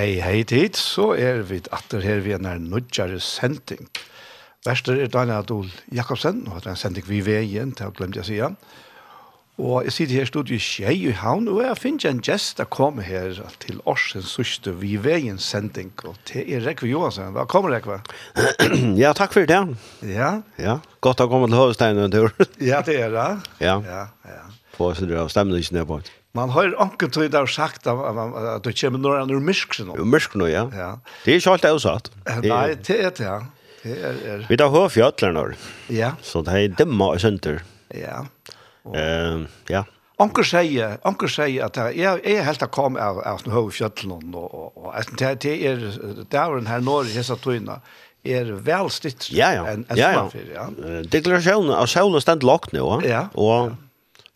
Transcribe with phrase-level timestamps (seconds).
[0.00, 3.90] Hei, hei tid, så er vi atter her vi er nødgjere sending.
[4.64, 7.92] Værster er Daniel Adol Jakobsen, og det er en sending vi ved igjen, det har
[7.92, 8.54] glemt jeg sier.
[9.58, 12.66] Og jeg sitter her i studiet Kjei i Havn, og jeg finner en gjest å
[12.72, 17.34] komme her til årsens sørste vi ved igjen sending, og det er Rekve Johansen.
[17.36, 18.00] Velkommen, Rekve.
[19.02, 19.60] ja, takk for det.
[20.08, 20.30] Ja?
[20.56, 22.32] Ja, godt å komme til Høvestein en tur.
[22.70, 23.28] ja, det er det.
[23.60, 24.48] Ja, ja, ja.
[24.78, 26.00] Få oss det av stemningen på.
[26.32, 29.74] Man har anken tid där sagt at, at, at du kommer når han er mysk.
[29.78, 30.70] Jo, Ur nå, ja.
[30.72, 31.00] ja.
[31.24, 32.10] Det är inte alltid avsatt.
[32.42, 33.40] Nei, det er det, ja.
[33.82, 34.46] Det er, er.
[34.48, 35.56] Vi tar hörfjötlar
[35.88, 36.12] Ja.
[36.22, 37.62] Så det er dimma og sønter.
[37.94, 38.26] Ja.
[38.94, 39.84] Ehm, ja.
[40.20, 41.28] Onkel säger, onkel
[41.62, 45.66] at jeg, jeg er helt att kom av av den og, og, og det det
[45.66, 45.76] är
[46.30, 47.80] där den här i hese tøyene
[48.24, 49.66] er vel stitt ja, ja.
[49.66, 50.30] en en ja, ja.
[50.54, 51.02] ja.
[51.02, 53.00] Deklarasjonen av solen stendt lagt nå.
[53.04, 53.28] Ja.
[53.34, 53.72] Och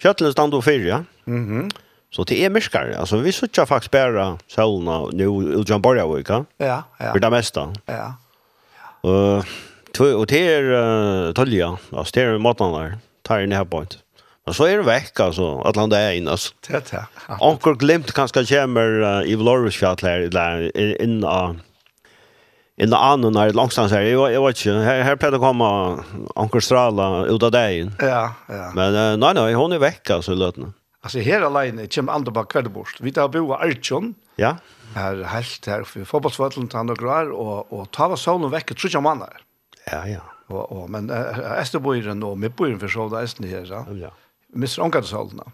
[0.04, 1.02] Kjøttene stand og fyr, ja.
[1.24, 1.70] Mm -hmm.
[2.12, 2.94] Så det er myrkare.
[2.94, 6.44] Altså, vi sitter faktisk bare sølene nå i John Borjavik, ja?
[6.60, 7.10] Ja, ja.
[7.10, 7.64] For det meste.
[7.88, 8.12] Ja.
[9.04, 9.42] Uh,
[10.00, 12.94] og det er uh, tølja, altså det er måten der,
[13.24, 13.98] tar inn i her point.
[14.46, 16.52] Men så er det vekk, altså, at landet er inn, altså.
[16.66, 17.02] Det er det.
[17.28, 17.36] ja.
[17.40, 21.56] Anker glimt kanskje kommer uh, i Vlorisfjallet her, inn av
[22.76, 25.44] i den annen her, langstans her, jeg, jeg vet ikke, her, her pleier det å
[25.44, 25.68] komme
[26.40, 27.92] Ankerstrala ut av deg.
[28.02, 28.70] Ja, ja.
[28.74, 30.72] Men nei, nei, hun er vekk, altså, i løtene.
[31.04, 33.02] Altså, her alene kommer andre bak kveldeborst.
[33.04, 34.56] Vi tar bo av Artjon, ja.
[34.96, 38.90] her helt her, for fotballsvøtlen til andre grar, og, og ta var solen vekk, tror
[38.90, 39.44] ikke om andre.
[39.84, 40.22] Ja, ja.
[40.50, 43.84] Og, og, men Esterbøyren og Midtbøyren for så det er her, ja.
[44.08, 44.10] Ja.
[44.54, 45.52] Mister omkring solen, ja.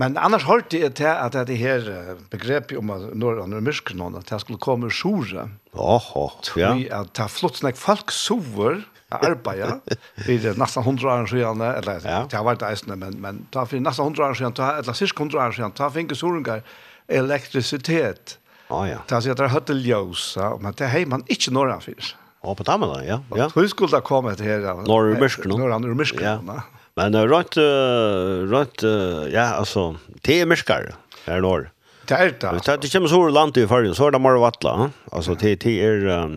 [0.00, 1.84] Men annars har det til at det her
[2.32, 5.50] begrepet om at når han er myrsken at det skulle komme sjore.
[5.76, 6.72] Oho, ja.
[7.00, 8.80] At det er flott snakk folk sover
[9.12, 9.82] og arbeider
[10.24, 12.22] for nesten hundre år siden, eller ja.
[12.24, 15.44] det har vært eisende, men, men det for nesten hundre år siden, eller sist hundre
[15.44, 16.64] år siden, da finner finket sorengar
[17.12, 18.38] elektrisitet.
[18.72, 19.00] Åh, ja.
[19.04, 20.26] Det har sier at det er høtteljøs,
[20.64, 22.14] men det har man ikke når han fyrt.
[22.42, 23.18] Åh, på tammen da, ja.
[23.36, 23.50] ja.
[23.52, 24.64] Hvor skulle det komme til her?
[24.88, 25.52] Når er myrsken?
[25.52, 26.62] Når han er myrsken, ja.
[27.00, 29.92] Men uh, rent, uh, rent uh, ja, altså,
[30.26, 31.70] det er mørkere her i Norge.
[32.08, 32.48] Det er det.
[32.48, 32.76] altså.
[32.82, 34.90] det kommer så land i fargen, så er det mer vattla.
[35.12, 36.36] Altså, det, det er um,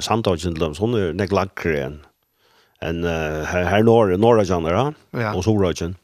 [0.00, 1.98] samtalsen til dem, sånn er nek lakkere enn
[2.82, 5.34] en, uh, her, her Norge, Norge kjenner, ja.
[5.34, 5.94] og Sorøkjen.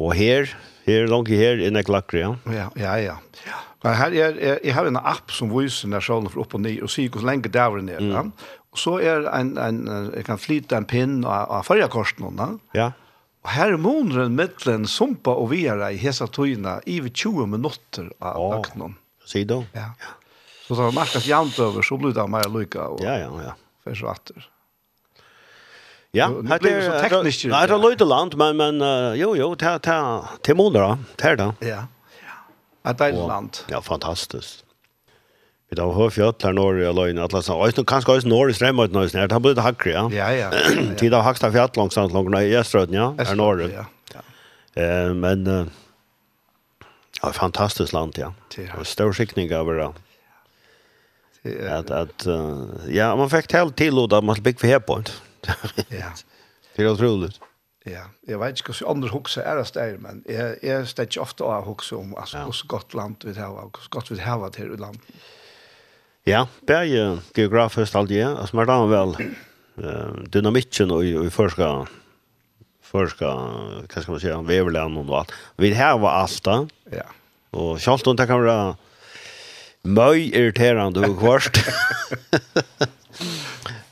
[0.00, 0.48] Og her,
[0.86, 2.54] her langt her, er nek lakkere, ja.
[2.54, 3.60] Ja, ja, ja.
[3.84, 6.80] Men her er, jeg har en app som viser når solen får opp og ned,
[6.86, 8.00] og sier hvor lenge det er ned.
[8.00, 8.14] Mm.
[8.14, 8.22] Ja?
[8.74, 9.80] Og så er en, en,
[10.16, 12.48] jeg kan flyte en pinn av, av fargekorsen nå.
[12.74, 12.90] Ja.
[13.44, 18.40] Og her er måneden mittelen sumpa og vira i hesa tøyna i 20 minutter av
[18.40, 18.56] oh.
[18.56, 18.98] døgnet.
[19.28, 19.60] Sier du?
[19.76, 19.92] Ja.
[20.00, 20.16] ja.
[20.64, 22.88] Så da merkes jant over, så blir det mer lykka.
[22.96, 23.54] Og, ja, ja, ja.
[23.84, 24.50] Først og atter.
[26.14, 27.44] Ja, här det så teknisk.
[27.50, 31.34] Nei, det er låter land, men men uh, jo jo, ta ta till månader, ta
[31.36, 31.54] det.
[31.60, 31.68] Ja.
[31.68, 32.36] Ja.
[32.82, 33.58] Att det är land.
[33.68, 34.63] Ja, fantastiskt.
[35.74, 37.54] Vi har hört fjäll här norr i Alöjne, att läsa.
[37.54, 39.06] Och nu kanske också norr i Strömmet nu.
[39.06, 40.10] Det har blivit hackre, ja.
[40.12, 40.50] Ja, ja.
[40.96, 43.14] Tid av högsta fjäll långsamt långt i Öströden, ja.
[43.18, 43.70] Här norr.
[43.74, 43.86] Ja.
[44.82, 45.66] Eh, men eh
[47.22, 48.34] ja, fantastiskt land, ja.
[48.56, 49.92] Det Och stor skickning över det.
[51.70, 52.26] Att att
[52.88, 55.22] ja, man fick helt till att där man bygga för point.
[55.88, 56.12] Ja.
[56.76, 57.40] Det är otroligt.
[57.86, 61.20] Ja, jeg vet ikke hvordan andre hukse er det der, men jeg, jeg stedet ikke
[61.20, 62.44] ofte å hukse om altså, ja.
[62.44, 65.00] hvordan godt land vi har, hvordan godt vi har til landet.
[66.26, 69.16] Ja, bæje geografisk alt det, altså mer har vel
[70.32, 71.84] dynamikken og, i forska
[72.94, 73.30] forska,
[73.90, 75.34] hva skal man si, veverland og alt.
[75.60, 76.60] Vi har var alt da.
[76.94, 77.08] Ja.
[77.54, 78.74] Og sjalt om det kan være
[79.84, 81.58] møy irriterende og kvart.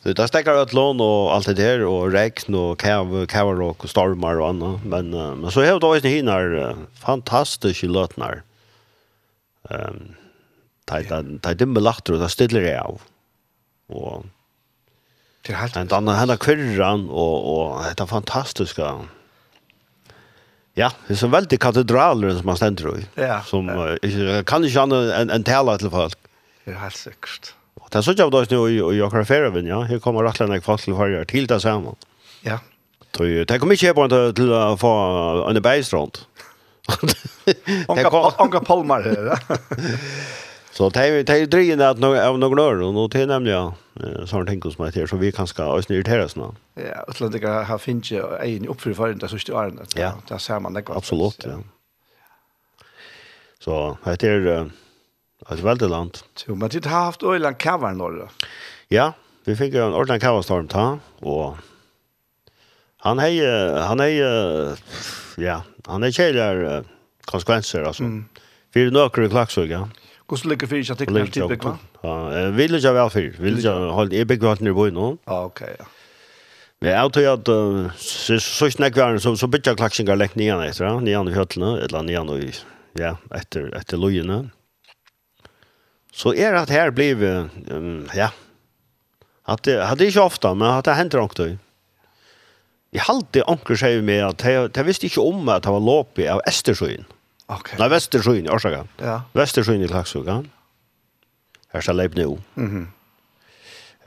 [0.02, 3.86] Så det stekker ut lån og alt det der, og regn og kæver, kæver og
[3.90, 4.86] stormar og annet.
[4.86, 5.12] Men,
[5.42, 8.42] men så har vi da også hinner her fantastiske løtner.
[9.70, 10.14] Um,
[11.42, 13.02] ta dimme latter, og ta stiller jeg av.
[13.92, 14.28] Og
[15.42, 18.92] til helt en annan henda kvirran og og detta fantastiska
[20.78, 23.02] Ja, det er så veldig katedraler som man stender i.
[23.20, 23.42] Ja.
[23.44, 23.96] Som ja.
[24.00, 26.16] Uh, kan ikke annet enn en tale til folk.
[26.64, 27.50] Det er helt sikkert.
[27.76, 29.82] Og det er sånn av det i, i akkurat ferien, ja.
[29.84, 31.92] Her kommer rett og slett folk til farger til det samme.
[32.46, 32.62] Ja.
[33.12, 34.92] Det kommer ikke her på en til å få
[35.50, 36.22] en beistrand.
[37.92, 39.36] Onka palmar her, ja.
[40.72, 44.26] Så det är det är drejen att någon av någon år och något nämligen ja
[44.26, 46.44] sån tänker som mig det så vi kan ska oss irritera oss nu.
[46.74, 50.00] Ja, utländska har finns ju en uppförfaren det så står det.
[50.00, 50.82] Ja, där ser man det.
[50.86, 51.58] Absolut, ja.
[53.58, 54.70] Så det är
[55.50, 56.18] ett väldigt land.
[56.34, 58.30] Så man har haft Öland kavar norr.
[58.88, 59.12] Ja,
[59.44, 61.56] vi fick en ordentlig kavarstorm ta och
[62.96, 64.78] han är han är
[65.36, 66.84] ja, han är källar
[67.24, 68.02] konsekvenser alltså.
[68.02, 68.24] Mm.
[68.72, 69.88] För i klaxor, ja.
[70.32, 71.74] Hvordan ligger fyrir seg tikkene til bygma?
[72.00, 73.34] Ja, vil ikke være fyrir.
[73.36, 75.10] Vil ikke holde i bygger alt nere boi nå.
[75.28, 75.88] Ja, ok, ja.
[76.80, 77.50] Men jeg tror at
[78.00, 82.32] så snakk vi så, så bytja klaksingar lekk nian etter, nian i høtlene, eller nian
[82.38, 82.48] i,
[82.98, 84.40] ja, etter, etter lojene.
[86.16, 87.36] Så er at her blir vi,
[88.16, 88.32] ja,
[89.52, 91.52] at det, at det ikke ofta, men at det hender ångt det.
[92.96, 96.32] Jeg halte ångt seg med at jeg, jeg visste ikke om at det var låpig
[96.32, 97.04] av Estersøyen.
[97.04, 97.18] Ja
[97.58, 97.78] Okay.
[97.78, 98.86] Nej, Västersjön, årsaka.
[99.00, 99.20] Ja.
[99.34, 100.26] Västersjön i Laxvik,
[101.72, 102.38] Her skal ska leip nu.
[102.54, 102.88] Mhm.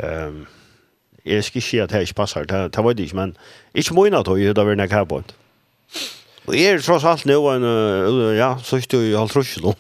[0.04, 0.48] um,
[1.26, 3.38] Jeg skal ikke si at det ikke passer, det, det var det ikke, men
[3.74, 5.24] ikke må inn at det hadde vært nekka på.
[6.46, 9.74] Og jeg er tross alt nå, en, uh, ja, så ikke du har trus nå.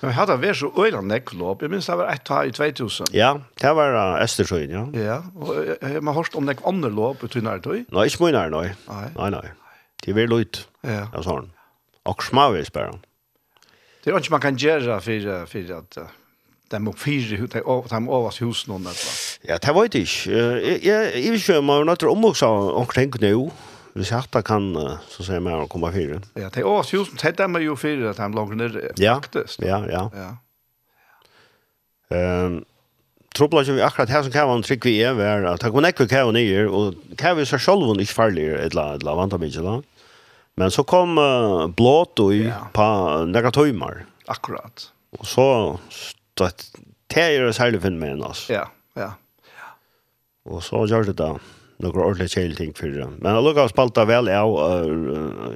[0.00, 3.10] Men vi hadde vært så øyla nekklopp, jeg minns det var ett her i 2000.
[3.16, 4.84] Ja, det var uh, Estersøyen, ja.
[4.94, 7.88] Ja, og jeg har hørt om nekk andre lopp i nærtøy.
[7.90, 8.68] Nei, ikke må inn her, nei.
[8.86, 9.46] Nei, nei.
[10.04, 11.08] Det er veldig løyt, ja.
[11.10, 11.50] ja sånn
[12.04, 12.94] och smavis bara.
[14.04, 15.98] Det är inte man kan göra för för att
[16.68, 17.48] de må fyra hur
[17.88, 18.96] de må overs hus noen där.
[19.42, 20.30] Ja, det var det inte.
[20.30, 23.50] Jag jag vill köra mig något om omvokse omkring nå,
[23.94, 26.20] hvis jeg att kan så säga mer komme fyra.
[26.34, 28.92] Ja, det overs hus det där med jo fyra att han långt ner.
[28.96, 29.22] Ja.
[29.58, 30.10] Ja, ja.
[30.14, 30.36] Ja.
[32.16, 32.64] Ehm
[33.34, 35.90] Trobla som vi akkurat her som kan være trygg vi er, er at det kommer
[35.90, 39.06] ikke hva hva nye, og hva er ser selv om ikke farlig, et eller annet
[39.18, 39.82] vantar mye, eller
[40.56, 42.66] Men så kom uh, Blåto i ja.
[42.72, 42.86] på
[43.30, 44.04] nekka tøymar.
[44.30, 44.88] Akkurat.
[45.18, 45.46] Og så
[45.90, 46.68] stött
[47.14, 48.52] det er særlig finn med mig alltså.
[48.52, 48.64] Ja,
[48.96, 49.10] ja.
[49.44, 49.68] ja.
[50.44, 51.36] Och så gjør det da
[51.78, 53.06] noen ordentlig ordentliga kjellting for det.
[53.20, 54.54] Men jag lukkar spalta vel, av,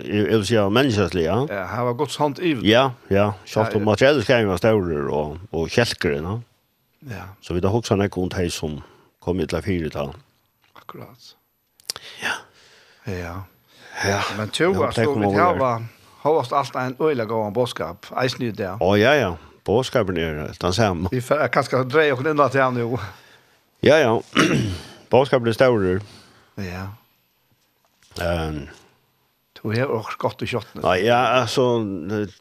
[0.04, 3.32] jeg vil si av menneskeslig, Ja, Ja, her var godt sant i Ja, ja.
[3.46, 6.38] Kjalt om materielle skrevet var større og, og kjelkere, ja.
[7.08, 7.24] Ja.
[7.40, 8.80] Så vi da hoksa nek om de som
[9.22, 10.14] kom i til fire tal.
[10.76, 11.34] Akkurat.
[12.22, 12.34] Ja.
[13.06, 13.34] Ja.
[14.04, 14.22] Ja.
[14.36, 15.82] Men tjo, alltså, vi har
[16.18, 18.06] har alt en øyla gång bådskap.
[18.22, 18.76] Eisen ju det.
[18.80, 19.36] Å, ja, ja.
[19.64, 21.08] Boskapen er helt samme.
[21.12, 22.98] Vi får kanskje dreie oss och til han jo.
[23.82, 24.20] Ja, ja.
[25.10, 26.00] Boskapen er større.
[26.56, 26.88] Ja.
[28.22, 28.68] Um,
[29.62, 30.80] Du har också gott och kött nu.
[30.84, 31.78] Ja, ja, alltså,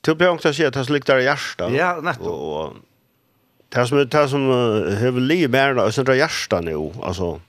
[0.01, 1.69] du blir också å si at det slik der hjärsta.
[1.73, 2.27] Ja, nettopp.
[2.27, 2.75] Og, og
[3.73, 7.41] det som det som uh, har livet mer, och sen drar hjärsta nu, alltså.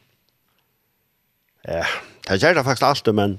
[1.63, 1.85] Ja,
[2.29, 3.39] det gör det faktisk alltid, men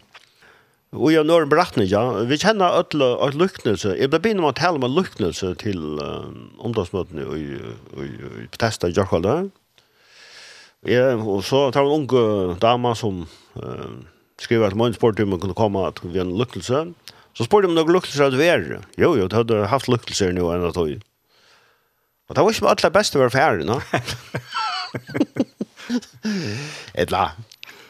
[0.98, 2.02] Og jeg når beretning, ja.
[2.26, 3.94] Vi kjenner alle et lyknelse.
[4.00, 6.32] Jeg ble begynner med å tale helma lyknelse til uh,
[6.66, 9.36] omdagsmøtene i i, i Bethesda i Jokholda.
[10.90, 13.28] Ja, og så tar vi en unge dama som
[13.60, 13.92] uh,
[14.42, 16.94] skriver at att min sporttimme kunde komma att vi en lyckelse.
[17.38, 18.88] Så spurte de noen lyckelse hadde vært.
[18.98, 20.98] Jo, jo, det hadde haft lyckelse nå enn at höj.
[22.30, 23.78] Og det var ikke med alle beste å være ferdig, no?
[27.02, 27.30] Et la.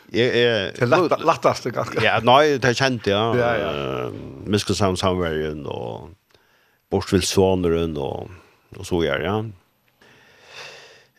[0.09, 2.01] Jeg, jeg, det lätt lättast det ganska.
[2.01, 3.35] Ja, nei, det känt ja.
[3.37, 3.71] Ja, ja.
[4.45, 6.09] Mycket sam og
[6.89, 8.31] Borsvild Borsvillsvaneren og,
[8.77, 9.35] og så gjør, ja.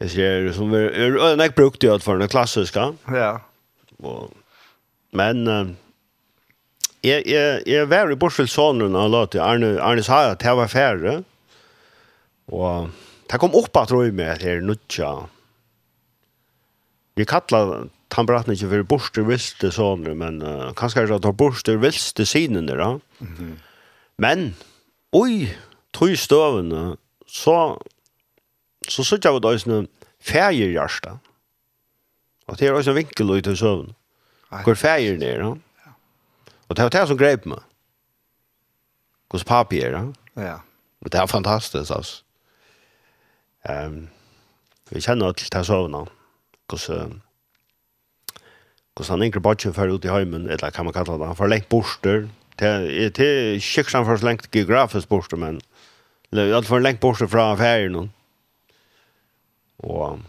[0.01, 2.93] Jeg ser som vi er, er, jag brukte jag for den klassiske.
[3.15, 3.39] Ja.
[4.03, 4.33] Og,
[5.13, 5.71] men uh,
[7.05, 10.67] jeg, jeg, jeg var i Borsvild Borsvillsvaneren och låt Arne Arne sa at jeg var
[10.67, 11.23] færre.
[12.51, 12.91] Og
[13.31, 15.29] det kom opp at røy med her, nødja.
[17.15, 21.29] Vi kallar han bratten ikke for borster vilste sånne, men uh, kanskje er det at
[21.29, 22.91] han borster vilste sinene da.
[23.21, 23.53] Mm -hmm.
[24.19, 24.57] Men,
[25.13, 25.49] oi,
[25.93, 27.79] tog støvene, så,
[28.89, 29.87] så sitter jeg ved døysene
[30.21, 31.19] fergerhjersta.
[32.47, 33.95] Og det er også en vinkel ut i søvn.
[34.65, 35.55] Hvor ferger det er, da.
[36.69, 37.59] Og det var det som grep meg.
[39.31, 40.03] Hos papir, da.
[40.37, 40.57] Ja.
[41.01, 42.23] Men det er fantastisk, altså.
[43.69, 44.09] Um,
[44.91, 46.09] vi kjenner til det søvnet.
[46.69, 47.13] Hvordan...
[47.13, 47.30] Uh,
[48.97, 51.51] Hvordan han yngre badgen fer ut i heimen, eller kan man kalla det, han fer
[51.51, 52.29] lengt borster.
[52.61, 55.61] Det er sikkert han fer lengt geografisk borster, men
[56.33, 58.11] han fer lengt borster fra ferien.
[59.81, 60.21] Og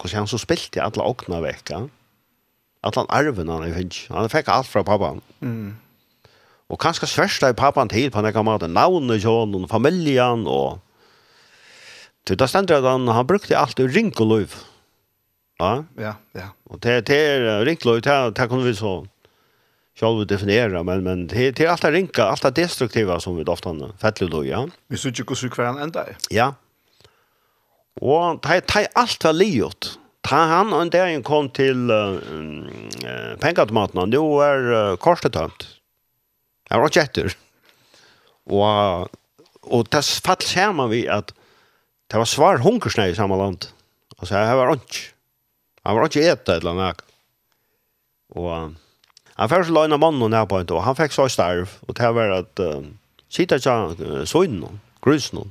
[0.00, 1.84] hvordan han så spilt i alle åkna vekka.
[2.86, 4.06] Alle arven han finnes.
[4.08, 5.76] Han fikk alt fra pappan Mm.
[6.70, 8.70] Og kanskje svärsta i pappan til på nekka maten.
[8.70, 10.78] Navnet til och familjen og...
[12.28, 14.69] Det där at han, han brukte alt i ring og løyv.
[15.60, 15.84] Ja.
[15.96, 16.48] Ja, ja.
[16.64, 19.06] Och det det är rinklöjt här, det kan vi så
[20.00, 24.30] själva definiera, men men det det är alltid rinka, alltid destruktiva som vi ofta fäller
[24.30, 24.68] då, ja.
[24.86, 26.06] Vi syns ju hur kvar ända.
[26.30, 26.54] Ja.
[28.00, 29.98] Och det det allt har liot.
[30.20, 32.18] Ta han och där en kom till uh,
[33.40, 34.10] pengaautomaten.
[34.10, 35.66] Då är uh, korset tömt.
[36.68, 37.36] Jag var jätter.
[38.44, 39.08] Och
[39.60, 41.34] och det fall ser man vi att
[42.06, 43.66] det var svår hungersnöd i samma land.
[44.18, 44.94] Alltså här var inte
[45.86, 47.04] Han var ikke etter et eller annet.
[48.36, 48.50] Og
[49.40, 52.10] han fikk så løgnet mannen nær på en og han fikk så starv, og det
[52.14, 52.84] var at uh,
[53.32, 55.48] sitte ikke uh, søgnen, grusen.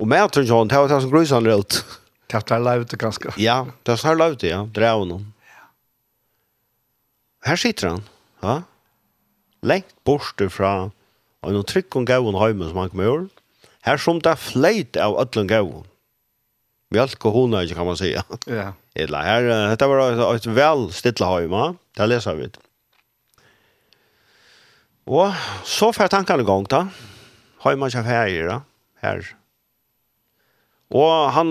[0.00, 1.82] Og med til sånn, det var det som grusen rødt.
[2.30, 3.32] Det var løyvet ganske.
[3.40, 5.30] Ja, det var løyvet, ja, drev noen.
[7.48, 8.02] Her sitter han,
[8.44, 8.56] ja,
[9.64, 10.90] lengt borte fra
[11.40, 13.28] og noen trykk om gavun heimen som han kom gjøre.
[13.86, 15.86] Her som det er fleit av ødlen gavun
[16.90, 18.24] mjölk og hona kan man säga.
[18.46, 18.72] Ja.
[18.94, 21.76] Eller här det var et väl stilla hemma.
[21.96, 22.50] det läser vi.
[25.04, 25.32] Och
[25.64, 26.62] så för tankene i då.
[26.62, 26.88] da,
[27.76, 28.62] man chef här då.
[29.00, 29.36] Här.
[30.88, 31.50] Och han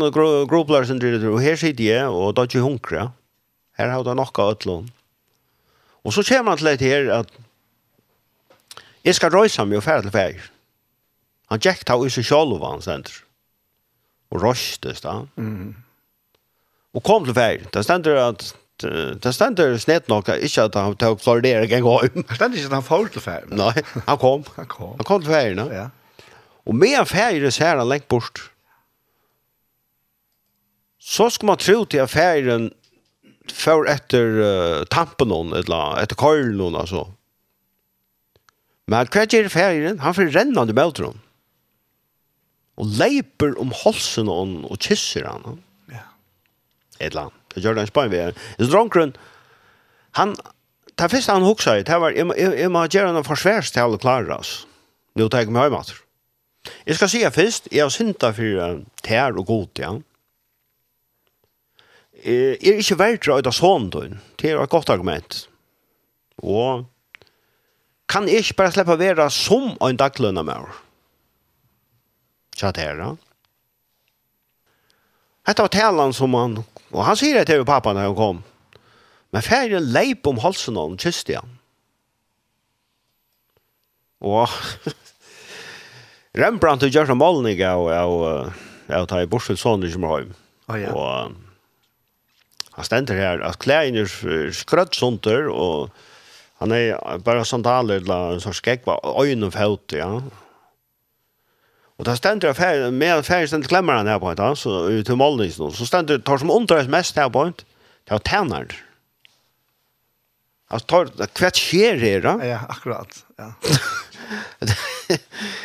[0.50, 3.12] grupplar sin dritt, och här sitter jag och då är hunkra.
[3.78, 4.92] Här har det nok av lån.
[6.04, 7.28] Och så kommer han til det her, at
[9.04, 10.40] jeg ska røysa mig og färd til färg.
[11.50, 13.29] Han jäkta ta i seg själv han sänder
[14.30, 15.22] og røstes da.
[15.36, 15.76] Mm.
[16.98, 17.66] Og kom til feil.
[17.74, 22.14] Det stender at det stender snett nok ikke at han tok Florida en gang.
[22.16, 23.50] Det stender ikke at han får til feil.
[23.52, 23.74] Nei,
[24.08, 24.46] han kom.
[24.56, 24.94] han kom.
[24.96, 25.68] Han kom til feil, no?
[25.74, 25.90] ja.
[26.70, 28.52] Og med en så er han lengt bort.
[31.00, 32.70] Så ska man tro til at feilen
[33.50, 37.08] får etter uh, tampen noen, eller etter køylen noen, altså.
[38.90, 40.00] Men hva gjør feilen?
[40.04, 41.18] Han får rennende med noen
[42.80, 45.60] og leiper om halsen on og kysser han.
[45.92, 46.06] Ja.
[47.00, 47.36] Et eller annet.
[47.54, 48.36] Det gjør det en spann vi er.
[48.60, 49.16] Så dronkeren,
[50.18, 50.36] han,
[50.96, 54.38] det første han hoksa i, det var, jeg må gjøre noe forsværst til alle klarer
[54.38, 54.62] oss.
[55.20, 55.82] Nå tar jeg meg hjemme.
[56.86, 59.96] Jeg skal si først, jeg har synda for tær og god, ja.
[62.20, 65.46] Jeg er ikke verdt å ha sånn, det er et godt argument.
[66.44, 66.86] Og
[68.12, 70.86] kan jeg ikke bare slippe å være som en daglønne med oss?
[72.60, 73.18] tja där.
[75.48, 76.60] Hetta var talan som han,
[76.92, 78.42] og han sier det til pappa når han kom.
[79.34, 81.56] Men færen leip om halsen og kysste han.
[84.20, 84.52] Og
[86.38, 88.52] Rembrandt og målning Malning og
[88.90, 90.36] jeg ta i bortsett sånn i Kjemmerheim.
[90.70, 90.92] som ja.
[90.94, 91.34] Og
[92.76, 95.90] han stender her at klærne er skrøtt sånt der, og
[96.62, 100.12] han er bare sandaler eller en sånn skegg, skekk var øyneføt, ja.
[102.00, 105.06] Og da stender jeg ferdig, med en färg klemmer han här på ett så ut
[105.06, 105.72] til Malnis då.
[105.72, 107.66] Så ständer tar som undres mest här på ett.
[108.08, 108.68] Det er tenner.
[110.72, 112.46] Alltså tar hva skjer här da?
[112.46, 113.26] Ja, akkurat.
[113.38, 113.54] Ja.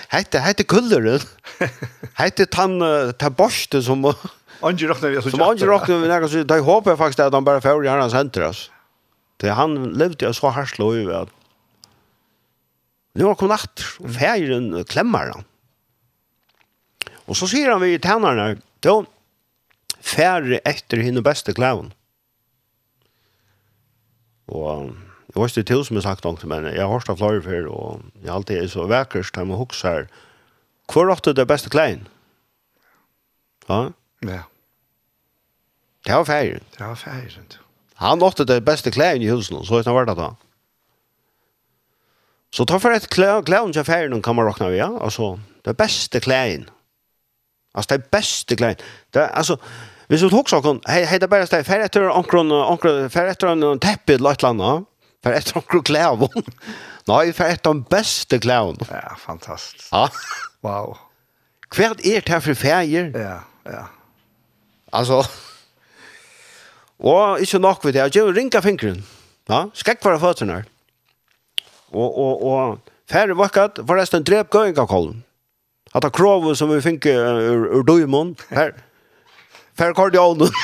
[0.08, 1.20] Hette hette kulleren.
[2.20, 2.80] Hette tann,
[3.18, 4.04] ta borste som
[4.60, 5.30] Angie rocknar vi så.
[5.30, 8.00] Som Angie råkner vi när så da håper jag faktisk att han bara får göra
[8.00, 8.70] hans centras.
[9.36, 11.28] Det han levde jag så harslå i, at...
[13.14, 15.44] Nu har kommet natt, og ferien klemmer han.
[17.26, 19.04] Og så sier han vi i tænerne, då,
[20.04, 21.92] færre etter henne beste klæven.
[24.48, 24.92] Og
[25.34, 27.68] jeg var ikke til som jeg sagt noe, men jeg har hørt av flere før,
[27.72, 30.04] og jeg alltid er så vekkert, jeg må huske her,
[30.92, 32.06] hvor er det beste klæven?
[33.68, 33.88] Ja?
[34.22, 34.42] Ja.
[36.04, 36.60] Det var færre.
[36.76, 37.30] Det var færre,
[37.96, 40.28] Han åtte det beste klæven i husen, så vet han hva det da.
[42.52, 45.04] Så ta for et klæven til færre, kan man råkne vi, ja?
[45.04, 46.68] Altså, det beste klæven.
[46.68, 46.83] Ja
[47.74, 48.76] Alltså det är bästa grejen.
[49.10, 49.58] Det alltså
[50.06, 53.46] Vi så också kon hej hej det bara stäv för efter onkron onkron för efter
[53.46, 54.84] en teppet låtlanda
[55.22, 56.42] för efter onkron klävon.
[57.04, 58.78] Nej för efter den bästa clown.
[58.90, 59.88] Ja, fantastiskt.
[59.90, 60.10] Ja.
[60.60, 60.96] Wow.
[61.68, 63.12] Kvart är det för färger.
[63.14, 63.40] Ja,
[63.72, 63.88] ja.
[64.90, 65.24] Alltså
[66.96, 68.14] Och inte nog vid det.
[68.14, 69.02] Jag ringa fingren.
[69.46, 70.64] Ja, skräck för fötterna.
[71.90, 72.78] Och och och
[73.10, 75.22] färre vackert förresten drep gåingakollen
[75.94, 78.74] att det krav som vi fick ur, ur Dojmon här
[79.74, 80.50] Fär kardialen.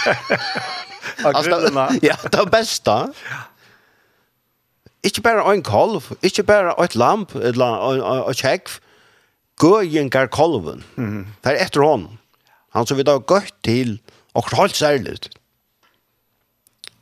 [1.24, 1.50] Alltså,
[2.02, 3.12] ja, det bästa.
[5.02, 8.78] Ikke bare en kolv, ikke bare et lamp, et, et kjekv.
[9.60, 10.84] Gå gjengar kolven.
[10.96, 11.26] Mm.
[11.44, 12.06] Det er etter hånd.
[12.76, 13.98] Han som vi da gøtt til,
[14.34, 15.18] og helt særlig.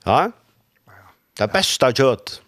[0.07, 0.31] Ja?
[1.37, 2.39] Det er beste kjøtt.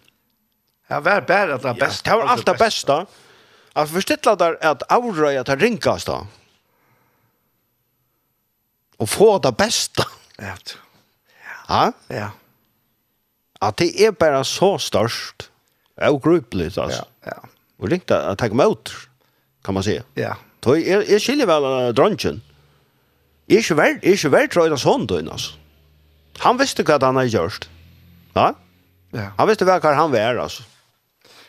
[0.89, 2.09] Ja, vær bare det bästa.
[2.09, 3.03] Ja, det var alt det bästa.
[3.03, 3.30] bästa.
[3.73, 6.27] Att förstilla där att avröja att ringas då.
[8.97, 10.03] Och få det bästa.
[10.37, 10.55] Ja.
[11.67, 11.93] Ja.
[12.07, 12.31] Ja.
[13.59, 15.49] Att det är bara så störst.
[15.97, 17.05] Ogrupligt alltså.
[17.25, 17.31] Ja.
[17.35, 17.49] Ja.
[17.77, 18.91] Och ringt att ta emot
[19.63, 20.03] kan man säga.
[20.13, 20.37] Ja.
[20.59, 22.41] Då är är skiljer väl drunchen.
[23.47, 25.51] Är ju väl är ju väl tror jag sån då alltså.
[26.37, 27.69] Han visste vad han hade gjort.
[28.33, 28.55] Ja?
[29.11, 29.31] Ja.
[29.37, 30.63] Han visste vad han var alltså.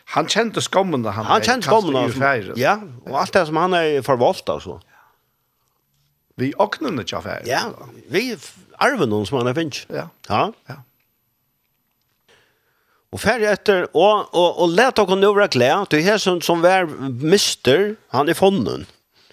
[0.05, 4.49] Han kjente skammen han Han kjente skammen Ja, och allt det som han är förvalt
[4.49, 4.79] alltså
[6.35, 7.45] Vi åknene til affæren.
[7.45, 7.59] Ja,
[8.09, 8.33] vi
[8.81, 9.83] arven noen som han er finnes.
[9.93, 10.07] Ja.
[10.29, 10.47] Ja.
[10.69, 10.79] ja.
[13.13, 16.63] Og ferdig etter, og, og, og let dere nå være glede, du er som, som
[16.63, 16.87] vær
[17.21, 18.87] mister, han er fonden,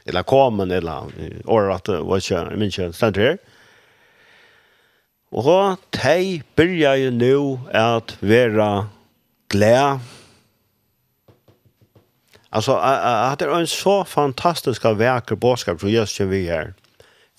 [0.05, 1.09] eller komen, eller
[1.49, 3.41] året at det var ikke, jeg minns ikke, stendt her.
[5.31, 8.71] Og de begynner jo nå at være
[9.49, 10.01] glede,
[12.53, 16.75] Alltså att det är en så fantastisk verk och budskap som just vi här.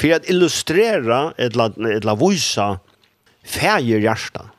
[0.02, 1.66] För att illustrera ett la
[1.96, 2.80] ett la visa
[3.46, 4.50] färger hjärta.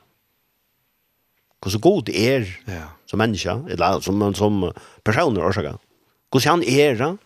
[1.65, 2.73] Hur så god är ja.
[3.07, 5.79] som människa eller som som personer och så.
[6.33, 7.17] Hur så han är då?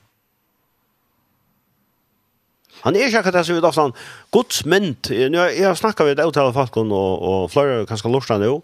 [2.80, 3.92] Han är ju kanske så vid sån
[4.32, 5.06] Guds mynd.
[5.10, 8.60] Nu jag snackar vi ett otal folk och och flera kanske lustar nu.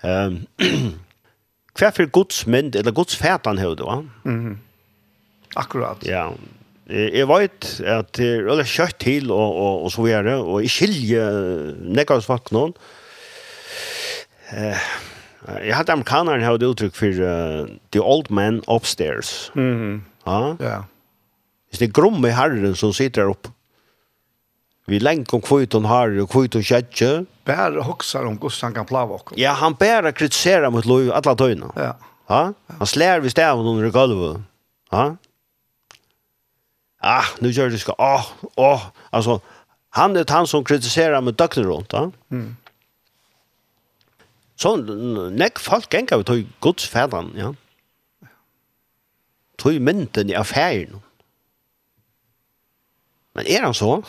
[0.00, 0.46] Ehm
[1.78, 4.00] hva for godsmynd, eller godsfætan høyde, va?
[4.24, 4.56] Mm -hmm.
[5.56, 6.06] Akkurat.
[6.06, 6.30] Ja,
[6.88, 10.70] jeg vet at det er veldig kjøtt til og, og, og så videre, og jeg
[10.70, 12.72] skiljer nekkert folk noen.
[14.56, 14.88] Eh,
[15.64, 19.50] jeg hadde amerikaneren her uttrykk for uh, The Old Man Upstairs.
[19.54, 20.00] Mm -hmm.
[20.26, 20.56] Ja.
[20.60, 20.80] Ja.
[21.68, 23.50] Hvis Det er gromme herren som sitter oppe
[24.88, 27.26] Vi länk om kvitt hon har og kvitt hon kjetche.
[27.44, 29.36] Bär hoxar om goss han kan plava okkur.
[29.36, 31.68] Ja, han bär kritisera mot Loj alla tøyna.
[31.76, 31.90] Ja.
[32.28, 32.52] Ha?
[32.78, 34.40] Han slær vi stäv under golvet.
[34.90, 35.16] Ha?
[37.00, 37.94] Ah, nu gör det ska.
[37.98, 39.40] Åh, oh, Altså, alltså
[39.90, 42.10] han är han som kritiserar mot döknen runt, va?
[42.30, 42.56] Mm.
[44.56, 47.54] Så nek folk gänga vi tog Guds fädan, ja.
[49.56, 51.00] Tog mynten i affären.
[53.32, 54.02] Men är han så?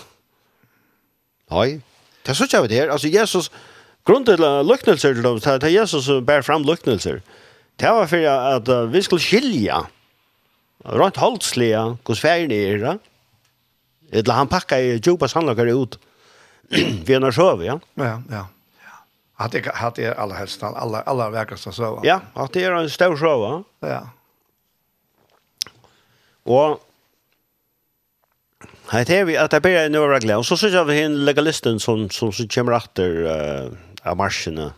[1.49, 1.81] Nei,
[2.23, 2.91] det er så ikke vi det her.
[2.93, 3.51] Altså, Jesus,
[4.05, 7.21] grunnen til lyknelser til dem, det er Jesus som bærer fram lyknelser.
[7.79, 9.83] Det var for at vi skulle skilja,
[10.85, 12.95] rønt holdslige, hos ferien er, ja?
[14.11, 15.99] Eller han pakka i djupa sannlagare ut
[16.69, 17.79] vi har sjøv, ja?
[17.97, 18.45] Ja, ja.
[19.39, 21.99] Hatt det hatt det alla helst alla alla verkast så.
[22.03, 23.63] Ja, hatt det är en stor sjøv, ja.
[23.89, 24.01] Ja.
[26.45, 26.79] Og
[28.89, 30.39] Hei, det er vi, at det bare er noe regler.
[30.41, 34.17] Og så synes jeg vi har en legalisten som, som, som kommer etter uh, av
[34.17, 34.71] marsjene.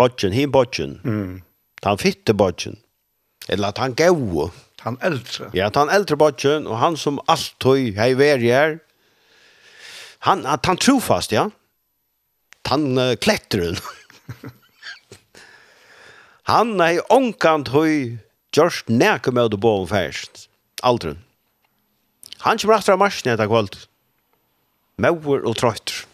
[0.00, 0.94] Bodgen, hin bodgen.
[1.04, 1.34] Mm.
[1.84, 2.78] Han fitte bodgen.
[3.48, 4.16] Eller at han gav.
[4.86, 5.50] Han eldre.
[5.52, 8.78] Ja, at han eldre bodgen, og han som alltid hei veri her.
[10.24, 11.50] Han, at han trofast, ja.
[12.72, 13.76] Han uh, kletteren.
[16.54, 18.16] han hei onkant høy
[18.56, 20.46] Gjørst nekker med å bo om færst.
[20.82, 21.20] Aldrun.
[22.44, 23.80] Han kommer etter av marsjen etter kvalt.
[25.02, 26.04] Mauer og trøyter.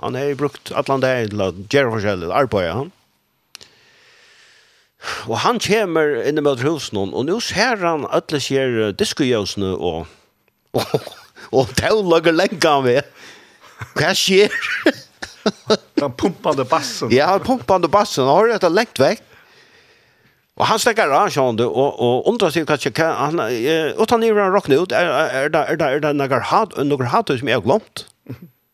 [0.00, 2.92] Han har brukt atlan der til å gjøre forskjellig arbeid, han.
[5.28, 10.08] Og han kommer inn i møter husen, og nå ser han alle skjer diskojøsene og,
[10.76, 10.96] og,
[11.56, 13.14] og det lager lenge lenka med.
[13.96, 14.52] Hva skjer?
[16.00, 17.12] den pumpande bassen.
[17.12, 18.24] Ja, den pumpande bassen.
[18.24, 19.24] og har dette lengt vekk.
[20.60, 23.40] Og han stekker av Sean og och och undrar sig kanske kan han
[23.98, 27.28] utan ni run rockna ut er, där är där är där några hat några hat
[27.28, 28.06] som har glemt?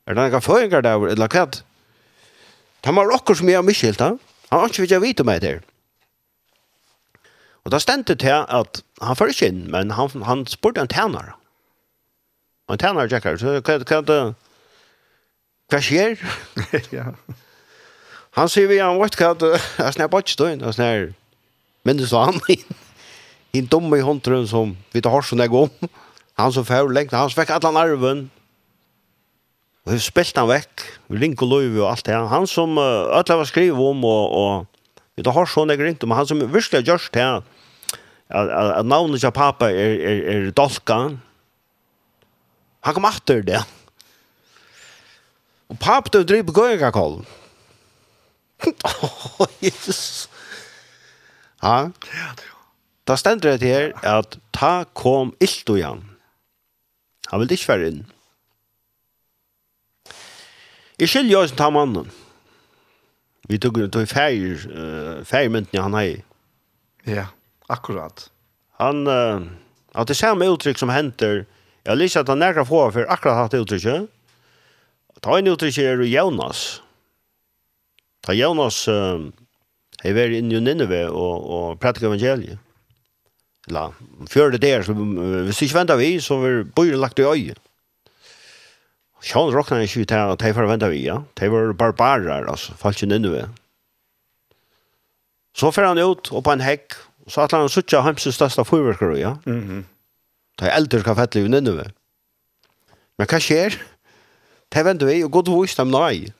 [0.06, 1.46] Er det noen føringer der, eller hva?
[2.84, 4.20] Han var råkker som jeg har miskilt, han.
[4.50, 5.60] Han har ikke vidt jag vite meg der.
[7.64, 11.34] Og da stendte det at han følger ikke inn, men han han spurte en tjänare.
[12.70, 14.34] En tjänare tjekker, så hva kan det
[15.68, 16.14] Hva skjer?
[16.98, 17.14] ja.
[18.38, 19.34] Han sier vi han vet hva,
[19.78, 20.74] jeg snabbt ikke stod inn, og
[21.86, 22.40] Men det sa han
[23.56, 25.70] en dumme i håndtrun som vi tar harsen jeg om.
[26.36, 28.26] Han som fær lengt, han som vekk alle arven.
[29.86, 32.16] Og vi spilte han vekk, vi link og løyve og alt det.
[32.32, 36.16] Han som uh, alle var skrivet om, og, og vi tar harsen jeg ringte om,
[36.18, 40.50] han som virkelig har gjørst det, at, at, at navnet til pappa er, er, er
[40.50, 40.98] dolka.
[42.86, 43.62] Han kom atter det.
[45.70, 47.26] Og pappa død driver gøyga kollen.
[48.66, 50.26] Åh, Jesus.
[51.62, 51.90] Ja.
[53.06, 56.04] Da stender det her at ta kom ilt og jan.
[57.30, 58.04] Han vil ikke være inn.
[60.96, 62.08] Jeg skiljer oss ta mannen.
[63.46, 66.16] Vi tog det feir, uh, feirmyntene han har.
[67.06, 67.26] Ja,
[67.70, 68.26] akkurat.
[68.80, 69.44] Han, uh,
[69.94, 71.44] at det samme uttrykk som henter,
[71.86, 74.08] jeg lyser at han nærkere få for akkurat hatt uttrykket.
[75.22, 76.64] Ta en uttrykk er Jonas.
[78.26, 79.28] Ta Jonas, uh,
[80.06, 82.60] Jeg var inne i Nineve og, og pratet evangeliet.
[83.74, 83.88] La,
[84.30, 87.56] før det der, så, hvis ikke venter vi, så var bøyre lagt i øye.
[89.26, 91.16] Sjån råkna ikke ut her, og de får vente vi, ja.
[91.40, 93.48] De var barbarer, altså, falt ikke Nineve.
[95.56, 96.94] Så fer han ut, og på en hekk,
[97.26, 99.34] og så atler han suttja hemsens største fyrverkere, ja.
[99.46, 99.82] Mm -hmm.
[100.60, 101.90] De eldre skal fette i Nineve.
[103.18, 103.74] Men hva skjer?
[104.74, 106.32] De venter vi, og god vurs dem nei.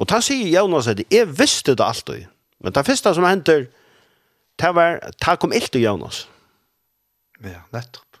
[0.00, 2.28] Og ta sier Jonas at jeg visste det alltid.
[2.60, 3.66] Men det første som henter,
[4.60, 6.24] det var, det kom ilt til Jonas.
[7.44, 8.20] Ja, nettopp.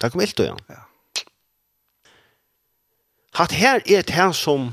[0.00, 0.68] Det kom ilt til Jonas.
[0.68, 0.84] Ja.
[3.38, 4.72] Hatt her er det her som,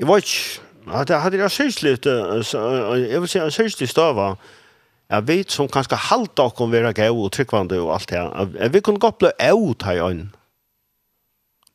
[0.00, 0.66] jeg vet ikke,
[1.00, 4.32] at jeg hadde det sørstelig, jeg vil si jeg en litt støva,
[5.10, 8.80] jeg vet som kanskje halte dere være gøy og tryggvande og alt det her, vi
[8.80, 10.30] kunne godt bli her i øynene.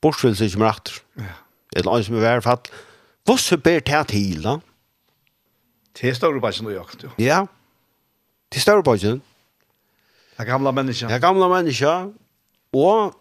[0.01, 0.81] Bortsvillig ikke mer
[1.17, 1.44] Ja
[1.75, 2.71] eller annet som er vært fatt.
[3.25, 4.57] Hvordan ber det til da?
[5.95, 7.13] Til Støvrebakken og jakt, jo.
[7.21, 7.45] Ja,
[8.51, 9.21] til Støvrebakken.
[10.35, 11.07] Det er gamla menneska.
[11.07, 12.11] Det gamle mennesker,
[12.75, 13.15] Og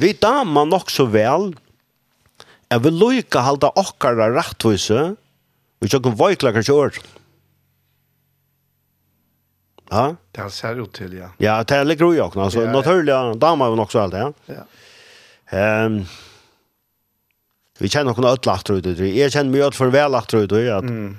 [0.00, 1.54] vi damer nok så vel
[2.70, 6.96] jeg vil lykke halda okkara rettvise og ikke noen vøyklager kjør.
[9.92, 10.06] Ja?
[10.34, 11.28] Det ser ut til, ja.
[11.38, 12.26] Ja, det ligger jo i ja.
[12.26, 14.32] Altså, naturlig damer vi nok så alt, ja.
[14.50, 15.84] Ja.
[15.86, 16.00] Um,
[17.78, 20.84] Vi känner någon öll akter ut, Jag känner mig ødel for vel akter ut, at
[20.84, 21.16] mm.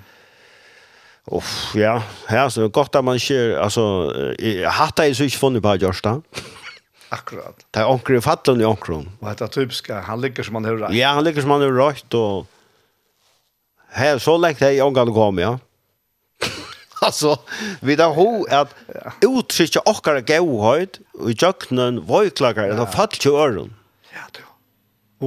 [1.27, 3.83] Uff, ja, ja, så det er godt at man ikke, altså,
[4.71, 6.13] hatt er så ikke funnet på Gjørsta.
[7.11, 7.65] Akkurat.
[7.75, 9.09] Det er i fattelen i onkeren.
[9.19, 9.99] Og dette typiska?
[10.07, 10.95] han ligger som han har røyt.
[10.95, 12.47] Ja, han ligger som han har røyt, og
[13.91, 15.57] her, så lenge det er omgang kom, ja.
[17.07, 17.35] altså,
[17.81, 18.71] vi da ho at
[19.25, 23.73] uttrykket okkar gauhøyt, og i jøkkenen, vøyklager, det er fattelig i øren.
[24.15, 24.45] Ja, du.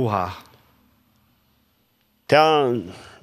[0.01, 0.31] Oha.
[2.31, 2.77] Det er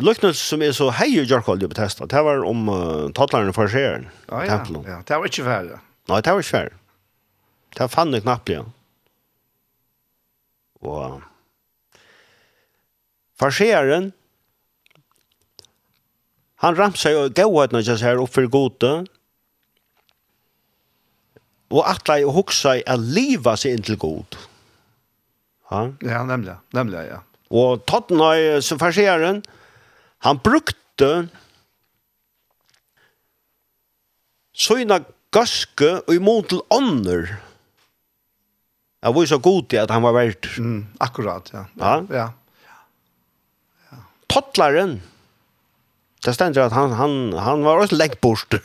[0.04, 3.72] Løknes som er så hei i Jørkold i Bethesda, det var om uh, tattlerne for
[3.72, 4.10] skjeren.
[4.28, 5.80] Ah, ja, ja, det var ikke færre.
[6.12, 6.76] Nei, det var ikke færre.
[7.78, 8.70] Det fann jeg knapt igjen.
[10.86, 11.22] Og
[13.42, 14.12] farseren,
[16.62, 18.92] han ramsa jo gauhetna ikke her opp for gode,
[21.74, 24.38] og atle og hoksa i at liva seg inn til god.
[25.74, 25.82] Ha?
[26.06, 27.24] Ja, nemlig, nemlig, ja.
[27.54, 29.44] Og Tottenhøy, så farsieren,
[30.26, 31.28] han brukte
[34.58, 37.30] sånne gaske og imot til ånder.
[39.04, 40.50] Jeg var så god til at han var verdt.
[40.58, 41.64] Mm, akkurat, ja.
[41.80, 41.94] Ja?
[42.12, 42.28] Ja.
[44.28, 44.98] Tottlaren,
[46.26, 48.60] det stender at han, han, han var også leggborster.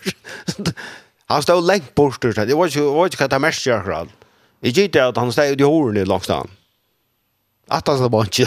[1.30, 4.10] han stod leggborster, det var ikke, var ikke hva det mest akkurat.
[4.62, 6.50] Jeg gitt at han stod i hårene i langstaden
[7.72, 8.46] att han var inte.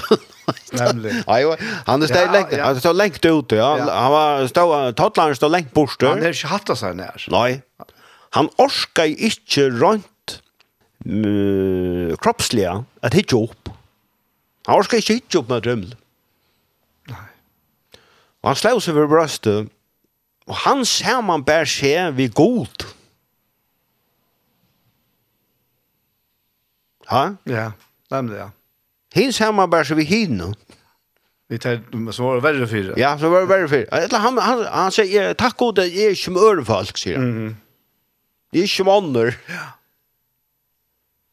[0.71, 1.23] Nämligen.
[1.27, 2.63] Ja, han är ställt länge.
[2.63, 3.55] Han stod längt ute.
[3.55, 3.91] ja.
[3.91, 6.01] Han var stod Totland stod längt bort.
[6.01, 7.25] Han har inte hatt sig när.
[7.29, 7.61] Nej.
[8.29, 10.41] Han orskar inte runt
[11.05, 13.69] uh, kroppsliga att hitta upp.
[14.65, 15.95] Han orskar inte hitta upp med drömmel.
[17.07, 17.17] Nej.
[18.41, 19.67] Och han slår sig vid bröstet.
[20.45, 22.83] Och han ser man bär sig vid god.
[27.07, 27.35] Ha?
[27.43, 27.71] Ja,
[28.09, 28.51] nämligen ja.
[29.15, 30.54] Hin samma bara så vi hinner.
[31.47, 32.99] Vi tar så var det värre för.
[32.99, 33.93] Ja, så var det värre för.
[33.93, 37.32] Eller han han han sier, takk god jeg det är ju mör sier han.
[37.32, 37.56] Mm.
[38.51, 39.38] Det är ju manner.
[39.47, 39.71] Ja.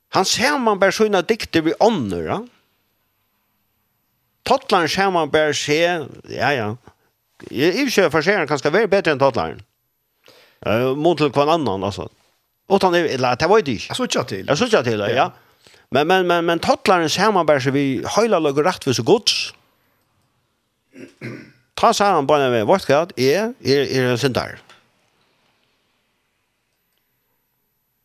[0.09, 2.40] Han ser man bare sånne dikter ved ånder, ja.
[4.45, 5.79] Tottlaren ser man bare se,
[6.29, 6.75] ja ja.
[7.51, 9.62] Jeg er ikke for seg, han kan være bedre enn Tottlaren.
[10.66, 12.09] Uh, mot til hver annan alltså.
[12.66, 14.47] Och han är det var så ikke til.
[14.47, 14.66] Jeg till.
[14.66, 15.31] ikke til, till, ja.
[15.92, 19.02] Men men men men tottlaren ser man samarbär så vi hela lag rätt för så
[19.02, 19.31] gott.
[21.74, 24.59] Ta så han bara med vart gott är är är en centar.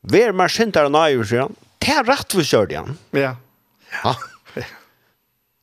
[0.02, 1.52] Vär man centar nej så.
[1.80, 2.98] Ta rätt för kör den.
[3.12, 3.36] Ja.
[4.04, 4.16] Ja.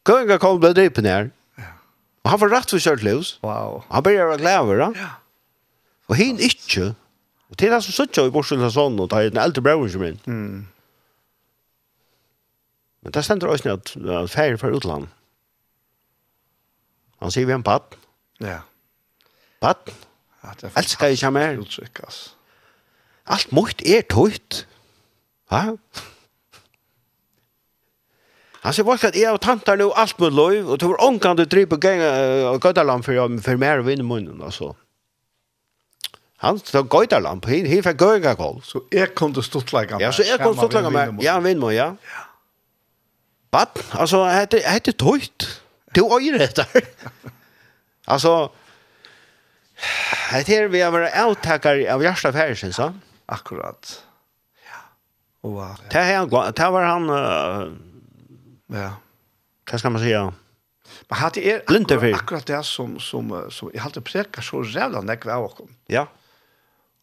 [0.04, 1.30] Kunga kom det upp ner.
[2.24, 3.38] Og han var rett for kjørt løs.
[3.44, 3.82] Wow.
[3.90, 4.86] Han började være glæver, da.
[4.96, 5.08] Ja.
[6.08, 6.94] Og hin ikke.
[7.52, 10.16] Og til han som sitter i bortstedet sånn, og tar en eldre brøven som inn.
[10.24, 10.62] Mm.
[13.04, 15.10] Men det stender også at uh, færre for utland.
[17.22, 17.98] Han sier vi en patt.
[18.40, 18.62] Ja.
[19.62, 19.92] Patt.
[20.44, 21.60] Ja, Alt skal jeg komme mer.
[21.60, 22.32] Uttrykk, altså.
[23.32, 24.64] Alt mot er tøyt.
[25.52, 25.76] Ja.
[28.64, 31.44] Han sier vokst at jeg og tantar nå alt mot lov, og tog ångkant du
[31.48, 32.10] dryp på gænga
[32.48, 34.72] og gøydalam for, for mer å vinne munnen, altså.
[36.44, 38.36] Han tog gøydalam, hin, hin fikk gøynga.
[38.64, 40.06] Så jeg kunne til stuttlegga med.
[40.06, 41.24] Ja, så jeg kom stått stuttlegga med.
[41.24, 41.90] Ja, vinne munnen, ja.
[42.08, 42.24] Ja.
[43.54, 45.62] But, alltså hade hade tøyt.
[45.94, 46.82] Det var ju rätt där.
[48.04, 48.50] Alltså
[50.30, 52.92] Det här vi har vært avtaker av Gjersta Färsen, så?
[53.26, 54.02] Akkurat.
[54.66, 54.80] Ja.
[55.40, 57.10] Och, det, här, det här var han...
[57.10, 57.72] Uh,
[58.66, 58.90] ja.
[59.70, 60.32] hva skal man säga?
[61.08, 65.32] Men hade er akkurat, akkurat det som, som, som jeg hadde prekat så rævla nekve
[65.32, 65.60] av oss.
[65.86, 66.06] Ja.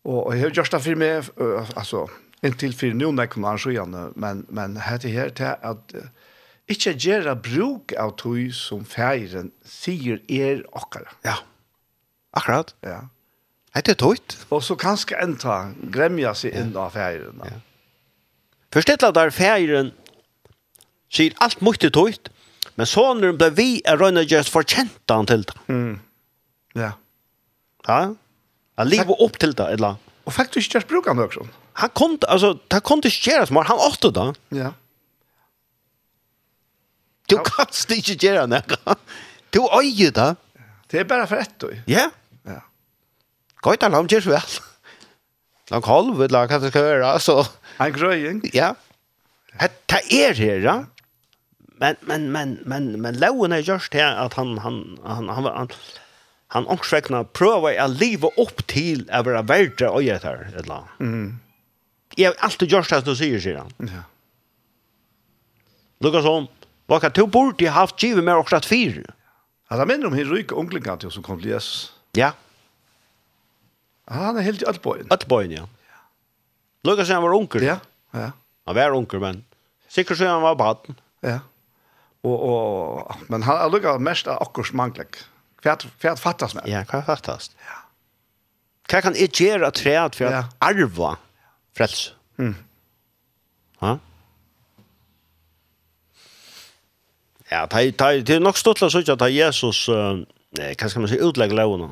[0.04, 2.08] Og, og jeg har gjort det for meg, uh, altså,
[2.44, 5.94] inntil for noen nekve av jag men, men det här det är att...
[5.96, 6.02] Uh,
[6.72, 11.12] Ikke gjøre bruk av tog som feiren sier er okkara.
[11.28, 11.40] Ja,
[12.38, 12.74] akkurat.
[12.86, 13.02] Ja.
[13.72, 14.36] Det er tøyt.
[14.52, 17.40] Og så kanskje en ta gremja seg inn av feiren.
[17.48, 17.60] Ja.
[18.72, 19.92] Først etter der feiren
[21.12, 22.32] sier alt mye tøyt,
[22.80, 25.56] men sånn når ble vi er røyne gjørs forkjent han til det.
[25.72, 25.96] Mm.
[26.80, 26.94] Ja.
[27.88, 28.02] Ja,
[28.78, 29.98] han lever opp til det, eller?
[30.28, 31.48] Og faktisk gjørs bruk av det også.
[31.82, 34.28] Han kom, altså, det kom til å som han åtte det.
[34.60, 34.72] Ja.
[37.32, 38.98] Du kan ikke gjøre noe.
[39.52, 40.30] Du øyer det.
[40.92, 41.80] Det er bare for ett år.
[41.88, 42.10] Ja.
[42.48, 42.60] Ja.
[43.64, 44.60] Godt alarm gjør så vel.
[45.72, 47.38] Lag halv, lag hva det skal gjøre, så...
[47.80, 48.42] En grøying.
[48.52, 48.74] Ja.
[49.60, 50.76] Det er her, ja.
[51.82, 55.72] Men, men, men, men, men loven er gjørst her at han, han, han, han, han,
[56.54, 60.60] han ångsvekna prøver å leve opp til å være verdt å gjøre det her, et
[60.66, 60.92] eller.
[61.00, 61.40] Mm.
[62.20, 63.72] Jeg har alltid gjørst det du sier, sier han.
[63.88, 64.04] Ja.
[66.04, 66.50] Lukas om,
[66.86, 69.14] Vad kan du borde haft givet mer också att fyra?
[69.70, 71.94] det minner om Henrik onklingar til som kom til Jesus.
[72.14, 72.32] Ja.
[74.08, 75.08] Han er helt allbojen.
[75.12, 75.66] Allbojen, ja.
[76.84, 77.64] Lukas han var onkel.
[77.64, 77.78] Ja.
[78.12, 78.32] Ja.
[78.68, 79.46] Han var onkel men
[79.88, 81.00] sikkert så han var baden.
[81.22, 81.40] Ja.
[82.24, 85.24] Og, og, men han Lukas mest akkurat manglig.
[85.64, 86.68] Färt färt fattas med.
[86.68, 87.56] Ja, kan fattast?
[87.66, 87.78] Ja.
[88.88, 91.18] Kan kan jag göra träd för att arva
[91.74, 92.18] frälsning?
[92.38, 92.56] Mm.
[93.80, 94.00] Ja.
[97.52, 100.24] Ja, det er det er nok stått å søke at Jesus, uh,
[100.56, 101.92] hva skal man si, utlegger lovene.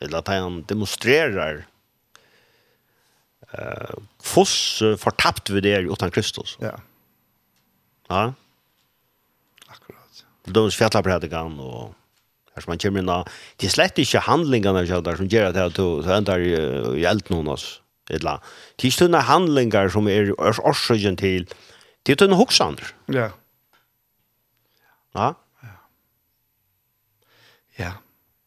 [0.00, 1.64] Eller at han demonstrerer
[3.50, 6.54] eh, foss fortapt vi det utan Kristus.
[6.62, 6.76] Ja.
[8.08, 8.22] Ja.
[9.66, 10.24] Akkurat.
[10.46, 11.94] Det er fjallapredikan og
[12.58, 15.74] Här som man kommer in av, det är slett ikke handlingene som gör gjør att
[15.74, 16.40] du du ändrar
[16.96, 17.80] i elden hos
[18.10, 18.40] Eller,
[18.76, 21.46] det är ikke handlingar som är årsaken till
[22.02, 22.84] det er tunne hoksander.
[23.06, 23.14] Ja.
[23.14, 23.30] Yeah.
[25.18, 25.34] Ja.
[27.76, 27.92] Ja.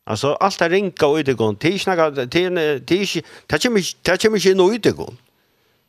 [0.03, 1.53] Alltså allt det ringa och det går.
[1.53, 3.17] Tisch några till tisch.
[3.47, 5.13] Tack mig tack mig in och det kommer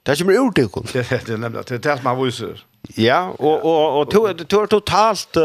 [0.02, 0.86] Tack mig ut det går.
[0.92, 2.64] Det är det är man visar.
[2.94, 5.36] Ja, och och och to to totalt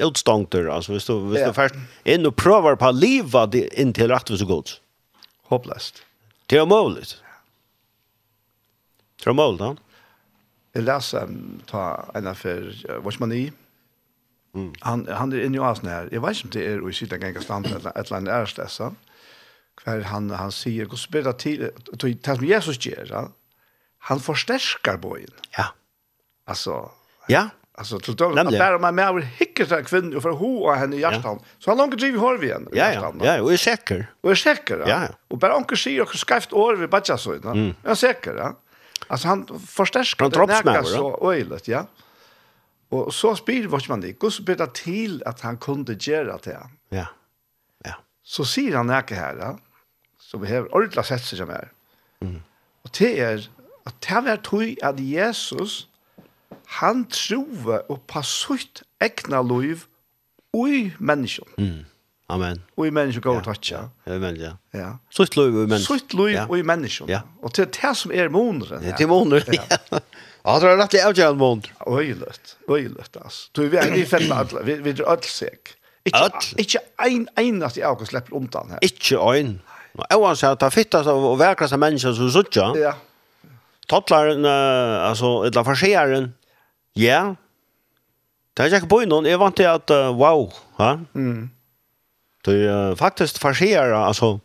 [0.00, 4.08] utstångter alltså visst du visst du först in och provar på leva det in till
[4.08, 4.80] rätt så gott.
[5.42, 6.02] Hopplöst.
[6.46, 7.16] Det är möjligt.
[9.16, 9.76] Det Tror mål då?
[10.72, 11.28] Jag läser
[11.66, 13.52] ta en affär, vad man i?
[14.54, 14.72] Mm.
[14.82, 16.08] Han, han er inne i oasen her.
[16.12, 18.18] Jeg vet ikke om det er å sitte en gang i stand eller et eller
[18.18, 18.90] annet ærestessa.
[19.80, 23.22] Hver han, han sier, gå spør det til, til det som Jesus gjør, ja.
[24.10, 25.32] han forsterker bojen.
[25.56, 25.70] Ja.
[26.50, 26.82] Altså,
[27.30, 27.48] ja.
[27.80, 30.96] Alltså till då att där man med över hickar så kvinnor och för hoa henne
[30.96, 31.38] i hjärtan.
[31.40, 31.44] Ja.
[31.58, 32.70] Så han långt driver hår vi henne.
[32.72, 34.06] Ja, ja, ja, och är säker.
[34.20, 34.88] Och är säker, ja.
[34.88, 35.08] ja.
[35.28, 37.32] Och bara onkel säger och skrift år vid badja så.
[37.32, 37.74] Mm.
[37.82, 38.56] Jag är säker, ja.
[39.06, 40.22] Alltså han förstärker.
[40.22, 40.82] Han det droppsmäller.
[40.82, 41.86] Så öjligt, ja.
[42.90, 46.56] Og så spyr Watchman det, hvordan ble det til at han kunne gjøre det?
[46.90, 47.06] Ja,
[47.86, 47.94] ja.
[48.22, 49.52] Så sier han ikke her, ja,
[50.18, 51.70] som vi har ordentlig sett seg som er.
[52.20, 52.40] Mm.
[52.84, 53.46] Og det er,
[53.86, 55.86] at det var tog at Jesus,
[56.80, 59.86] han trove og passutt egna liv
[60.54, 61.46] ui mennesken.
[61.58, 61.86] Mm.
[62.30, 62.60] Amen.
[62.78, 63.86] Ui mennesken går og tatja.
[64.06, 64.52] Ja, amen, ja.
[64.74, 64.90] ja.
[65.10, 65.86] Sutt liv ui mennesken.
[65.86, 67.10] Sutt liv ui mennesken.
[67.10, 67.24] Ja.
[67.42, 68.84] Og det er det som er moneren.
[68.86, 69.66] Det er moneren, ja.
[69.90, 70.02] ja.
[70.44, 71.68] Ja, det er rettelig avgjørende mond.
[71.86, 73.50] Øylet, øylet, altså.
[73.56, 75.74] Du, vi er i fem alle, vi, vi er ødelsek.
[76.08, 78.80] Ikke, ikke en, enast i avgjørende slipper undan her.
[78.86, 79.54] Ikke en.
[79.94, 82.70] Nå, jeg var sånn, det fittast og verkrest av mennesker som suttja.
[82.78, 82.94] Ja.
[83.90, 86.28] Tattlaren, altså, eller farsieren,
[86.98, 87.22] ja.
[88.54, 90.46] Det er ikke på innom, jeg vant til at, uh, wow,
[90.78, 90.94] ja.
[91.14, 91.50] Mm.
[92.46, 94.38] Det er faktisk farsier, altså,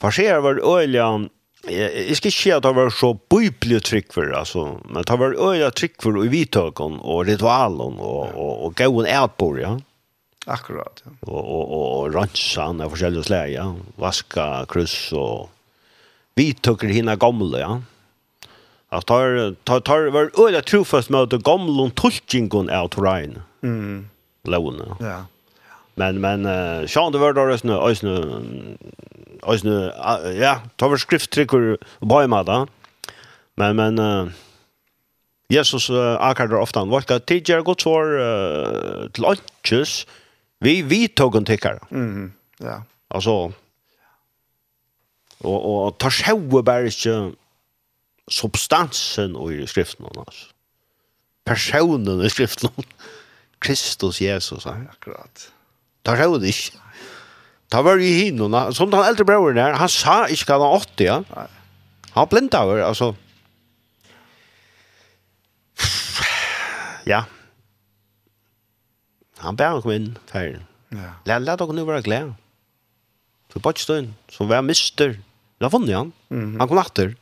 [0.00, 1.28] farsier var øyelig,
[1.66, 5.34] Jeg skal ikke si at det var så bøyblig trykk for, altså, men det var
[5.34, 9.74] øye trykk for i vidtøkken og ritualen og, og, og gauen ætbor, ja.
[10.48, 11.12] Akkurat, ja.
[11.26, 13.66] Og, og, og, og ransan av forskjellige slag, ja.
[14.00, 15.48] Vaska, kryss og
[16.38, 17.72] vidtøkker hina gamle, ja.
[18.94, 23.42] At det tar, tar, var øye trofast med det gamle tolkingen av Torain.
[23.66, 24.06] Mm.
[24.48, 24.94] Lovene.
[25.02, 25.26] Ja.
[25.98, 28.14] Men men uh, Sean det var då ösnu ösnu
[29.42, 29.92] ösnu
[30.40, 32.66] ja, tar väl skrifttricker på da.
[33.56, 34.28] Men men uh,
[35.48, 40.06] Jesus uh, akar ofta han vart tidigare gott för uh, til lunches.
[40.60, 41.78] Vi vi tog en tickare.
[41.90, 42.32] Mhm.
[42.60, 42.82] Ja.
[43.10, 43.52] Alltså
[45.40, 47.32] og og tar bare ikke
[48.30, 50.46] substansen i skriften altså.
[51.46, 52.68] Personen i skriften.
[53.60, 55.52] Kristus Jesus akkurat.
[56.06, 56.80] Det er jo det ikke.
[57.68, 58.62] Det var jo hinna.
[58.72, 61.46] Som den eldre broren der, han sa ikke hva han åtte, ja.
[62.14, 63.12] Han blinda over, altså.
[67.08, 67.22] Ja.
[69.44, 70.60] Han ber han kom inn, ferdig.
[70.92, 71.14] Ja.
[71.28, 72.34] Lät, lät dere nå være glede.
[73.52, 75.16] For Bodgstøyen, som var mister,
[75.58, 76.12] Vi har funnet han.
[76.30, 76.58] Mm -hmm.
[76.58, 77.14] Han kom natter.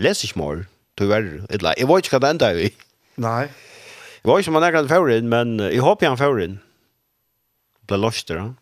[0.00, 0.64] leser ikke mer,
[0.98, 2.70] du er, jeg vet ikke hva det enda er vi.
[3.16, 3.48] Nei.
[4.20, 6.58] Jeg var ikke om han ägde förrän, men jeg håper han får inn.
[7.88, 8.52] Ble løst lost där.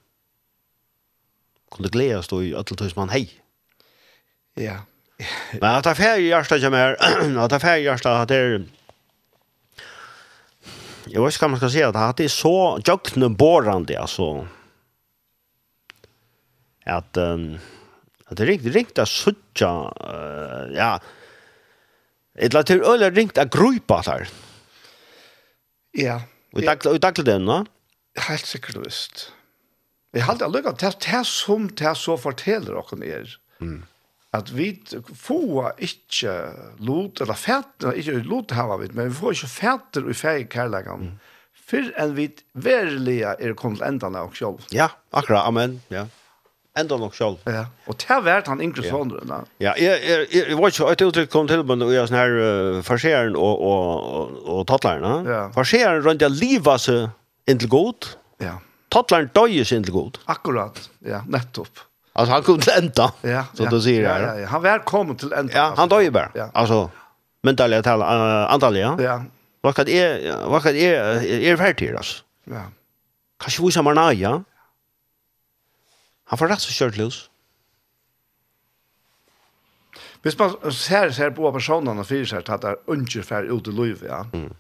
[1.74, 3.26] Kunne glede stå i allt tills man hej.
[4.54, 4.84] Ja.
[5.52, 8.36] Men at att affär i hjertet som er, är, att affär i hjertet, at det
[8.36, 8.58] er...
[11.08, 14.46] Jeg vet ikke hva man skal si, at det er så jøkne jökneborrande, altså.
[16.86, 17.58] At, um,
[18.28, 20.98] at det er riktigt, riktigt att suttja, uh, ja,
[22.36, 24.28] et Ett latur øyne ringt av grupa der.
[24.28, 24.47] Mm
[25.98, 26.20] Ja.
[26.54, 27.64] Og i dag til den, no?
[28.28, 29.28] Helt sikkert visst.
[30.16, 33.82] Jeg halte allukka, det er som det så forteller dere er, mm.
[34.38, 34.70] at vi
[35.04, 36.36] får ikke
[36.80, 41.10] lot, eller fætter, ikke lot hava vi, men vi får ikke fætter i fæg kærleggen,
[41.10, 41.58] mm.
[41.68, 44.64] før enn vi verilige er kommet til enden av oss selv.
[44.72, 46.06] Ja, akkurat, amen, ja
[46.80, 47.42] enda nok sjálv.
[47.46, 47.64] Ja.
[47.86, 49.34] Og det har var han yngre sonen.
[49.60, 52.38] Ja, jeg, jeg, jeg, var ikke et uttrykk kom til men og jeg sånn her
[52.38, 55.28] uh, farseren og, og, og, og tattleren.
[55.28, 55.42] Ja.
[55.56, 57.08] Farseren rundt jeg livet seg
[57.50, 58.12] inntil god.
[58.44, 58.56] Ja.
[58.94, 60.22] Tattleren døg seg inntil god.
[60.30, 61.84] Akkurat, ja, nettopp.
[62.18, 63.12] Alltså han kom till ända.
[63.20, 64.26] Ja, så ja, du säger det.
[64.26, 65.52] Ja, ja, han var kommen till ända.
[65.54, 66.30] Ja, han dog ju bara.
[66.34, 66.50] Ja.
[66.52, 66.90] Alltså
[67.42, 68.96] mentalt tal uh, antalliga.
[69.00, 69.22] Ja.
[69.60, 72.22] Vad kan är vad kan är är färdigt alltså.
[72.44, 72.62] Ja.
[73.40, 74.42] Kanske vi ska man ja.
[76.28, 77.18] Han får rett så kjørt løs.
[80.24, 83.74] Hvis man ser, ser på personene og fyrer seg at det er ungefær ut i
[83.74, 84.24] liv, ja.
[84.34, 84.50] Mm.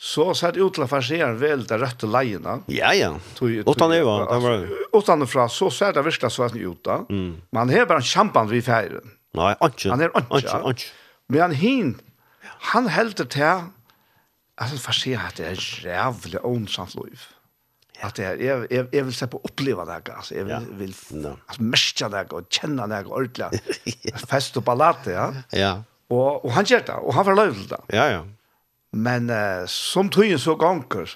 [0.00, 2.56] Så ser det ut til å farsere vel det røtte leiene.
[2.72, 3.10] Ja, ja.
[3.68, 4.30] Åttan det var.
[4.96, 7.02] Åttan er fra, så ser det virkelig sånn ut da.
[7.12, 7.34] Mm.
[7.52, 9.12] Men han har bare en kjampan vid ferien.
[9.36, 9.92] Nei, ikke.
[9.92, 10.62] Han er ikke.
[10.72, 10.88] ikke.
[11.30, 11.92] Men han hin,
[12.72, 17.28] han helder til at han farsere at det er jævlig ånsamt liv.
[17.28, 17.39] Ja
[18.06, 20.34] at det jeg, jeg, jeg vil se på uppleva det altså.
[20.34, 20.58] Jeg vil, ja.
[20.64, 23.48] vil vill altså, mästra det og kjenne det ordentlig.
[24.10, 24.26] ordla.
[24.30, 25.30] Fest og ballate, ja.
[25.52, 25.72] Ja.
[26.10, 27.82] Og, og han gjør det og han får lov til det.
[27.94, 28.20] Ja ja.
[28.90, 31.12] Men uh, som tøyen så ganger,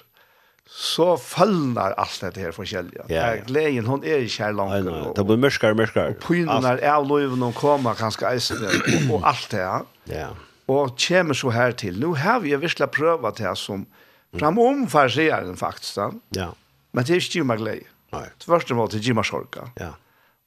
[0.65, 3.03] så følger alt dette her forskjellige.
[3.11, 3.43] Ja, ja.
[3.45, 4.87] Gleden, hun er ikke her langt.
[4.87, 6.15] Nei, det blir mørkere, mørkere.
[6.15, 9.75] Og pynene er av løven hun kommer kanskje eisende, og, og alt det ja.
[10.09, 10.29] Ja.
[10.71, 11.99] Og kommer så her til.
[12.01, 13.85] Nå har vi virkelig prøvet det her som,
[14.39, 15.99] framom farsieren faktisk.
[15.99, 16.09] Da.
[16.35, 16.49] Ja.
[16.95, 17.91] Men det er ikke meg glede.
[18.15, 18.25] Nei.
[18.39, 19.67] Tvørste mål til Jimma ikke.
[19.81, 19.91] Ja.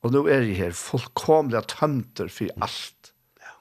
[0.07, 3.11] Og nå er jeg her fullkomlig tømter for alt.
[3.43, 3.55] Ja.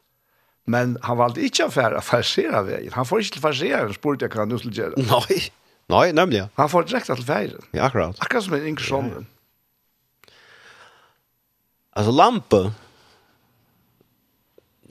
[0.70, 2.94] Men han valgte ikke å fære farsere veien.
[2.96, 5.04] Han får ikke til farsere en spurt jeg kan nå skulle gjøre.
[5.10, 5.40] Nei,
[5.92, 6.46] nei, nemlig.
[6.60, 7.68] Han får direkte til feiren.
[7.74, 8.22] Ja, akkurat.
[8.24, 9.12] Akkurat som en yngre sånn.
[11.98, 12.62] Altså lampe.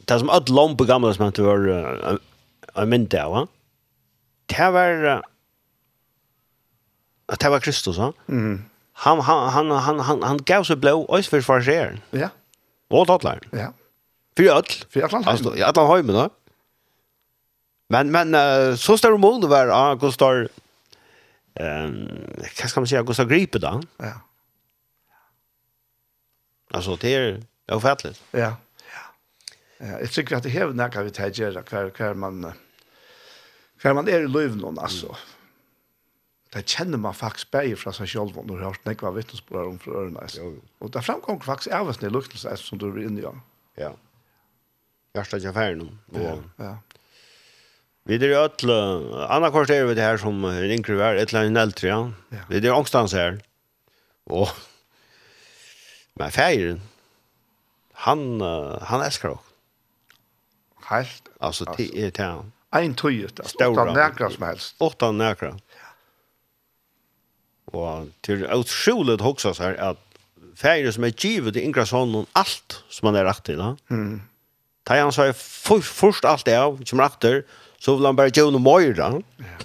[0.06, 2.18] Det er som att lampe gamle som inte var
[2.76, 3.46] en mynd av, va?
[4.50, 5.22] Det var
[7.26, 8.12] att det var Kristus va?
[8.28, 8.64] Mm.
[8.92, 12.00] Han han han han han, han gav så blå ös för farsär.
[12.10, 12.28] Ja.
[12.88, 13.40] Och dottlar.
[13.50, 13.72] Ja.
[14.36, 14.64] För öll.
[14.90, 15.28] För alla hem.
[15.28, 16.30] Alltså, alla hem då.
[17.88, 20.48] Men men uh, så står det mål det var ah, Gustav
[21.54, 22.08] ehm
[22.62, 23.82] vad ska man säga Gustav Gripe då?
[23.96, 24.20] Ja.
[26.70, 28.22] Alltså det är ofattligt.
[28.30, 28.38] Ja.
[28.38, 28.56] Ja.
[29.78, 32.52] Ja, jag tycker att det här när kan vi ta göra kvar kvar man
[33.78, 35.06] kvar man är i löven alltså.
[35.06, 35.35] Mm
[36.54, 39.78] det kjenner man faktisk bare fra seg selv når du har hørt nekva vittnesbord om
[39.82, 40.26] fra ørene.
[40.36, 40.62] Jo, jo.
[40.80, 43.32] Og det fremkommer faktisk avvis ned lukkelse som du er inne i.
[43.80, 43.92] Ja.
[45.16, 45.88] Hjørsta ikke ferdig nå.
[46.20, 46.36] Ja.
[46.62, 46.74] ja.
[48.06, 48.78] Vi er jo alle,
[49.34, 51.98] Anna Kors er jo det her som ringer vi er, et eller annet eldre, ja.
[52.36, 52.44] ja.
[52.52, 53.40] Vi er jo angstans her.
[54.30, 54.52] Og,
[56.20, 56.78] men feiren,
[58.06, 58.22] han,
[58.86, 59.42] han elsker også.
[60.86, 61.32] Helt.
[61.42, 62.52] Altså, det er det han.
[62.76, 64.76] En tøyet, åtta nekra som helst.
[64.84, 65.56] Åtta nekra.
[67.74, 70.02] Og til utroligt hoksa seg at
[70.56, 73.62] færre som er givet i yngre sånn alt som han er rakt til.
[73.90, 74.20] Mm.
[74.86, 77.42] Da han sier for, først alt det av, som retter,
[77.82, 79.20] så vil han bare gjøre noe mer.
[79.42, 79.58] Ja.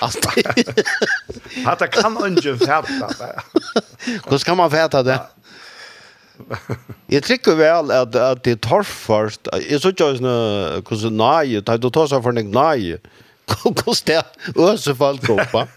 [0.00, 0.74] Alt det.
[1.66, 3.32] Hatta kan ikke fæta det.
[4.22, 5.18] Hvordan kan man fæta det?
[7.06, 10.04] Jag tycker väl att att det tar først, jeg synes ikke
[10.86, 12.98] hvordan nøye, det er du tar så för en nøye,
[13.84, 14.22] Kosta
[14.56, 15.68] ösa folk hoppa.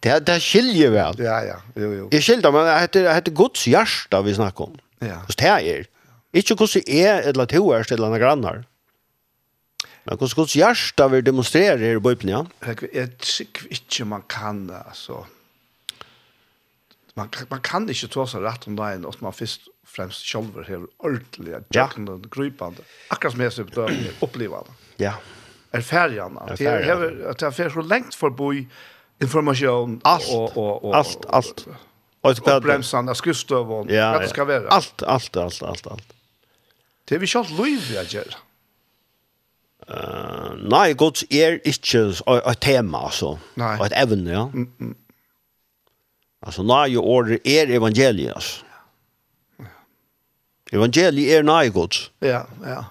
[0.00, 1.14] Det det skiljer väl.
[1.18, 2.08] Ja ja, jo jo.
[2.10, 4.78] Jag skiljer men det heter det heter Guds hjärta vi snackar om.
[4.98, 5.22] Ja.
[5.26, 5.86] Kosta här är.
[6.32, 8.64] Inte kosta är eller två är eller några grannar.
[10.04, 12.46] Men hur Guds hjärta vill demonstrera i Bibeln ja.
[12.60, 13.40] Jag vet
[13.70, 15.26] inte man kan alltså
[17.14, 20.86] man man kan inte ta så rätt om det och man först främst själver har
[20.96, 22.82] ordentligt jackande gripande.
[23.08, 23.62] Akkurat som jag så
[24.20, 24.56] upplevde.
[24.96, 25.14] Ja
[25.72, 26.38] er färjan.
[26.58, 28.66] Det är att det är så långt förbi
[29.20, 31.66] information allt och och allt allt.
[32.20, 34.68] Och bremsarna, skrustavon, ja, vad det ska vara.
[34.68, 36.12] Allt, allt, allt, allt, allt.
[37.04, 38.34] Det är vi ikke alt liv vi har gjør.
[39.88, 43.38] Uh, nei, gods er ikke et tema, altså.
[43.56, 43.76] Nei.
[43.86, 44.42] Et evne, ja.
[44.52, 44.96] Mm, mm.
[46.44, 48.66] Altså, nei, jo året er evangeliet, altså.
[49.58, 49.70] Ja.
[50.76, 52.10] Evangeliet er nei, gods.
[52.20, 52.82] Ja, ja.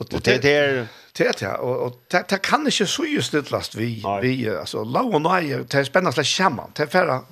[0.00, 4.50] Och det det det ja och det det kan inte så just litlast vi vi
[4.50, 7.22] alltså låg och nej det är spännande att skämma det är färra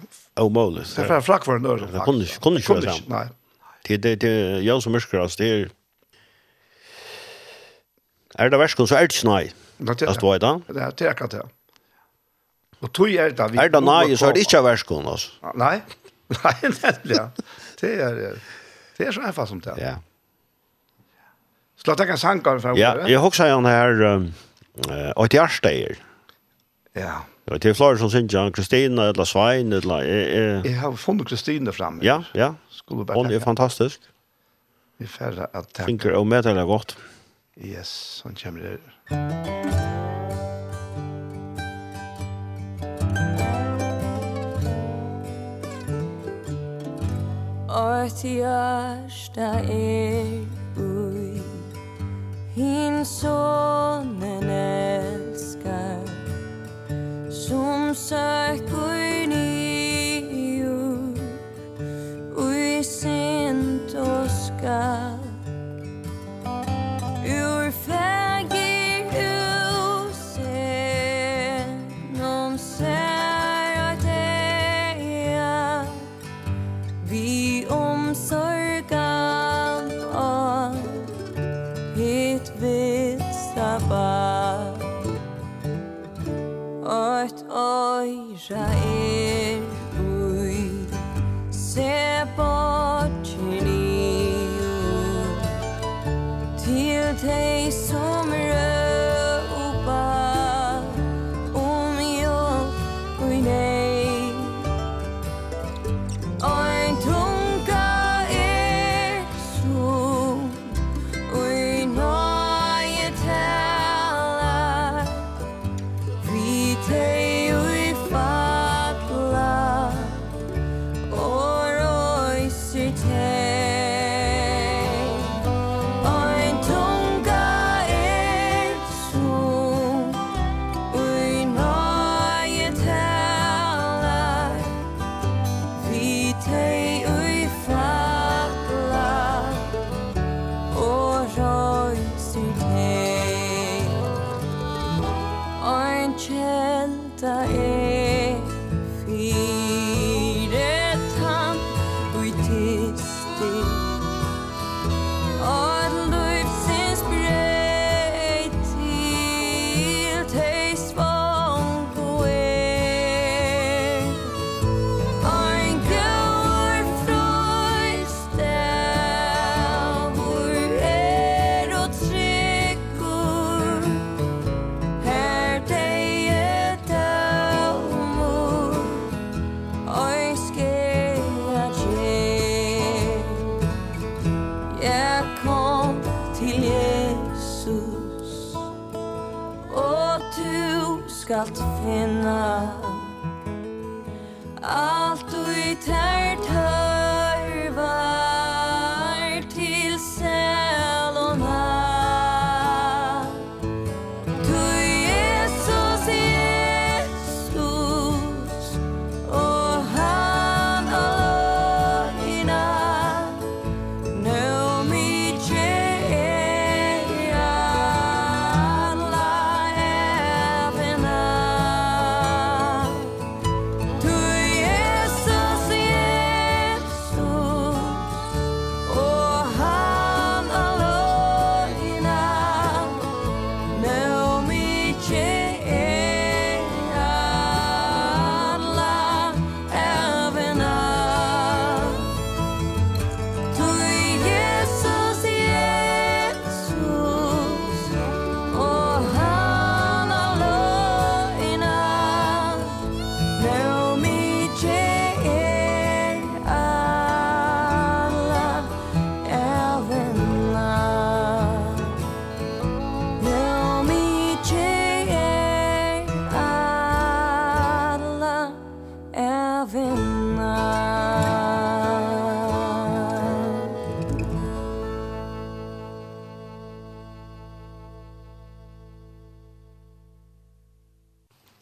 [0.41, 0.95] molus.
[0.95, 3.29] det är färra flack för en dörr det kunde kunde inte vara nej
[3.83, 5.71] det det det jag som mörkras det är
[8.35, 11.47] är det värst så är det snaj det står det det är det kan det
[12.81, 15.81] och tog är det vi är det nej så är det inte värst alltså nej
[16.45, 16.55] nej
[17.81, 18.39] det är
[18.97, 19.95] det är så enkelt som det ja.
[21.79, 24.29] Slå takk en sankar for Ja, jeg husker han her um,
[24.89, 25.99] uh, og et hjerteier.
[26.99, 27.23] Ja.
[27.49, 30.03] Ja, det er flere som synes han, Kristina eller Svein eller...
[30.05, 30.65] Jeg, jeg...
[30.65, 32.03] jeg har funnet Kristine fremme.
[32.05, 32.53] Ja, ja.
[32.91, 34.01] Hun er fantastisk.
[34.99, 35.87] Vi færre at takk.
[35.87, 36.97] Finker og meddeler godt.
[37.57, 38.79] Yes, han kommer her.
[47.69, 50.58] Ort hjärsta er
[52.59, 56.03] Din sonen älskar
[57.31, 61.19] Som söker ni upp
[62.37, 65.18] Och i sent och skall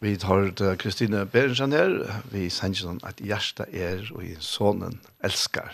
[0.07, 1.97] Vi tar Kristine Berensen her,
[2.31, 5.73] vi sender noen at hjertet er og i sonen elskar.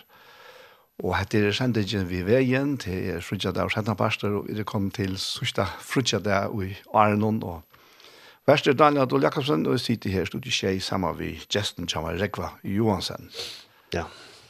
[1.02, 5.66] Og hette er sendingen vi veien til frutjadag og sendaparster, og vi kom til sørste
[5.84, 7.60] frutjadag i Arnon, og
[8.48, 12.16] Værste Daniel Adol Jakobsen, og jeg sitter her, stod i tjej sammen med gesten Kjammer
[12.16, 13.28] Rekva Johansen.
[13.92, 14.06] Ja.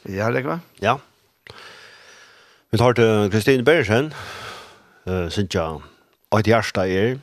[0.07, 0.61] Ja, Rekva?
[0.81, 0.95] Ja.
[2.71, 4.13] Vi tar til Kristine Berensen,
[5.05, 5.83] uh, synes jeg,
[6.31, 7.19] og et hjerte er,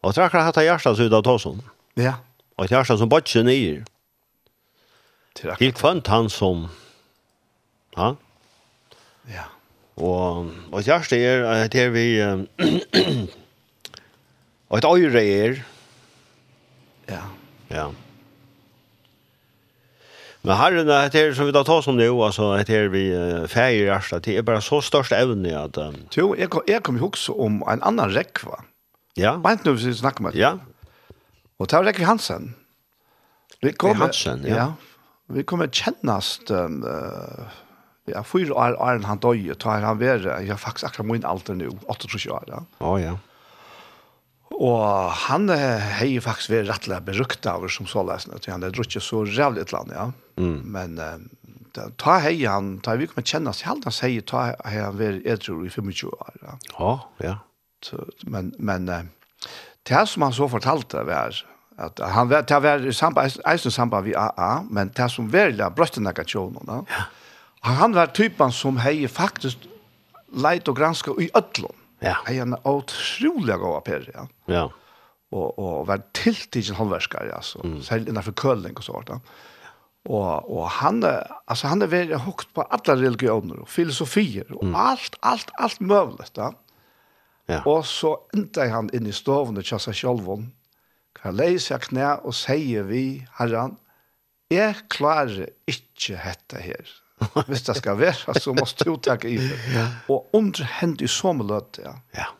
[0.00, 1.60] Og det er akkurat hatt av hjertet ut av tåsen.
[2.00, 2.14] Ja.
[2.56, 3.82] Og et hjertet som bodde nyer.
[5.36, 6.68] Til kvant han som...
[7.96, 8.14] Ja?
[9.30, 9.46] Ja.
[10.00, 12.06] Og, og et hjertet er, det er vi...
[14.70, 15.60] og et øyre er...
[17.10, 17.24] Ja.
[17.70, 17.90] Ja.
[20.40, 23.02] Men herren, det er som vi da tar som det jo, altså, det er vi
[23.12, 25.76] uh, feir hjertet, det er bare så størst evne at...
[25.76, 25.98] Um...
[26.16, 28.62] Jo, jeg, jeg kom jo også om en annan rekva.
[29.18, 29.36] Ja.
[29.38, 30.34] Bant nu vi snakker med.
[30.38, 30.58] Ja.
[31.58, 32.54] Og det tar Ricky Hansen.
[33.60, 34.56] Vi kommer Hansen, ja.
[34.56, 34.68] ja.
[35.30, 37.50] Vi kommer kjennast um, uh,
[38.10, 41.70] ja, fyra år är han döj tar han vara har faktisk akkurat min alder nu
[41.88, 42.44] 28 år.
[42.48, 42.64] Ja.
[42.78, 43.18] Oh, ja.
[44.50, 48.74] Og han har jo faktisk vært rettelig berukt av som så lesen, til han har
[48.74, 50.10] drukket så rævlig et land, ja.
[50.36, 50.58] Mm.
[50.64, 54.82] Men uh, ta hei han, ta vi kommer kjennast, oss, jeg halda sier, ta hei
[54.82, 56.58] han vært edru i 25 år, ja.
[56.74, 56.92] Ja,
[57.24, 57.36] ja
[58.20, 58.86] men men
[59.88, 61.34] det som han så fortalte var
[61.76, 65.62] att han var det var i samband i samband vi AA men det som väl
[65.76, 66.84] brösten negationen va.
[67.60, 69.58] Han var typen som hej faktiskt
[70.32, 71.76] leit och granska i öllon.
[71.98, 72.16] Ja.
[72.24, 74.10] Han en otrolig god per.
[74.14, 74.28] Ja.
[74.46, 74.72] Ja.
[75.30, 77.64] Och och var tilltigen handverkare alltså.
[77.64, 77.82] Mm.
[77.82, 79.08] Selv innenfor Köln och sånt.
[79.08, 79.20] Ja.
[80.08, 84.76] Og, og han, altså, han er veldig høyt på alle religioner og filosofier og mm.
[84.80, 86.52] alt, alt, alt mulig, Da.
[87.50, 87.60] Ja.
[87.68, 90.48] Og så enda han inn i stoven og kjassa sjolvån.
[91.20, 93.04] Hver leis jeg knæ og sier vi,
[93.38, 93.76] herran,
[94.50, 96.92] jeg klarer ikke dette her.
[97.46, 99.86] Hvis det skal være, så må du takke i det.
[100.08, 101.92] Og under hent i sommerløt, ja.
[102.16, 102.30] Ja,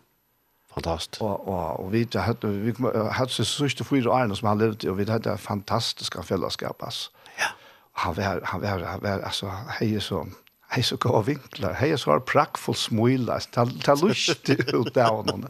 [0.73, 1.21] fantastisk.
[1.23, 2.75] Og, og, og vi hadde, vi
[3.13, 7.11] hadde så sørste fyra årene som han levde, og vi hadde fantastiske fellesskap, altså.
[7.39, 7.53] Ja.
[8.01, 10.25] Han var, han var, han var, altså, hei så,
[10.71, 15.47] hei så gav vinklar, hei så har prakkfull smuila, ta, ta lust ut av honom.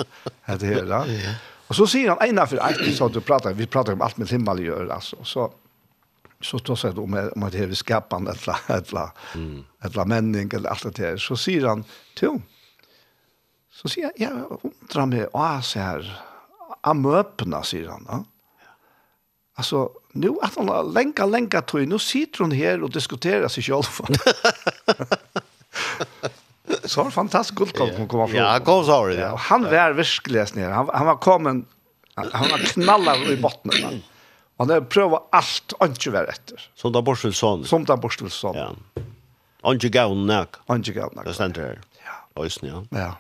[0.47, 1.05] Det her ja.
[1.71, 4.29] Och så sier han, ena for allt, så du pratar, vi pratar om allt med
[4.29, 5.53] himmel gör, altså, Så,
[6.41, 9.11] så då säger om, om att det är skapande, eller, eller,
[9.81, 11.17] eller männing, eller allt det här.
[11.17, 11.85] Så säger han,
[12.21, 12.41] tjo,
[13.73, 16.21] så säger jag, jag undrar mig, åh, så här,
[16.81, 18.25] amöpna, säger han, ja.
[19.55, 23.63] Alltså, nu att hon har länka länka tror nu sitter hon här och diskuterar sig
[23.63, 23.83] själv.
[26.85, 28.37] så var fantastiskt gott kom kom komma från.
[28.37, 29.15] Ja, kom så det.
[29.15, 30.71] Ja, han var verkligen ner.
[30.71, 31.67] Han han var kommen
[32.15, 34.03] han var knallar i botten.
[34.57, 36.53] Han har prövat allt och inte var rätt.
[36.75, 37.65] Som där Borselsson.
[37.65, 38.57] Som där Borstelsson.
[38.57, 38.75] Ja.
[39.63, 40.57] Anke Gaunak.
[40.67, 41.27] Anke Gaunak.
[41.27, 41.81] Det ständer här.
[42.35, 42.43] Ja.
[42.45, 42.85] Ösn, ja.
[42.91, 43.17] Ja.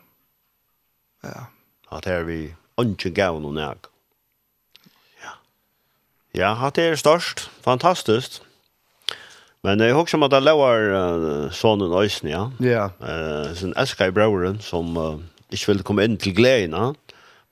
[1.22, 1.46] Ja.
[1.88, 3.78] Att här vi Anke Gaunak.
[6.36, 7.48] Ja, hatt er størst.
[7.64, 8.42] Fantastiskt.
[9.66, 12.46] Men jeg husker om at det lågar uh, sonen Øysen, ja.
[12.64, 12.88] Ja.
[13.00, 15.18] Uh, sin elsker i brøveren som uh,
[15.50, 16.76] ikke ville komme inn til gleden.
[16.76, 16.92] Ja.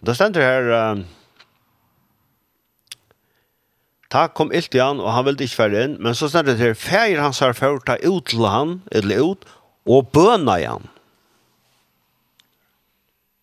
[0.07, 0.73] Det stender her...
[0.73, 1.07] Uh,
[4.09, 6.57] Ta kom ilt i han, og han ville ikke være inn, men så snart det
[6.57, 9.43] her, feir hans har ført ta ut til han, eller ut,
[9.85, 10.87] og bøna i han.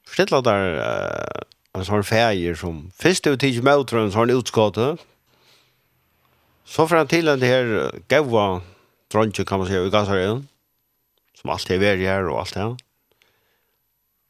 [0.10, 1.46] Forstidla der, uh,
[1.78, 5.06] en sånn feir som, først er jo tids med utrøn, så har han utskåttet,
[6.66, 8.62] Så fra til det her gaua
[9.14, 10.48] dronje kan man si, i Gazaren
[11.38, 12.76] som allt er värre her og alt det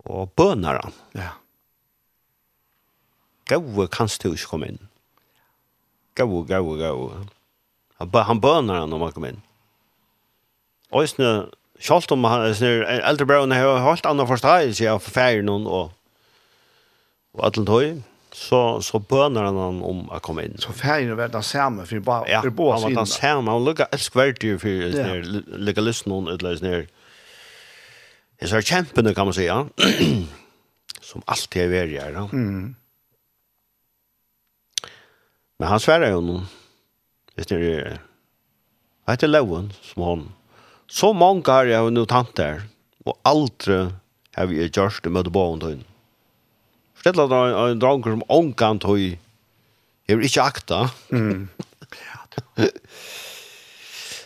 [0.06, 0.94] och bönar han.
[1.12, 1.32] Ja.
[3.46, 4.80] Gaua kan du ikke komme inn.
[6.16, 7.26] Gaua, gaua, gaua.
[7.98, 9.42] Han, han bönar han om han kommer inn.
[10.92, 11.20] Og just
[11.76, 15.90] Kjalt om han er eldre brøvene har holdt andre forståelse av ferien og,
[17.36, 17.98] og alt tøy
[18.36, 20.58] så så bönar han han om att komma in.
[20.58, 22.94] Så färgen är värda samma för bara ja, för båda sidorna.
[22.94, 26.88] Ja, han samma och lucka älskvärt ju för ner legalisten och utlös ner.
[28.40, 29.68] Det är kämpen kan man säga.
[31.02, 32.30] som alltid är värre då.
[32.34, 32.76] Mm.
[35.60, 36.48] Men han svär ju honom.
[37.36, 38.00] Vet ni det?
[39.06, 40.32] Vad heter Lowen som hon?
[40.88, 42.62] Så många har jag nu tant där
[43.06, 43.88] och aldrig
[44.36, 45.84] har vi gjort det med barnen.
[47.06, 49.20] Ella då en drag som onkan toy.
[50.06, 50.90] Jag vill inte akta.
[51.12, 51.48] Mm.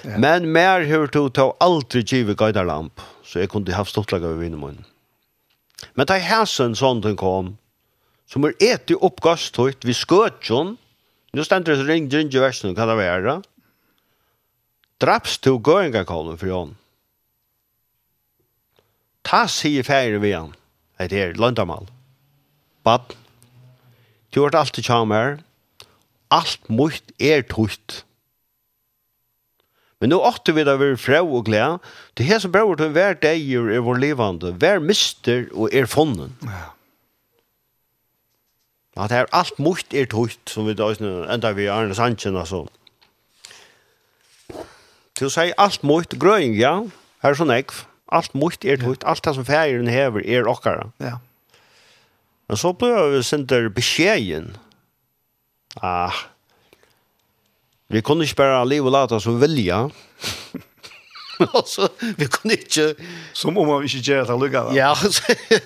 [0.03, 4.27] Men mer hur to ta aldrig give guidar lamp så jag kunde haft stått laga
[4.27, 4.75] över vinner
[5.93, 7.57] Men ta häsen sånt den kom
[8.25, 10.77] som är ett i uppgasthöjt vi skötjon.
[11.31, 13.43] Nu ständer det ring ginger version kan det vara.
[14.97, 16.77] Draps to going kollen för hon.
[19.21, 20.55] Ta sig i färre vi han.
[20.97, 21.83] Det är landamal.
[21.83, 21.98] Mm
[22.83, 23.15] bad,
[24.33, 25.39] du har alltid kjamer,
[26.31, 28.03] alt mukt er tukt.
[29.99, 31.79] Men nu åtte vi da vi frau og glede,
[32.15, 36.35] det her som bror til hver dag er vår levande, hver mister og er fonden.
[36.45, 36.69] Ja.
[38.99, 42.65] At er alt mukt er tukt, som vi da enda vi Arne Sanchez, altså.
[45.15, 46.73] Til å si alt mukt, grøying, ja,
[47.23, 50.89] her er sånn ekv, alt mukt er tukt, alt det som ferien hever er okkara.
[51.03, 51.17] Ja.
[52.49, 54.55] Men så ble vi sender beskjeden.
[55.85, 56.15] Ah,
[57.89, 59.83] vi kunne ikke bare liv og late som vilja.
[61.57, 61.87] altså,
[62.17, 62.95] vi kunne ikke...
[63.33, 64.73] Som om man ikke gjør det lukket.
[64.77, 64.93] Ja,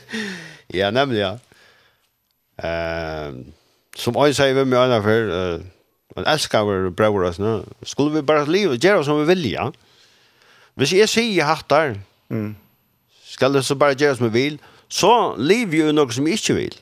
[0.80, 1.34] ja, nemlig, ja.
[2.64, 3.40] Uh,
[3.98, 7.64] som jeg sier vi med andre før, uh, en elsker vår brevur oss nå.
[7.82, 9.72] skulle vi bare liv og gjøre som vi vilja.
[10.78, 11.96] Hvis jeg sier hatt der,
[12.30, 12.54] mm.
[13.34, 14.60] skal det så bare gjøre som vi vil,
[14.94, 16.76] så lever jo noe som ikke vil.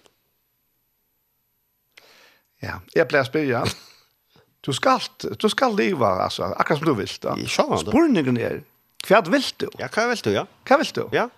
[2.62, 3.64] Ja, jeg pleier spørre,
[4.66, 5.06] du skal,
[5.42, 7.14] du skal leva, altså, akkurat som du vil.
[7.24, 7.36] Da.
[7.82, 8.62] Spurningen er,
[9.08, 9.70] hva vil du?
[9.80, 10.46] Ja, hva vil du, ja.
[10.68, 11.04] Hva vil du?
[11.16, 11.30] Ja.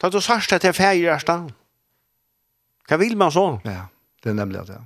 [0.00, 1.48] Da du sørst at jeg feirer er.
[2.86, 3.48] Hva vil man så?
[3.66, 3.88] Ja,
[4.22, 4.84] det er nemlig det, ja.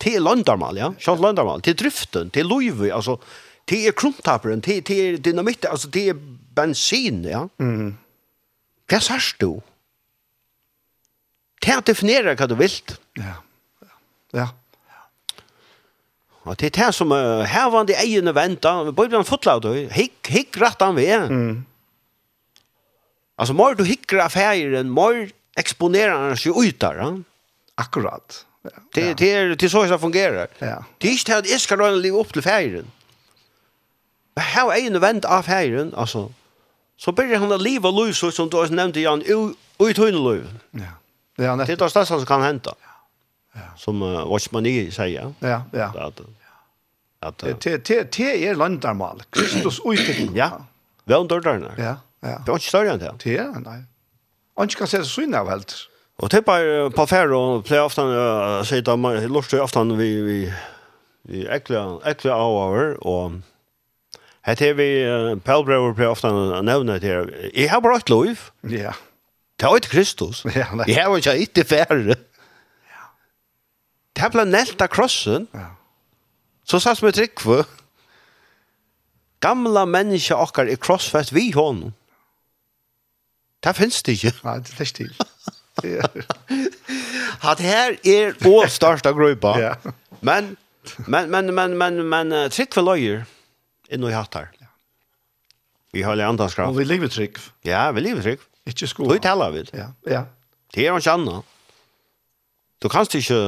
[0.00, 0.86] Til landarmal, ja.
[1.02, 1.60] Sjalt landarmal.
[1.66, 3.18] Til driften, til loive, altså,
[3.68, 6.14] til er krumtaperen, til, til dynamitt, altså, til
[6.56, 7.42] bensin, ja.
[7.58, 7.90] Mhm.
[7.90, 7.98] Mm
[8.90, 9.60] Hva sørst du?
[11.60, 12.74] Til er å definere hva du vil.
[13.20, 13.36] Ja,
[13.84, 13.96] ja,
[14.40, 14.46] ja.
[16.48, 18.90] Og til det som uh, hevende eierne venter.
[18.90, 19.74] Bibelen fotlaut du.
[19.92, 21.28] Hikk, hikk rett han ved.
[21.30, 21.58] Mm.
[23.40, 25.10] Altså, må du hikker affæren, må
[25.60, 27.20] eksponere han seg ut der.
[27.80, 28.42] Akkurat.
[28.64, 28.74] Ja.
[28.92, 30.50] Det, det, er, det er så det fungerer.
[30.60, 30.80] Ja.
[31.00, 32.90] Det er ikke til at jeg skal røyne livet opp til affæren.
[34.36, 36.28] Men her er eierne vent av affæren, altså,
[37.00, 39.22] så börjar han att leva liv så som du har nämnde Jan
[39.78, 40.58] ut hur liv.
[40.70, 40.80] Ja.
[41.36, 42.74] Det är det största som kan hända.
[43.52, 43.60] Ja.
[43.76, 45.34] Som uh, Watchman E säger.
[45.38, 45.92] Ja, ja.
[45.98, 46.20] Att
[47.20, 49.22] att te te det är landarmal.
[49.30, 50.30] Kristus utgick.
[50.34, 50.66] Ja.
[51.04, 51.72] Väl dörrarna.
[51.78, 52.42] Ja, ja.
[52.46, 53.14] Det är inte större än det.
[53.24, 53.84] Det är, nej.
[54.54, 55.74] Och inte kan säga så innan helt.
[56.16, 58.02] Och det bara på färd och play ofta
[58.64, 60.54] säger man lustar ofta vi vi
[61.22, 63.32] vi äckla äckla hour och
[64.50, 66.30] Hette er vi, uh, Paul Brewer blir ofte
[66.66, 68.48] nevnet her, jeg har bare et lov.
[68.66, 68.96] Ja.
[69.60, 70.42] Det er ikke Kristus.
[70.56, 70.88] Ja, nei.
[70.88, 72.16] Jeg har ikke ikke færre.
[72.90, 73.04] Ja.
[74.16, 75.46] Det er ble nelt av krossen.
[75.54, 75.68] Ja.
[76.66, 77.44] Så satt vi trygg.
[79.40, 81.94] Gamla mennesker okkar er krossfest vi hånden.
[83.64, 84.32] Det finnes det ikke.
[84.44, 86.66] Nei, det finnes det ikke.
[87.44, 89.54] Hat her er å starta gruppa.
[89.60, 89.74] Ja.
[90.24, 90.56] Men
[91.06, 93.22] men men men men men trygg for løyer
[93.90, 94.50] inn i hatt her.
[95.92, 96.70] Vi har alle andans kraft.
[96.70, 97.38] Og vi lever trygg.
[97.66, 98.44] Ja, vi lever trygg.
[98.70, 99.08] Ikke sko.
[99.10, 99.64] Du taler vi.
[99.74, 100.24] Ja, ja.
[100.74, 101.42] Det er ikke annet.
[102.80, 103.40] Du kan ikke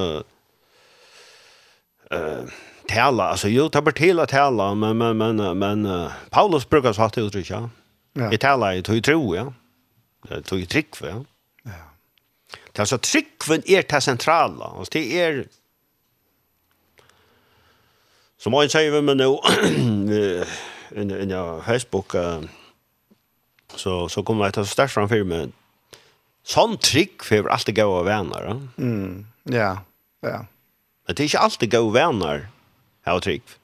[2.12, 2.50] uh,
[2.88, 6.66] tala, altså jo, det er bare til å tala, men, men, men, men uh, Paulus
[6.68, 7.62] bruker så hatt det uttrykk, ja.
[8.18, 8.28] Ja.
[8.34, 9.46] Jeg taler, i tog tro, ja.
[10.28, 11.16] Jeg tog trygg, ja.
[11.70, 11.80] Ja.
[12.52, 15.42] Det er altså tryggven er det sentrale, altså det er
[18.42, 19.28] Så må jeg si vi med nå,
[20.98, 22.16] inne på Facebook,
[23.78, 25.52] så, så kommer jeg til å sterke framfor med
[26.42, 29.26] sånn trygg, for jeg vil alltid gå av Ja, Mm.
[29.52, 29.70] Ja,
[30.22, 30.40] ja.
[31.06, 32.48] Men det er ikke alltid gå av venner,
[33.06, 33.54] her og trygg.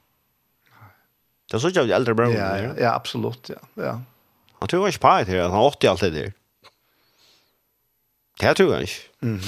[1.49, 2.31] Det er så ikke av de eldre bror.
[2.31, 3.59] Ja, ja, ja, absolutt, ja.
[3.75, 3.97] ja.
[4.61, 6.25] Han tror ikke på det her, han har 80 alltid det.
[8.39, 9.05] Det tror jeg ikke.
[9.27, 9.39] Mm.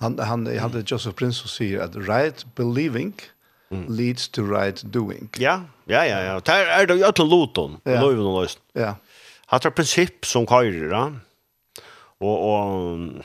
[0.00, 3.16] Han, han, han, han, Joseph Prince som sier at right believing–
[3.70, 3.86] mm.
[3.88, 5.30] leads to right doing.
[5.38, 6.20] Ja, ja, ja.
[6.26, 6.38] ja.
[6.44, 8.00] Det er det jo til loton, ja.
[8.00, 8.62] loven og løsen.
[8.78, 8.94] Ja.
[9.50, 11.04] Hatt er prinsipp som køyrer, da.
[12.20, 13.22] Og, og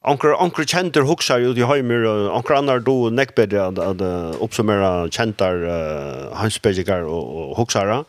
[0.00, 4.38] Anker, anker kjentar huksar ut i heimur, anker annar do neckbed bedre at, at uh,
[4.40, 8.04] oppsummera kjentar uh, hansbedjikar og, og huxara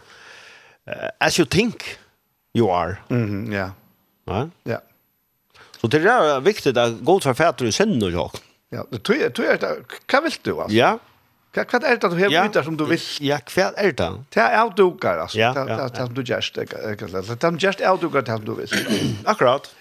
[0.88, 2.00] Uh, as you think
[2.54, 2.98] you are.
[3.10, 3.70] Mm ja.
[4.28, 4.48] Ja?
[4.66, 4.78] Ja.
[5.82, 8.42] Så det er viktig at god for fatter i sinne og jokken.
[8.74, 9.76] Ja, du tror du är det.
[10.14, 10.78] Vad vill du alltså?
[10.78, 11.00] Ja.
[11.54, 13.00] Vad vad är det du har vidare som du vill?
[13.20, 14.24] Ja, vad är det?
[14.30, 15.38] Det är outdoor alltså.
[15.38, 16.62] Det det du just det
[17.44, 18.70] är just outdoor det du vill.
[19.26, 19.76] Akkurat.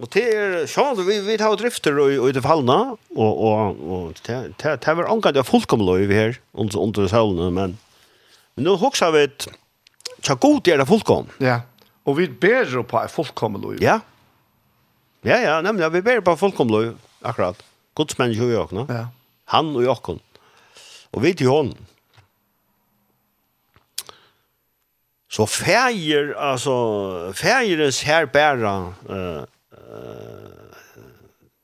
[0.00, 4.14] Och det är så vi vi tar drifter och i det fallna och och och
[4.26, 4.52] det
[4.84, 7.78] det var anka det fullkomligt över här under under solen men
[8.54, 9.48] men nu huxar vi ett
[10.22, 11.26] chakot är det fullkom.
[11.38, 11.60] Ja.
[12.04, 13.82] Och vi ber på fullkomligt.
[13.82, 14.00] Ja.
[15.22, 17.62] Ja ja, nämligen vi ber på fullkomligt akkurat.
[17.96, 18.86] Guds människa i åkna.
[18.88, 19.08] Ja.
[19.44, 20.18] Han og i åkna.
[21.10, 21.86] Och vi til hånden.
[25.28, 29.42] Så färger, altså, färgeres her bära uh,
[29.72, 30.70] uh,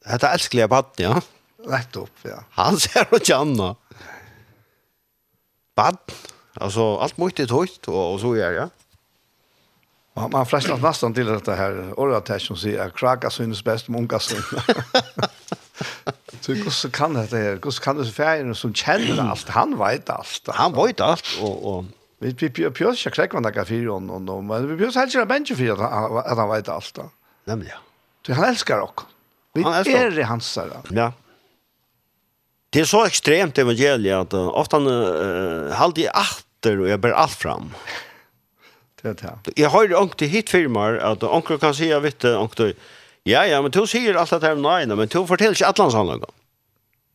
[0.05, 1.21] dette elskelige baden, ja.
[1.69, 2.45] Rätt upp, ja.
[2.51, 3.77] Han ser och känner.
[5.77, 6.15] Vatten,
[6.55, 8.69] alltså allt mycket tøyt, og, og så gör ja.
[10.15, 13.89] Man, man fräschnar nästan till detta här ordet här som säger att kraka synes bäst
[13.89, 14.45] med unga syns.
[16.41, 17.59] Så hur kan det här?
[17.65, 19.49] Hur kan det så färgen som känner allt?
[19.49, 20.49] Han vet allt.
[20.49, 21.39] Han vet alt.
[21.41, 21.85] Og, og...
[22.19, 25.29] vi vi vi pjörs jag kräkvar några fyra och och men vi pjörs helt jag
[25.29, 25.83] bänker för
[26.31, 26.99] at han vet allt.
[27.45, 27.79] Nemlig, ja.
[28.27, 29.07] Så han älskar också.
[29.55, 30.71] Vi er i hans där.
[30.91, 31.13] Ja.
[32.73, 37.13] Det er så ekstremt evangeliet at ofte han uh, halde i atter og jeg ber
[37.13, 37.69] alt fram.
[39.03, 39.53] Det er det.
[39.59, 42.61] Jeg har ju ångt i hit firmaer at ångt kan säga vitt ångt
[43.29, 45.95] Ja, ja, men du sier alt det her med nøyene, men du forteller ikke alle
[45.95, 46.39] sannløkene.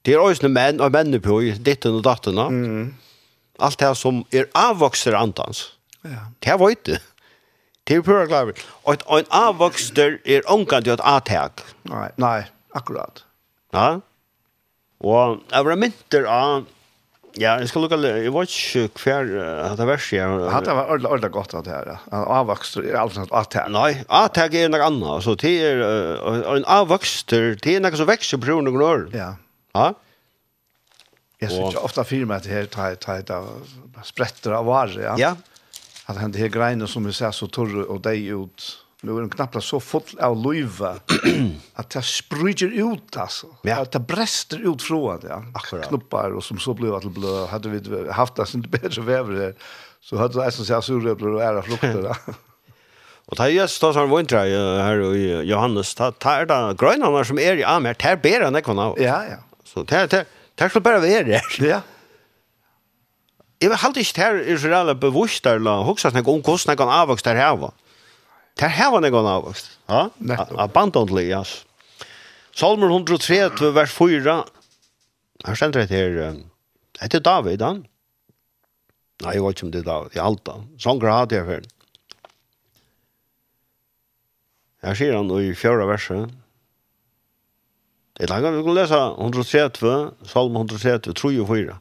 [0.08, 2.46] Det er også menn og menn på i ditten og dattene.
[2.48, 2.86] Mm.
[3.60, 5.66] Alt det som er avvokser antans.
[6.08, 6.30] Ja.
[6.40, 6.94] Det er du?
[7.88, 8.54] Det er pura klar.
[8.84, 11.64] Og en avvokster er omgang til et atak.
[11.88, 12.46] Nei, nei,
[12.76, 13.24] akkurat.
[13.74, 14.00] Ja.
[15.04, 16.66] Og jeg var mynter av
[17.38, 19.28] Ja, jeg skal lukke, jeg vet ikke hver
[19.68, 20.38] hatt av verset jeg...
[20.50, 24.58] Hatt av ordentlig, ordentlig godt av det her, Avvokst er alt sånt, det Nei, avtag
[24.58, 25.84] er noe annet, altså, det er,
[26.56, 29.06] en avvokster, det er noe som vekster på grunn av år.
[29.14, 29.30] Ja.
[29.78, 29.92] Ja?
[31.38, 33.52] Jeg synes ikke ofte fyrir meg at det her tar et av
[34.08, 35.16] spretter av varer, ja.
[35.22, 35.36] Ja.
[36.10, 38.72] At det her greiene som vi ser så torre og deg ut,
[39.04, 40.96] Nu är den knappt så full av løyve
[41.78, 43.52] at det spryger ut altså.
[43.62, 43.84] Ja.
[43.84, 45.30] At det brester ut fra det.
[45.30, 45.44] Ja.
[45.54, 45.86] Akkurat.
[45.92, 47.48] Knoppar og som så blev att blød.
[47.52, 49.54] Hadde vi haft det sin bedre vever her,
[50.02, 52.16] Så hadde det nästan så surröblor och ära flukter.
[53.28, 57.40] Og det er just da som vintra her i Johannes, det er da grønene som
[57.40, 58.96] er i Amer, det er bedre enn jeg kan av.
[58.98, 59.38] Ja, ja.
[59.66, 60.26] Så det er, det er,
[60.58, 61.44] det er bare være her.
[61.74, 61.82] Ja.
[63.62, 66.78] Jeg vil halte ikke det her Israel er bevusst, eller hoksa snakk om hvordan jeg
[66.78, 67.74] kan avvokse der her var.
[68.58, 69.66] Det her var noen av oss.
[69.88, 70.08] Ja,
[70.58, 71.44] abundantly, ja.
[72.58, 74.38] Salmer 103, vers 4.
[75.46, 76.40] Her stender det her,
[76.98, 77.86] Det er David, han?
[79.22, 80.66] Nei, jeg vet ikke om det er David, jeg halte han.
[80.82, 81.70] Sånn grad jeg før.
[84.86, 86.34] Her sier han i fjøra verset.
[88.18, 89.96] Jeg langer, vi kan lese 103,
[90.26, 91.78] salm 103, 3 og 4.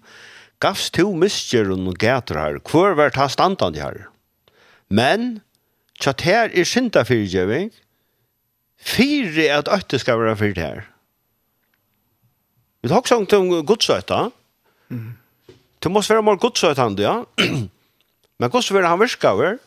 [0.61, 4.09] Gavs to miskjer og gæter her, Hvor vært ha standan her.
[4.89, 5.41] Men,
[6.01, 7.73] Så her er synda fyrtjøving,
[8.77, 10.83] fire at øyne skal være fyrt her.
[12.83, 14.29] Vi tar også om godsøyta.
[14.89, 15.15] Mm.
[15.83, 17.23] Det måste være mer godsøyta han, ja.
[18.39, 19.59] Men godsøyta han virkaver.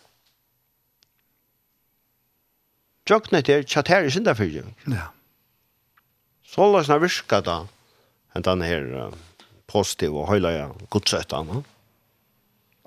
[3.09, 4.75] Tjøknet er her er synda fyrtjøving.
[4.88, 5.09] Ja.
[6.45, 7.59] Så la oss virka da,
[8.30, 9.11] Enn hentan her
[9.67, 11.65] positiv og høyla godsøyta han.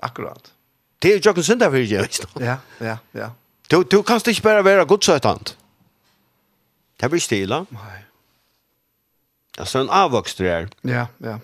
[0.03, 0.52] Akkurat.
[1.03, 2.25] Det er jo ikke synd derfor, jeg visst.
[2.39, 3.27] Ja, ja, ja.
[3.71, 5.57] Du, du kan ikke bare være godsøytant.
[7.01, 7.65] Det blir stila.
[7.75, 7.97] Nei.
[9.57, 10.69] Altså en avvokst du er.
[10.87, 11.37] Ja, ja.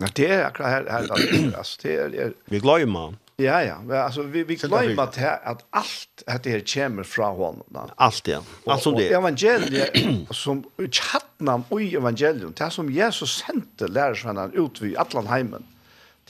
[0.00, 2.30] Ja, det er akkurat her, her, her altså, det er, er...
[2.46, 3.14] Vi glömmer.
[3.38, 7.62] Ja, ja, Alltså vi, vi gløymer att at alt det här kommer från honom.
[7.74, 7.90] hånden.
[7.96, 8.42] Allt ja.
[8.66, 9.16] Allt som det er.
[9.16, 15.62] Og evangeliet, som tjattnam i evangeliet, det som Jesus sendte lærersvennene ut vid Atlanheimen.
[15.62, 15.79] Mm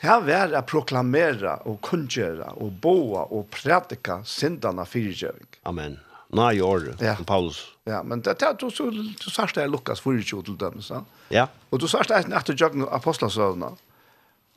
[0.01, 5.49] Det var å proklamere og kunngjøre og boa og prædika syndene fyrtjøring.
[5.69, 5.99] Amen.
[6.31, 7.17] Nei, i år, ja.
[7.27, 7.65] Paulus.
[7.91, 11.03] Ja, men det, er du, du, du sørst det er Lukas 24 til dem, så.
[11.35, 11.49] Ja.
[11.75, 13.75] Og du sørst det er etter jøkken apostelsøvnene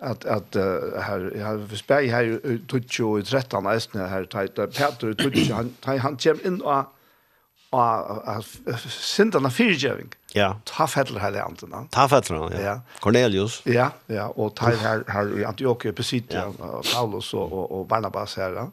[0.04, 5.14] at at uh, her jeg har spei her tutjo i 13 eisne her tait Peter
[5.16, 6.90] tutsjo han han kjem inn og
[7.74, 8.46] av
[8.90, 10.14] syndarna fyrtjöving.
[10.34, 10.60] Ja.
[10.64, 11.88] Ta fäller här i andra.
[11.90, 12.62] Ta fäller ja.
[12.62, 12.82] ja.
[13.00, 13.62] Cornelius.
[13.66, 14.28] Ja, ja.
[14.28, 16.82] Og ta her, her i Antiochia, Pisidia, ja.
[16.94, 18.56] Paulus og, og, og Barnabas her.
[18.58, 18.68] Ja.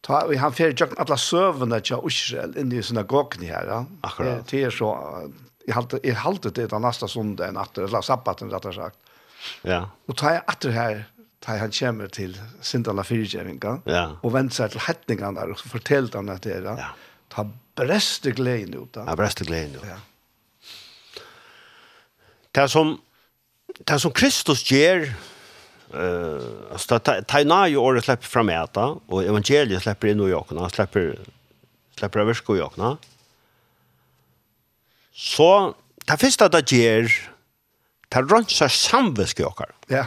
[0.00, 3.68] Ta, og han fyrir tjökken alla søvende til Israel inn i synagogen her.
[3.68, 3.80] Ja.
[4.06, 4.44] Akkurat.
[4.50, 4.92] Det er så,
[5.66, 8.96] jeg halte, jeg halte det den neste sundag enn atter, eller sabbaten, rett og sagt.
[9.68, 9.84] Ja.
[10.08, 11.02] Og ta jeg atter her,
[11.40, 14.04] ta han kommer til Sintala fyrtjøvinga, ja.
[14.20, 16.90] og venter seg til hetningene der, og forteller han at det er, ja.
[17.32, 17.46] ta
[17.78, 18.92] breste gleden ut.
[18.94, 19.04] da.
[19.06, 19.84] Ja, breste gleden ut.
[19.86, 19.98] Ja.
[22.50, 22.96] Det som,
[23.78, 25.06] det som Kristus gjør,
[25.94, 30.66] uh, altså, det er nøye året slipper fram eta, og evangeliet slipper inn i åkene,
[30.74, 31.12] slipper,
[31.98, 32.96] slipper av virke i åkene.
[35.14, 35.50] Så,
[36.08, 37.14] det første det gjør,
[38.10, 39.70] det rønser samvisk i åkna.
[39.92, 40.06] Ja.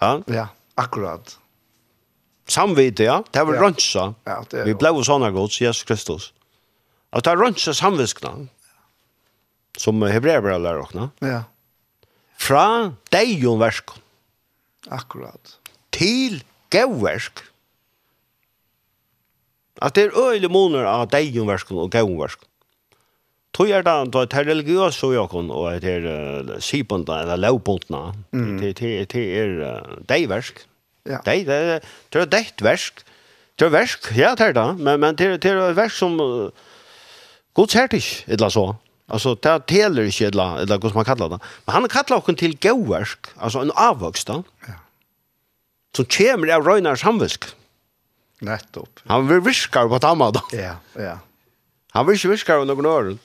[0.00, 0.16] Ja?
[0.32, 0.46] Ja,
[0.80, 1.36] akkurat.
[2.48, 3.22] Samvite, ja.
[3.30, 3.62] Det var ja.
[3.62, 4.14] rønsa.
[4.26, 6.30] Ja, det er Vi ble jo sånne gods, Jesus Kristus.
[6.30, 6.41] Ja.
[7.12, 8.48] At det er rønse samviskene,
[9.80, 11.08] som hebreerbara lærer okna.
[11.24, 11.42] Ja.
[12.40, 13.92] Fra deion versk.
[14.92, 15.56] Akkurat.
[15.94, 16.40] Til
[16.72, 17.44] gauversk.
[19.82, 22.40] At det er øyelig måneder av deion versk og gaun versk.
[23.52, 28.14] Tog er det det er religiøs og jakon, og det er sipundene, eller lovbundna.
[28.32, 30.64] Det er deiversk.
[31.04, 31.18] Ja.
[31.26, 31.80] Det er
[32.24, 33.04] deiversk.
[33.58, 34.68] Det er versk, ja det er det.
[34.80, 36.16] Men det er versk som...
[36.20, 36.70] Uh,
[37.54, 38.76] Guds hertig, eller så.
[39.08, 41.38] Alltså det teller inte eller eller vad man kallar det.
[41.64, 44.44] Men han kallar också till gåvärsk, alltså en avvuxen.
[44.66, 44.72] Ja.
[45.96, 47.44] Som kommer av Røynar samvisk.
[48.40, 49.00] Nettopp.
[49.06, 50.40] Han vil viska på tamma då.
[50.52, 51.18] Ja, ja.
[51.90, 53.18] Han vill viskar på någon öron.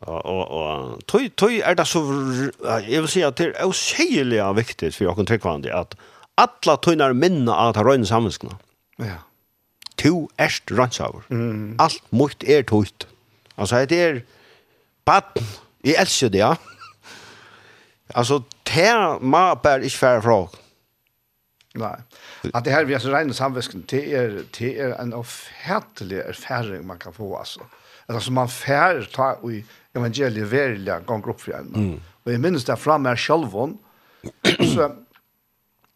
[0.00, 2.00] Och och och tøy, tøy är det så
[2.86, 5.94] jeg vil si at det er osägligt viktigt för jag kan tycka att
[6.34, 8.58] alla tunnar minna att ha Rönar samviskna.
[8.96, 9.27] Ja
[9.98, 11.26] to erst rannsaver.
[11.28, 11.76] Mm.
[11.78, 13.08] Alt mot er tøyt.
[13.58, 14.20] Altså, det er
[15.04, 15.46] baden.
[15.84, 16.54] Jeg elsker det, ja.
[18.14, 20.40] altså, det må bare ikke være fra.
[21.78, 21.96] Nei.
[22.54, 26.86] At det her vi har så regne samvisken, det er, det er en offentlig erfaring
[26.86, 27.60] man kan få, altså.
[28.08, 29.62] Altså, som man fær ta i
[29.96, 31.68] evangeliet verilig gang opp for en.
[31.74, 32.00] Mm.
[32.24, 33.52] Og jeg minnes det fra meg selv,
[34.74, 34.88] så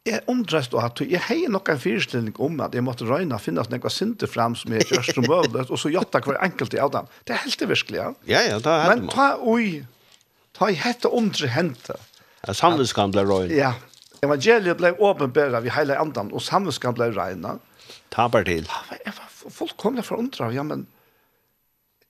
[0.07, 3.63] jeg undres og at jeg har nok en fyrstilling om at jeg måtte røyna finne
[3.71, 6.91] noen sinter fram som er først som mulig, og så jatta hver enkelt i av
[6.95, 7.11] dem.
[7.23, 8.09] Det er helt det virkelig, ja.
[8.27, 9.85] Ja, ja, det er Men ta oi,
[10.59, 11.99] ta i hette undre hente.
[12.43, 13.55] Ja, samvinskan ble røyna.
[13.55, 13.73] Ja,
[14.27, 17.61] evangeliet ble åpenbæra vi hele andan, og samvinskan ble røyna.
[18.11, 18.67] Ta bare til.
[18.99, 20.89] Jeg var fullkomlig forundra, ja, men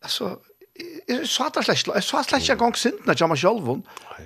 [0.00, 0.38] altså,
[0.78, 3.68] jeg sa det slett, jeg sa slett ikke en engang sintene til meg selv,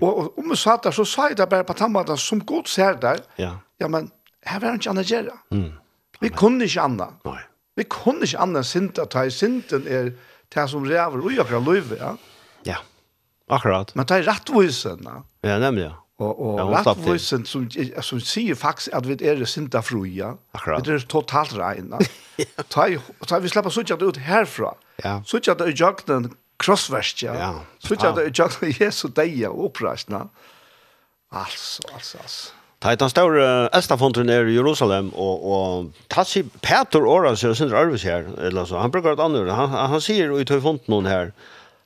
[0.00, 3.00] og om jeg sa det, så sa jeg det bare på tannmaten, som god ser
[3.02, 4.10] der, ja, ja men
[4.46, 5.36] her var det ikke annet gjøre.
[5.50, 5.72] Mm.
[6.22, 7.18] Vi kunne ikke annet.
[7.26, 7.40] Nei.
[7.76, 10.12] Vi kunne ikke annet enn sinte, at jeg sinten er
[10.54, 12.14] det som rever ui akkurat løyve, ja.
[12.66, 12.78] Ja,
[13.52, 13.92] akkurat.
[13.98, 15.20] Men det er rettvisen, ja.
[15.46, 15.96] Ja, nemlig, ja.
[16.16, 17.66] Og, og ja, rettvissen som,
[18.00, 20.30] som sier faktisk at vi er sinta fruja,
[20.64, 22.00] vi er totalt reina.
[22.72, 22.86] ta,
[23.28, 24.72] ta vi slipper suttja det ut herfra.
[25.04, 25.18] Ja.
[25.28, 26.30] Suttja det i jøgnen
[26.62, 27.36] krossverskja.
[27.36, 27.50] Ja.
[27.84, 30.26] Suttja det i jøgnen Jesu deia og oppreisna.
[31.36, 32.54] Altså, altså, altså.
[32.80, 33.44] Ta et den store
[33.76, 38.68] Estafontren er i Jerusalem, og, og ta si Peter Åra, som er Arvis her, eller
[38.68, 41.32] så, han bruker et annet, han, han sier i tøyfonten her,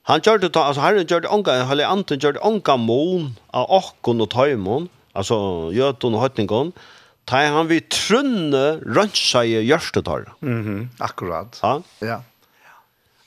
[0.03, 4.31] Han gjorde det, altså Herren gjorde onka, eller anten gjorde onka mån av okkon og
[4.31, 5.37] tajmon, altså
[5.77, 6.73] jöton og hötningon.
[7.27, 10.33] Ta han vi trunne rönsa i görstetar.
[10.41, 11.61] Mhm, mm akkurat.
[11.63, 11.83] Ja.
[12.01, 12.23] Ja.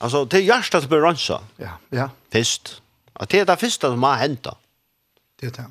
[0.01, 1.41] Altså, det görsta som blir rönsa.
[1.57, 2.09] Ja, ja.
[2.31, 2.81] Fist.
[3.15, 4.53] Att det er det første som har hentet.
[5.39, 5.65] Det er det.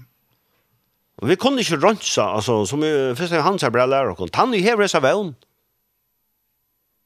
[1.19, 2.81] Og vi kunne ikke rönsa, altså, som
[3.17, 5.35] första han här bra lærer oss, Han er ju här i Saveln.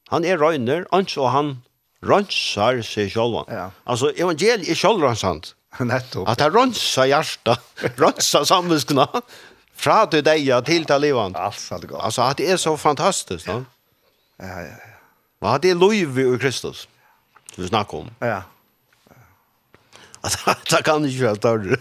[0.09, 1.61] Han är röjner, og han
[2.01, 3.45] rönsar seg själva.
[3.47, 3.71] Ja.
[3.83, 5.55] Alltså evangeliet är självrensant.
[5.79, 6.27] Nettopp.
[6.27, 7.57] Att han rönsar hjärta,
[7.95, 9.21] rönsar samvetskna.
[9.75, 11.35] Fra till dig til til livet.
[11.35, 12.01] Alltså det går.
[12.01, 13.65] Alltså att det är så fantastiskt, va?
[14.37, 14.97] Ja, ja, ja.
[15.39, 16.87] Vad det lov i Kristus.
[17.55, 18.09] Du snakker om.
[18.19, 18.41] Ja.
[20.21, 21.77] Alltså det kan ikke være større.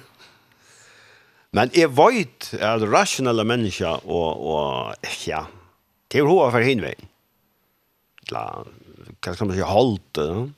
[1.53, 4.95] Men jeg vet at rasjonelle mennesker og, og
[5.27, 5.47] ja,
[6.13, 6.95] det er hva for hinvei.
[8.31, 8.43] La,
[9.35, 10.03] kan man säga, halt.
[10.13, 10.49] Ja.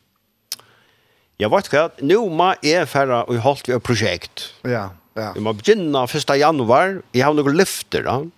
[1.40, 4.54] Jag vet vad, nu må jag färra och halt vi ett projekt.
[4.62, 5.32] Ja, ja.
[5.34, 6.36] Vi må begynna 1.
[6.36, 8.30] januar, jag har några lyfter då.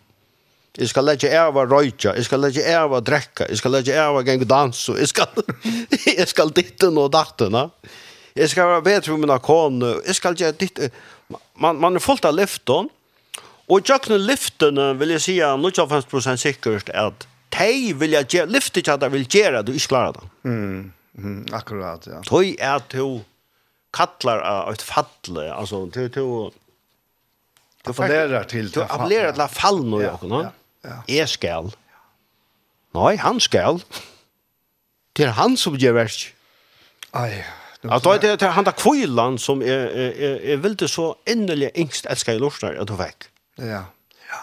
[0.73, 4.09] Jag ska lägga av att röja, jag ska lägga av att dräcka, jag ska lägga
[4.09, 5.27] av att gänga dans och jag ska,
[6.17, 7.53] jag ska ditten och datten.
[7.53, 7.71] Ja.
[8.35, 10.79] Jag ska vara bättre med mina kon, jag ska göra ditt.
[11.55, 12.89] Man, man är fullt av lyfton.
[13.67, 17.27] Och jag kan lyften vill jag säga 95% säkert att
[17.59, 20.29] de vil jeg gjøre, lyfte ikke at de vil gjøre, du ikke klarer det.
[20.43, 22.23] Mm, mm, akkurat, ja.
[22.27, 23.21] Tøy er at du
[23.95, 26.25] kattlar av et falle, altså, du, du,
[27.85, 30.43] du appellerer til Du appellerer til fall nå, ja, ja,
[30.87, 30.99] ja.
[31.09, 31.73] Jeg skal.
[32.95, 33.83] Nei, han skal.
[35.17, 36.31] Det er han som gjør verst.
[37.15, 37.43] Ai,
[37.83, 41.15] Att det er, det er han där kvillan som er, er, er, er det så
[41.27, 43.25] innerligt ängst älskar i lorsnar at du väck.
[43.57, 43.85] Ja.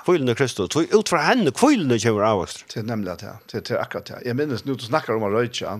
[0.05, 0.71] Kvillen i Kristus.
[0.73, 2.65] Så ut fra henne, kvillen kommer kjøver avvokst.
[2.73, 4.21] Det er nemlig det, det er akkurat det.
[4.27, 5.77] Jeg minnes nå du snakker om å røyke,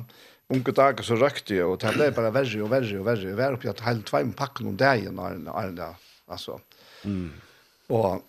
[0.53, 3.27] unge dager så røkte jeg, og det ble bare verre og verre og verre.
[3.27, 5.91] Jeg var oppi at hele tveim pakken om dagen, Arne,
[6.31, 6.59] altså.
[7.03, 7.29] Mm.
[7.95, 8.23] Og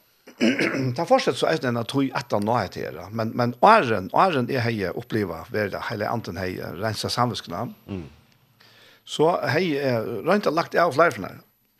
[0.95, 3.09] ta fortsatt så er det en at tog etter nå heter det.
[3.11, 7.69] Men, men åren, åren er hei opplevet, ved det hele anten hei, rensa samviskene.
[7.91, 8.07] Mm.
[9.09, 9.73] Så hei,
[10.27, 11.25] rønt har lagt av flere for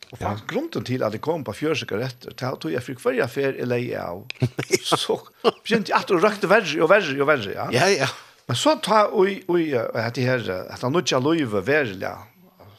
[0.09, 0.49] Og faktisk ja.
[0.55, 4.01] grunden til at jeg kom på fjørsigaretter, til at jeg fikk hver affær i leie
[4.01, 4.23] av,
[5.05, 7.69] så begynte jeg at jeg røkte verre og verre og verre, ja.
[7.75, 8.09] Ja, ja.
[8.49, 12.15] Men så ta oi, oi, at det her, at han ikke løyve verre,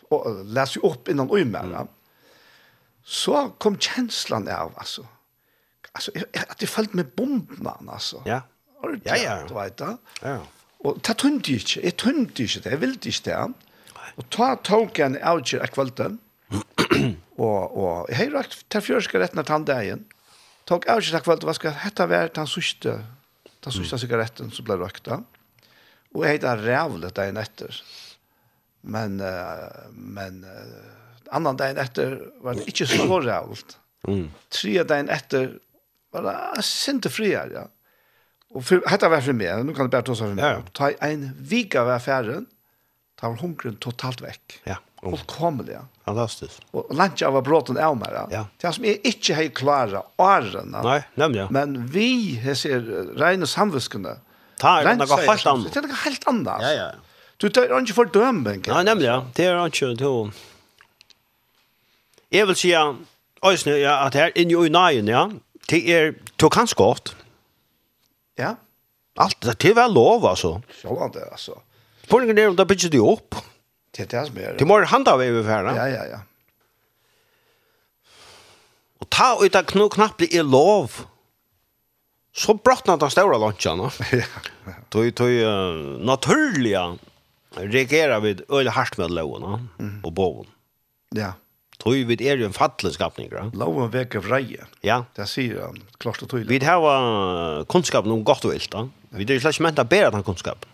[0.09, 1.85] og lese opp innan oi med, ja.
[3.09, 5.05] Så kom kjenslan av, altså,
[5.93, 8.23] altså at jeg følte med bomben, altså.
[8.29, 8.43] Ja.
[9.05, 9.35] Ja, ja.
[9.47, 9.95] Du vet det.
[10.23, 10.39] Ja.
[10.87, 13.37] Og det tømte jeg ikke, jeg tømte ikke det, jeg ville ikke det.
[14.19, 16.19] Og ta tog en avgjør av kvelden,
[17.39, 20.05] og, og jeg har rakt til fjørske retten av tanndeien.
[20.69, 22.99] Tok av ikke kveld, hva skal dette være den sørste,
[23.65, 25.25] den sørste sigaretten som ble røkt av.
[26.15, 27.81] Og jeg har rævlet dagen etter.
[28.81, 33.75] Men, uh, men uh, annan dagen etter var det ikke så rævlet.
[34.07, 34.29] Mm.
[34.53, 35.57] Tre dagen etter
[36.13, 37.67] var det sinte friere, ja.
[38.49, 40.41] Og for, dette var for meg, nå kan du bare ta seg for meg.
[40.41, 40.61] Ja, ja.
[40.73, 42.47] Ta en vika av affæren,
[43.19, 44.55] ta var hungren totalt vekk.
[44.65, 44.79] Ja.
[45.03, 45.13] Oh.
[45.13, 45.83] Fullkomlig, ja.
[46.09, 46.61] Fantastiskt.
[46.71, 48.09] Och lunch var bråten av mig.
[48.31, 48.45] Ja.
[48.57, 50.75] Det som är inte helt klara åren.
[50.83, 51.47] Nej, nämligen.
[51.51, 52.79] Men vi här ser
[53.15, 54.13] rena samviskarna.
[54.57, 55.73] Ta er det något helt annat.
[55.73, 56.61] Det är något helt annat.
[56.61, 56.89] Ja, ja.
[57.37, 58.63] Du tar inte för dömen.
[58.67, 59.21] Nej, nämligen.
[59.35, 60.31] Det är inte då.
[62.29, 62.95] Jag vill säga
[63.45, 65.29] Øysne, ja, at her inne i nøyen, ja,
[65.69, 67.13] det er, du kan skått.
[68.37, 68.55] Ja.
[69.19, 70.59] Alt, det er vel lov, altså.
[71.13, 71.55] det altså.
[72.03, 73.35] Spørningen er om det bygger det opp.
[73.95, 74.57] Det er det som er.
[74.59, 76.19] Det må handa vi over her, Ja, ja, ja.
[78.99, 81.05] Og ta ut av knu knappli i lov.
[82.35, 83.89] Så brottna den stora lunchen, no?
[84.21, 84.75] ja.
[84.93, 86.91] Tøy, tøy, uh, naturliga
[87.57, 89.59] reagerar vi øyla hardt med loven, no?
[89.79, 89.99] Mm.
[90.05, 90.49] Og boven.
[91.17, 91.33] Ja.
[91.79, 93.47] Tøy, vi er ju en fattelig skapning, ja.
[93.57, 94.67] Loven veker vreie.
[94.85, 95.01] Ja.
[95.17, 96.51] Det sier han, klart og tydelig.
[96.51, 98.87] Vi har uh, om gott och vilt, da.
[99.15, 100.69] Vi er jo slett ikke bära den kunnskapen.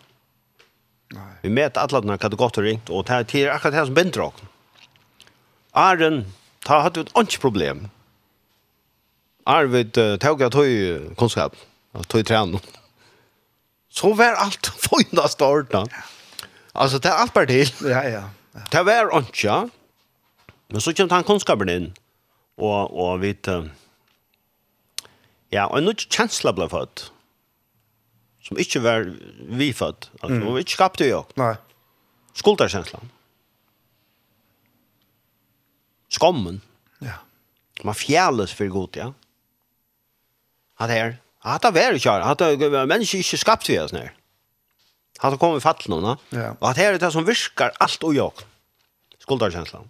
[1.42, 3.86] Vi mäter alla de här gott och ringt och det här är akkurat det här
[3.86, 4.34] som binder oss.
[5.72, 6.26] Arren,
[6.66, 7.90] ta hade ett ont problem.
[9.44, 10.66] Arvid uh, tog jag tog
[11.18, 11.56] kunskap,
[11.92, 12.60] och tog träning.
[13.90, 15.88] Så var allt fina starta.
[16.72, 17.72] Alltså det är allt bara till.
[17.82, 18.24] Ja, ja.
[18.52, 18.60] ja.
[18.72, 19.70] Det var ont, ja.
[20.68, 21.94] Men så kom han kunskapen in.
[22.56, 23.38] Och, och vi...
[23.48, 23.66] Uh,
[25.50, 27.02] ja, och en ny känsla blev född
[28.46, 29.08] som ikke var
[29.58, 30.10] vi född.
[30.22, 30.48] Alltså, mm.
[30.48, 31.26] och ikke skapte jo.
[31.36, 31.56] Nei.
[32.34, 33.12] Skuldarkänslan.
[36.10, 36.62] Skommen.
[37.02, 37.18] Ja.
[37.84, 39.12] Man fjæles for god, ja.
[40.80, 44.14] At her, at det var ikke, at det mennesker ikke skapte vi oss nær.
[45.24, 46.54] At det kommer fatt någon, ja.
[46.60, 48.32] Og at her er det som virkar og jo.
[49.30, 49.88] jag.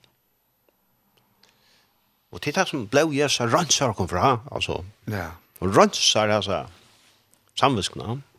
[2.32, 4.86] Og til det som ble jag så rönsar kom fra, altså.
[5.08, 5.32] Ja.
[5.60, 6.68] Och rönsar, alltså,
[7.56, 8.03] samviskna.
[8.03, 8.35] Ja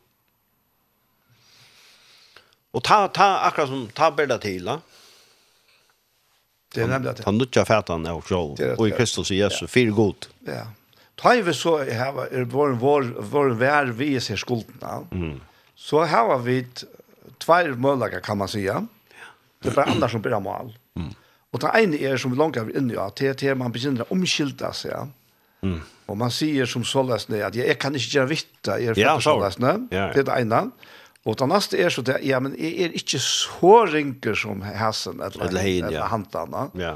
[2.77, 4.81] Og ta ta akkurat som ta bilda da.
[6.75, 9.69] Det är nämligen att Ta nutja fätan och så og i Kristus Jesus ja.
[9.69, 10.27] fyr god.
[10.47, 10.67] Ja.
[11.15, 15.07] Ta vi så här er vår vår vår vær vi ser skulden.
[15.11, 15.41] Mm.
[15.75, 16.67] Så här har vi
[17.39, 18.87] två möjligheter kan man säga.
[19.63, 20.79] Det är bara andra som blir mål.
[20.97, 21.15] Mm.
[21.51, 23.99] Och det ene är som vi långt över inne i att det är man begynner
[23.99, 24.91] bekymrar omskylda sig.
[24.91, 25.09] Ja.
[25.63, 25.81] Mm.
[26.07, 29.01] Och man säger som sållas att jag kan inte göra vitt, jag är för
[29.91, 30.13] ja.
[30.15, 30.71] Det är det ena.
[31.27, 35.19] Og det neste er så det, ja, men jeg er ikke så rinker som Hassen,
[35.19, 36.09] eller, eller, hin, eller ja.
[36.13, 36.69] Hantana.
[36.79, 36.95] Ja.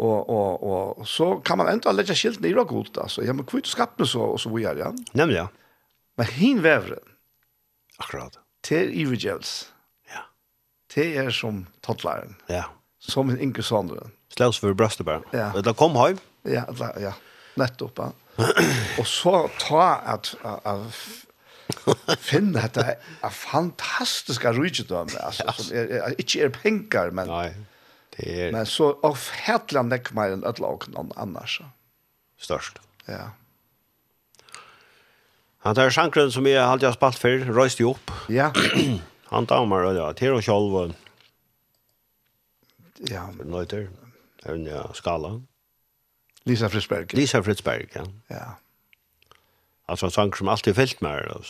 [0.00, 3.24] Og, og, og så kan man enda legge skiltene i godt, altså.
[3.24, 4.92] Ja, men kvitt skapte så, og så vi er, ja.
[5.16, 5.46] Nemlig, ja.
[6.20, 7.16] Men hin vevren.
[8.00, 8.36] Akkurat.
[8.64, 9.70] Til ivergjevels.
[10.12, 10.26] Ja.
[10.92, 12.36] Til er som tattlaren.
[12.52, 12.66] Ja.
[13.00, 14.12] Som en inke sonderen.
[14.36, 15.24] Slags for brøstet bare.
[15.32, 15.50] Ja.
[15.56, 16.20] Det kom høy.
[16.48, 16.66] Ja,
[17.00, 17.16] ja.
[17.60, 18.12] Nettopp, ja.
[19.00, 21.29] og så ta at, at, at
[22.18, 25.52] finn dette er fantastiska rydgjødømme, altså, ja.
[25.56, 27.52] som er, er, ikke er penger, men, Nej.
[28.16, 28.54] det er...
[28.54, 31.60] men så av avhætla nekk meg enn ødla og noen annars.
[32.40, 32.80] störst.
[33.06, 33.30] Ja.
[35.60, 38.10] Han tar sjankren som jag alltid har spalt för, röst ju upp.
[38.28, 38.52] Ja.
[39.24, 40.94] han damer, ja, til og kjolv og...
[43.08, 43.28] Ja.
[43.44, 43.88] Nöjter,
[44.44, 45.40] även ja, skala.
[46.44, 47.14] Lisa Fritzberg.
[47.14, 48.04] Lisa Fritzberg, ja.
[48.28, 48.56] Ja.
[49.90, 51.42] Alltså en sång som alltid fyllt med det.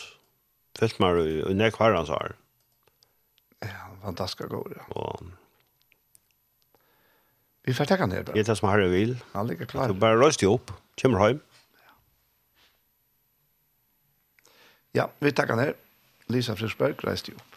[0.79, 2.27] Fyllt med i, i när kvar han sa.
[3.59, 3.67] Ja,
[4.01, 4.73] fantastiska god.
[4.77, 4.95] Ja.
[4.95, 5.23] Och,
[7.63, 8.33] vi får tacka ner bara.
[8.33, 9.17] Det är det som Harry vill.
[9.31, 9.87] Han ligger klar.
[9.87, 10.71] Så bara röst ihop.
[11.01, 11.39] Kommer hem.
[11.73, 11.91] Ja,
[14.91, 15.73] ja vi tackar ner.
[16.25, 17.50] Lisa Frisberg, röst ihop.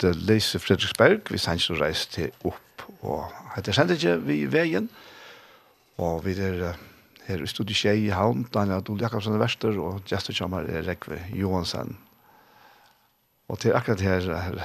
[0.00, 4.88] møtte Lise Fredriksberg, vi sanns og til opp, og hette sendte ikke vi i veien,
[5.98, 6.76] og vi er
[7.26, 10.86] her i studiet Kjei i Havn, Daniel Adol Jakobsen er verster, og Gjester Kjammer er
[10.86, 11.98] Rekve Johansen.
[13.48, 14.64] Og til akkurat her, her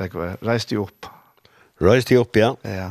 [0.00, 1.08] Rekve, reiste jeg opp.
[1.80, 2.52] Reiste jeg opp, ja.
[2.66, 2.90] Ja.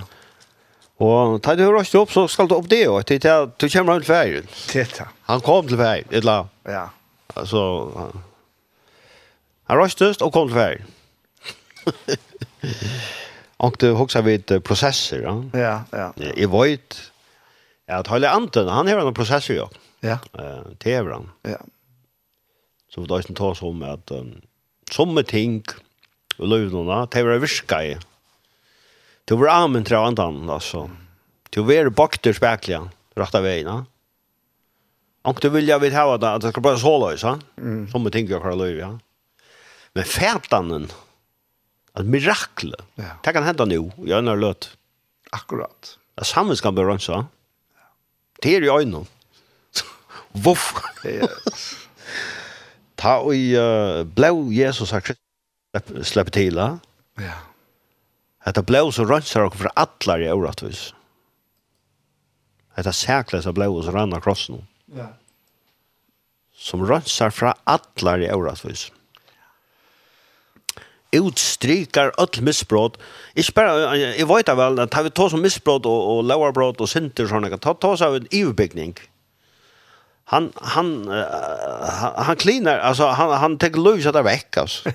[1.03, 4.07] Og tar du reist opp, så skal du opp det, og til du kommer til
[4.07, 4.49] ferien.
[4.69, 5.09] Teta.
[5.27, 6.73] Han kom til ferien, et eller annet.
[6.73, 6.85] Ja.
[7.35, 7.63] Altså,
[7.97, 8.21] han
[9.69, 10.93] han reiste og kom til ferien.
[13.57, 15.43] Och det också vid processer, ja.
[15.53, 16.13] Ja, ja.
[16.35, 17.11] Jag vet
[17.87, 19.67] att Halle Anton, han har en process ju.
[19.99, 20.19] Ja.
[20.33, 21.29] Eh, det är han.
[21.41, 21.57] Ja.
[22.89, 24.41] Så vi då inte tar så om att um,
[24.91, 25.63] som ting
[26.37, 27.97] och lövnorna, det är viska i.
[29.25, 30.89] Det var amen tre andan alltså.
[31.49, 33.85] Det var bakter spekligen, rätta vägen, ja.
[35.21, 37.39] Och det vill jag vid här att det ska bara så lösa.
[37.57, 37.87] Mm.
[37.91, 38.99] Som ting jag kan ja.
[39.93, 40.91] Men fätanen,
[41.99, 42.75] Ett mirakel.
[42.95, 43.03] Ja.
[43.23, 43.91] Det kan hända nu.
[44.05, 44.77] Jag har løt.
[45.31, 45.99] Akkurat.
[46.15, 47.25] Det samma ska börja så.
[48.41, 49.05] Det är i ändå.
[50.31, 50.73] Voff.
[52.95, 55.03] Ta og uh, blå Jesus har
[56.03, 56.55] släppt till.
[56.55, 56.79] Ja.
[58.45, 60.93] Detta blå så rönsar och för alla i åratvis.
[62.75, 64.67] Detta säklas av blå så across krossen.
[64.85, 65.07] Ja.
[66.55, 68.91] Som rönsar fra alla i åratvis.
[68.91, 69.02] Ja
[71.13, 72.99] utstrykar öll missbrott.
[73.35, 76.89] Ikke bare, jeg vet da vel, at vi tar som missbrott og, og lauerbrott og
[76.89, 78.95] synder og sånne, ta, ta oss av en ivbygning.
[80.31, 84.93] Han, han, uh, han klinar, altså, han, han tenker løs at det er vekk, altså.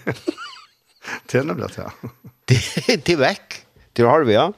[1.28, 2.12] det er nemlig det, ja.
[3.04, 3.64] det är veck.
[3.92, 4.52] Det har vi, ja.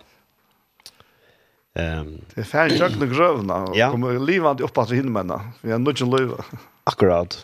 [1.75, 3.91] Um, det er färdigt tjøkken og grøvene, og ja.
[3.93, 5.31] kommer livende opp at vi med.
[5.63, 6.41] Vi har nødt til å.
[6.91, 7.39] Akkurat.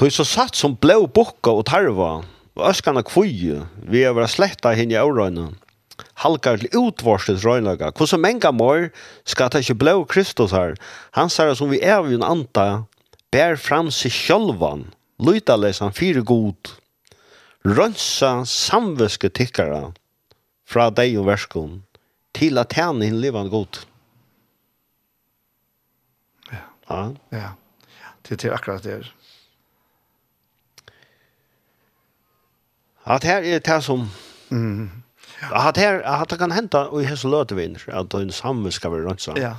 [0.00, 2.22] Tog så satt som blå bukka og tarva,
[2.56, 5.50] og øskana kvøye, vi er vera sletta hinn i aurøyna.
[6.22, 8.86] Halkar til utvarslet røynaga, hvordan menga mor
[9.28, 10.72] skal ta ikkje blå Kristus her,
[11.12, 12.86] han sier som vi er vi en anta,
[13.28, 14.86] bær fram seg sjølvan,
[15.20, 16.72] lytalesan fire god,
[17.68, 19.90] rønsa samveske tikkara
[20.64, 21.82] fra deg og verskon,
[22.32, 23.84] til at henne hinn livan god.
[26.48, 26.64] Ja.
[26.88, 27.06] Ja.
[27.36, 27.56] Ja.
[28.24, 29.16] Det er akkurat det er.
[33.06, 34.10] At her er det som...
[34.50, 34.90] Mm.
[35.40, 39.08] At her, at det kan hente, og i hese løtevinner, at den samme skal være
[39.08, 39.32] rønnsa.
[39.40, 39.54] Ja.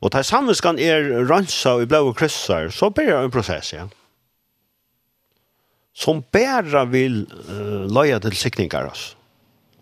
[0.00, 3.88] Og da samme skal er rønnsa og i blå kryssar, så blir en prosess, ja.
[5.98, 9.16] Som bare vil uh, løye til sikninger, altså.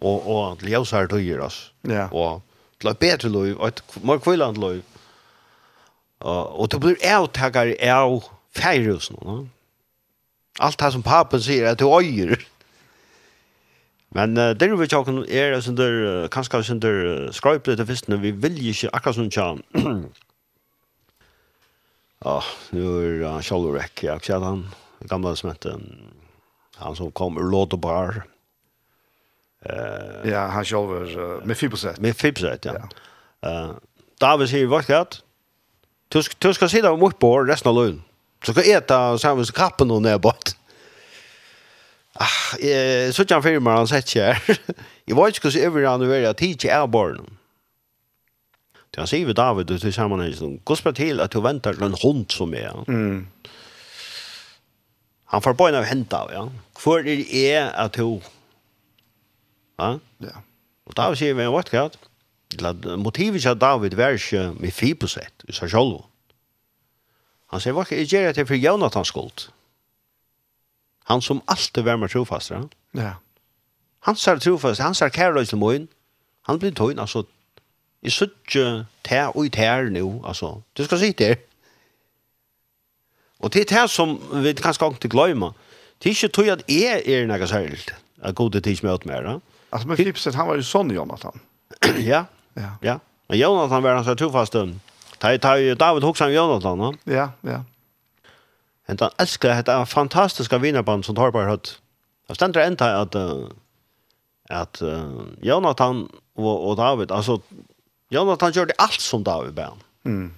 [0.01, 1.69] Og, og til ljøsar tøyer, altså.
[1.89, 2.09] Ja.
[2.13, 2.41] Og
[2.81, 4.81] til et bedre løy, og et mer kvillant løy.
[6.25, 8.23] Uh, og det blir avtakere av
[8.57, 9.43] feirhusen, no?
[10.57, 12.41] Allt det som papen sier, at du øyer.
[14.17, 18.17] Men uh, det vi tjokken er sånn der, uh, kanskje der uh, skrøyple til fisten,
[18.23, 19.51] vi vil ikke akkurat sånn tja.
[22.25, 22.39] Ja,
[22.73, 24.63] nu er han uh, Kjallurek, jeg har ikke sett han,
[25.11, 25.83] gamle som heter,
[26.81, 28.23] han som kom ur Lådebar.
[29.67, 32.01] Uh, ja, han sjálfur, uh, med fibosett.
[32.01, 32.73] Med fibosett, ja.
[32.81, 32.89] ja.
[33.45, 35.07] Uh, David sier, hva skal
[36.09, 37.99] Du skal sitte om oppå resten av løgn.
[38.41, 40.55] Du skal eta sammen med kappen og nedbått.
[42.19, 44.59] Ah, eh, så tjän firma han sett här.
[45.05, 47.37] I var inte så över han över att teach är barn.
[48.91, 52.31] Det han säger David och tillsammans med gospel till att du väntar på en hund
[52.31, 52.89] som är.
[52.89, 53.27] Mm.
[55.25, 56.51] Han får på en av hända, ja.
[56.75, 58.21] Kvar är är att du
[59.77, 59.99] Ja?
[60.19, 60.43] Ja.
[60.85, 61.97] Och David säger vi en vart kvart.
[62.97, 65.99] Motivet är att David värs med fiposet i sig själv.
[67.47, 69.41] Han säger, vad är det för Jonathans skuld?
[71.07, 72.63] Han som alltid var med trofast, ja.
[72.95, 73.13] ja.
[74.07, 75.89] Han ser trofast, han ser kærløs til morgen.
[76.47, 77.25] Han blir tøyn, altså.
[78.03, 80.61] I suttje tær og i tær nu, altså.
[80.79, 81.37] Du skal si det.
[83.39, 85.55] Og det er det som vi kanskje ikke glemmer.
[86.03, 87.83] Det er ikke tøy at jeg er noe særlig.
[88.23, 89.39] Jeg gode tids med mer, ja.
[89.73, 91.41] Altså, men Flipset, han var jo sånn, Jonathan.
[92.13, 92.25] ja,
[92.57, 92.71] ja.
[92.83, 92.99] ja.
[93.29, 94.67] Men Jonathan var han så trofaste.
[95.21, 96.93] Ta, ta, David Hoxham Jonathan, ja.
[97.15, 97.61] Ja, ja.
[98.87, 101.77] Men han elsker dette fantastiske vinnarband som tar på høyt.
[102.29, 103.17] Det stender enda at,
[104.51, 106.07] at uh, Jonathan
[106.37, 107.39] og, og David, altså,
[108.11, 109.83] Jonathan gjør det alt som David ber han.
[110.05, 110.33] Mm.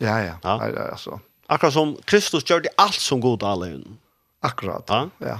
[0.00, 0.34] Ja, ja.
[0.44, 0.58] ja.
[0.90, 1.18] Altså.
[1.48, 3.98] Akkurat som Kristus gjør det alt som god alene.
[4.42, 5.06] Akkurat, ja.
[5.20, 5.38] ja.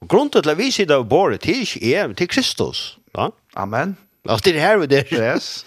[0.00, 2.98] Og grunnen til at vi sitter det av båret, det er ikke jeg, Kristus.
[3.16, 3.28] Ja?
[3.56, 3.96] Amen.
[4.28, 5.04] Och det er her vi der.
[5.12, 5.66] Yes.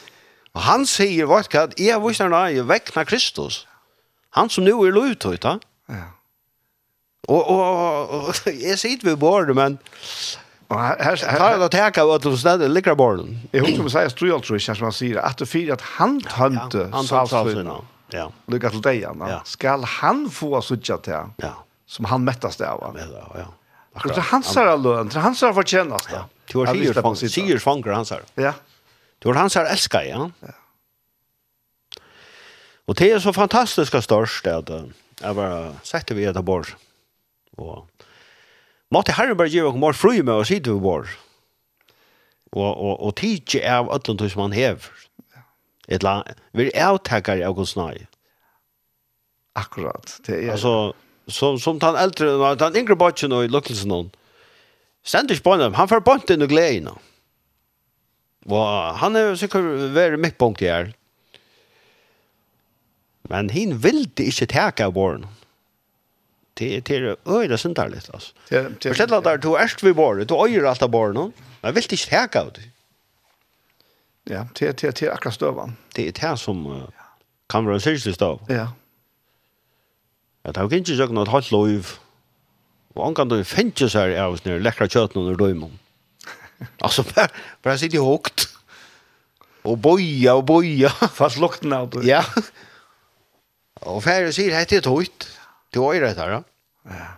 [0.53, 3.67] og han sier, vet du hva, jeg viser deg, jeg med Kristus.
[4.31, 5.59] Han som nu är lovt höjta.
[5.87, 6.03] Ja.
[7.27, 9.79] Og, og, og jeg sitter ved bordet men
[10.71, 13.49] Og her, här jeg har det av at du stedet ligger bollen.
[13.53, 15.81] Jeg husker som säger tror jag tror jeg, som han sier, at det fyrer at
[15.81, 17.71] han tønte ja, han hönte salsen.
[18.13, 18.27] Ja.
[18.47, 19.29] Lucka til deg, Anna.
[19.29, 19.39] Ja.
[19.45, 21.13] Skal han få sucha til?
[21.43, 21.51] Ja.
[21.87, 22.93] Som han mättas där va.
[22.95, 23.05] Ja,
[23.35, 23.45] ja.
[23.95, 24.15] Akkurat.
[24.15, 26.09] Det hans her løn, det er han sa förtjänast.
[26.11, 26.23] Ja.
[26.51, 28.19] Du har sig ju fångar han sa.
[28.35, 28.53] Ja.
[29.19, 30.29] Du har hans her älskar ja.
[30.39, 30.47] Ja.
[32.91, 34.69] Og det er så fantastisk fantastiska störst att
[35.21, 36.67] jeg bare setter vi etter bord.
[37.57, 37.87] Och
[38.91, 41.07] Matti Herrenberg ger och mer fri med oss hit vi bor.
[42.51, 44.91] og, og och tidigt av öllum som han hever.
[45.87, 48.05] Et la vi er avtagare av Guds nåd.
[49.55, 50.19] Akkurat.
[50.27, 50.51] Det er...
[50.51, 50.93] alltså
[51.27, 54.11] som som han äldre han yngre barnen och luckelsen någon.
[55.03, 55.73] Ständigt på honom.
[55.73, 56.89] Han får bort den och glädjen.
[58.45, 58.67] Och
[58.99, 59.63] han är säkert
[59.95, 60.93] väldigt mycket punkt här.
[63.29, 65.25] Men hin vilde ikke teka av våren.
[66.57, 68.33] Det er øyla syndarligt, altså.
[68.83, 71.33] For selv at du erst vi våren, du øyer alt av våren,
[71.63, 72.67] men vilde ikke teka av det.
[74.29, 75.77] Ja, det er akkurat støvan.
[75.95, 76.65] Det er det som
[77.49, 78.39] kan være en syrste støv.
[78.49, 78.67] Ja.
[80.45, 81.95] det han kan ikke søke noe halvt lov,
[82.95, 85.79] og han kan du finne seg av oss nere, lekra kjøtten under døymon.
[86.81, 87.29] Altså, bare,
[87.63, 88.45] bare sitte i håkt,
[89.63, 90.89] og boja og boja.
[91.13, 92.05] Fast lukten av det.
[92.09, 92.43] Ja, ja.
[93.89, 95.27] Og færre sier, hette er tøyt.
[95.73, 96.41] Du har rett her, da.
[96.91, 97.09] Ja.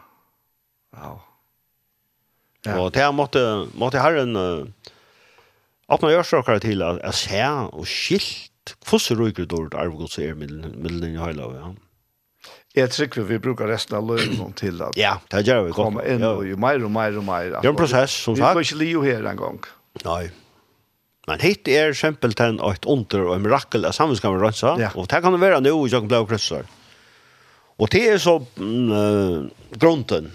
[0.93, 1.13] Ja.
[2.63, 2.75] Ja.
[2.79, 3.41] Og det måtte,
[3.75, 4.91] måtte herren uh,
[5.91, 11.09] åpne gjørstråkere til at jeg ser og skilt hvordan ryker det ordet arvegods er middelen
[11.09, 11.49] i høyla.
[11.57, 11.73] ja.
[12.73, 15.77] Jeg tror vi bruker resten av løgnen til at ja, det gjør vi godt.
[15.77, 17.51] komme inn og jo mer og mer og mer.
[17.59, 18.47] Det er en prosess, som sagt.
[18.47, 19.59] Vi får ikke liv her en gang.
[20.07, 20.23] Nei.
[21.29, 24.91] Men hitt er simpelthen et under og en mirakel av samvinskammer rønsa, ja.
[24.99, 26.67] og det kan være nå i Jøkken Blau Krøsser.
[27.79, 30.31] Og det er så mm, uh, grunden.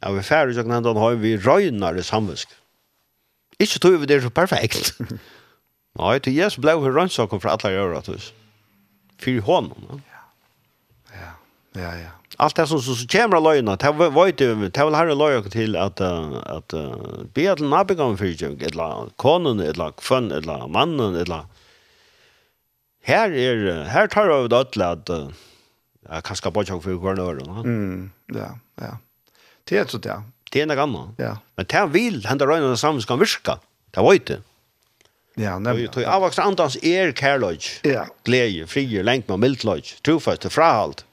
[0.00, 2.48] Ja, vi færre i Jøkken Hendan har vi i samvinsk.
[3.60, 4.96] Ikke tog vi det så perfekt.
[6.00, 8.18] Nei, til Jesu Blau Rønsa kom fra alle gjøre, at vi
[9.20, 10.02] fyrir hånden.
[10.08, 10.24] Ja,
[11.14, 11.32] ja,
[11.76, 11.94] ja.
[12.00, 15.50] ja allt det som så så kommer löjna det var inte det var här löjna
[15.50, 16.74] till att att
[17.34, 21.46] be att nabigan för jag eller konen eller kvön eller mannen eller
[23.02, 25.08] här är här tar över det alla att
[26.08, 28.98] jag kan bara jag för kvar några mm ja ja
[29.64, 33.02] det är så det det är något annat ja men det vill hända löjna samman
[33.02, 33.58] ska virka
[33.90, 34.38] det var inte
[35.36, 35.88] Ja, nej.
[35.88, 37.58] Tog avvaxta andans er kärloj.
[37.82, 38.06] Ja.
[38.24, 39.82] Glädje, frier, längd med mildloj.
[40.04, 41.04] Trofast, frahalt.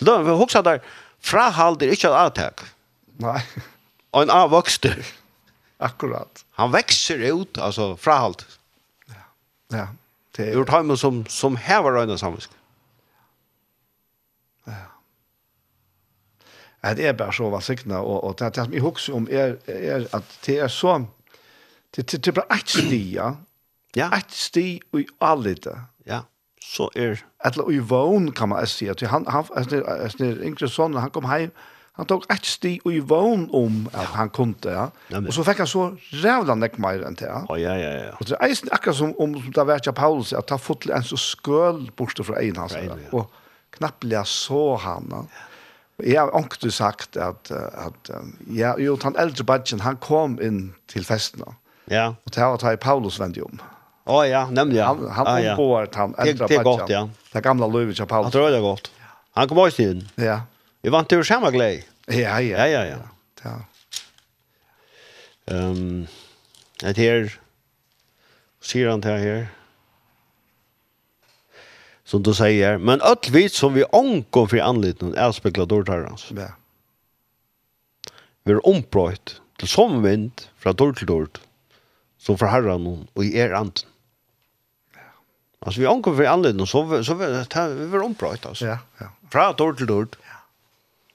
[0.00, 0.82] Då vi husker der,
[1.20, 2.64] frahald er ikke et avtak.
[3.18, 3.40] Nei.
[4.12, 5.00] Og en avvokster.
[5.78, 6.44] Akkurat.
[6.58, 8.44] Han växer ut, alltså frahald.
[9.08, 9.24] Ja.
[9.78, 9.86] ja.
[10.36, 10.56] Det er...
[10.56, 12.50] Ur tøymen som, som var øyne samvisk.
[14.66, 14.86] Ja.
[16.82, 19.56] Ja, det er bare så vansikna, og, og det, det som jeg husker om er,
[19.66, 21.04] er at det er så,
[21.96, 23.32] det, det, det er bare sti, ja.
[23.96, 24.10] Ja.
[24.14, 25.78] Ett sti og i det.
[26.06, 26.20] Ja
[26.68, 31.10] så er eller i vån kan man si at han han snir yngre sånn han
[31.14, 31.50] kom hem
[31.98, 34.88] han tog ett sti i vån om at han kunde ja.
[35.18, 35.88] Och så fikk han så
[36.22, 37.42] rævla näck mer enn det ja.
[37.56, 38.12] Ja ja ja.
[38.20, 41.02] Och det är akkurat som om som da vært ja Paulus at ta fått en
[41.02, 42.76] så sköl borste fra en hans
[43.10, 43.30] och
[43.70, 45.28] knappliga så han
[46.02, 48.10] Jag har också sagt att, att
[48.50, 51.42] ja, jo, han eldre badgen, han kom in till festen,
[51.84, 52.14] Ja.
[52.24, 53.60] Och det här var Paulus vände om.
[54.08, 54.86] Åh ja, nämligen.
[54.86, 55.52] Han, han ah, ja.
[55.52, 57.10] ombord, han ändrar Det är godt, ja.
[57.32, 58.24] Det gamla Lövis och Paulus.
[58.24, 58.90] Han tror det är gott.
[59.32, 60.08] Han kom också in.
[60.14, 60.40] Ja.
[60.82, 61.84] Vi vant ur samma glädje.
[62.06, 62.40] Ja, ja.
[62.40, 62.96] Ja, ja, ja.
[63.42, 63.60] ja.
[65.54, 66.06] Um,
[66.80, 67.40] det här,
[68.60, 69.48] ser han det här,
[72.04, 76.32] som du säger, men öll vit som vi ankom för anledningen är speglat dårtarans.
[76.36, 76.48] Ja.
[78.44, 81.40] Vi är ombrøyt till som vind från dårt till dårt
[82.18, 83.87] som för herren och i er anden.
[85.60, 87.44] Alltså vi ankom för anledning så så vi
[87.74, 88.66] vi var ombröt alltså.
[88.66, 89.06] Ja, ja.
[89.30, 90.06] Fra dörr till dörr.
[90.12, 90.34] Ja.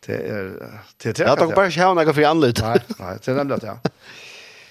[0.05, 2.67] Det är det är Jag tar bara sjön några för anledning.
[2.67, 3.77] Nej, nej, det är nämligen det.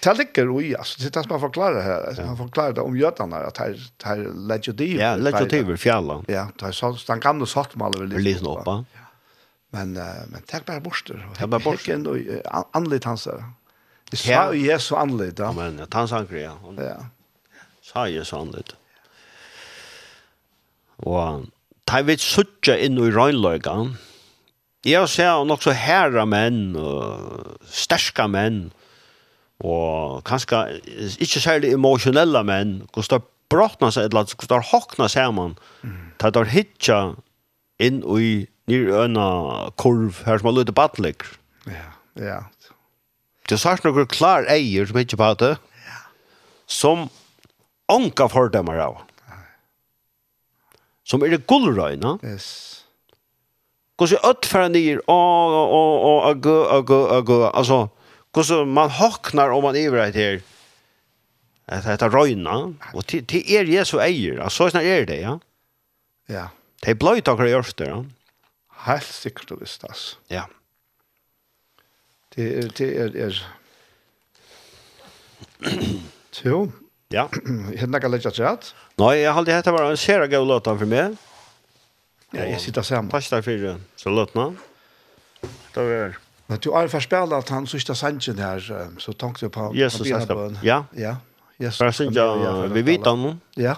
[0.02, 2.24] Det ligger ju alltså det tas bara förklara här.
[2.26, 5.00] Man förklarar det om jötarna att här här legitiv.
[5.00, 6.24] Ja, legitiv fjällan.
[6.28, 8.62] Ja, det är så den gamla sortmaler vill lyssna upp.
[8.66, 8.84] Ja.
[9.70, 11.28] Men men tack bara borster.
[11.38, 12.16] Jag bara borster ändå
[12.72, 13.28] anledning hans.
[14.10, 14.96] Det sa ju så
[15.44, 16.58] Ja, Men han sa ja.
[16.76, 17.06] Ja.
[17.82, 18.76] Sa ju så anledning.
[21.08, 21.46] Og
[21.88, 23.74] ta vi suttja inn i røynløyga.
[24.86, 28.70] Jeg ser nok så herra menn, og sterska menn,
[29.62, 30.64] og kanskje
[31.22, 35.54] ikke særlig emosjonella menn, hvordan det brotna seg, eller hvordan det hokna saman,
[36.18, 36.98] ta det hitja
[37.82, 38.32] inn i
[38.70, 39.28] nyrøyna
[39.78, 41.26] kurv her som er lyttet badlik.
[41.70, 42.40] Ja, ja.
[43.46, 45.54] Det er sagt noen klar eier som ikke på det,
[46.70, 47.08] som
[47.90, 49.00] onka fordømmer av
[51.12, 52.16] som er det gullrøyna.
[52.24, 52.46] Yes.
[54.00, 57.86] Hvordan ødt fra nyer, og, og, og, og, og, og, og, altså,
[58.32, 60.40] hvordan man hocknar om man är et her,
[61.68, 65.38] at det er røyna, og til, til er Jesu eier, så är det, ja?
[66.28, 66.46] Ja.
[66.82, 68.04] Det er bløyt akkur i ørster.
[68.86, 70.16] Helt säkert og visst, altså.
[70.30, 70.42] Ja.
[72.34, 73.46] Det er, det är er.
[76.44, 76.72] Jo.
[77.12, 77.28] Ja.
[77.70, 78.74] Jag kan legge seg at.
[79.02, 81.16] Nei, jeg har alltid hett var en kjære gav låta for meg.
[82.32, 83.10] Ja, jeg sitter sammen.
[83.10, 83.72] Takk deg for det.
[83.98, 84.52] Så låtene.
[85.74, 88.60] Det var Men du har förspellat att han sista sanchen här
[88.98, 90.84] så tänkte jag på Jesus älskar Ja.
[90.96, 91.16] Ja.
[91.56, 91.78] Jesus.
[91.78, 93.40] För sen jag vi vet om.
[93.54, 93.76] Ja.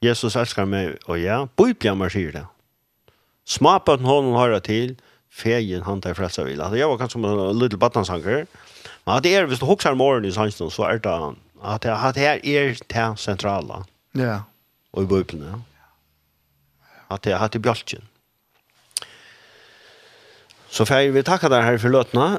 [0.00, 2.46] Jesus älskar meg, og ja, Bibeln man säger det.
[3.46, 4.96] Smapat honom höra till
[5.32, 6.60] fejen han tar frälsa vill.
[6.60, 8.46] Alltså jag var kanske som en liten battansanger.
[9.04, 12.46] Men at det är visst hoxar morgon i sanchen så är det att det här
[12.46, 13.84] är det centrala.
[14.14, 14.40] Ja.
[14.94, 15.62] Og i bøyplene, ja.
[17.14, 18.06] At jeg har til bjøltjen.
[20.74, 22.38] Så fer vi takka deg her for løtene.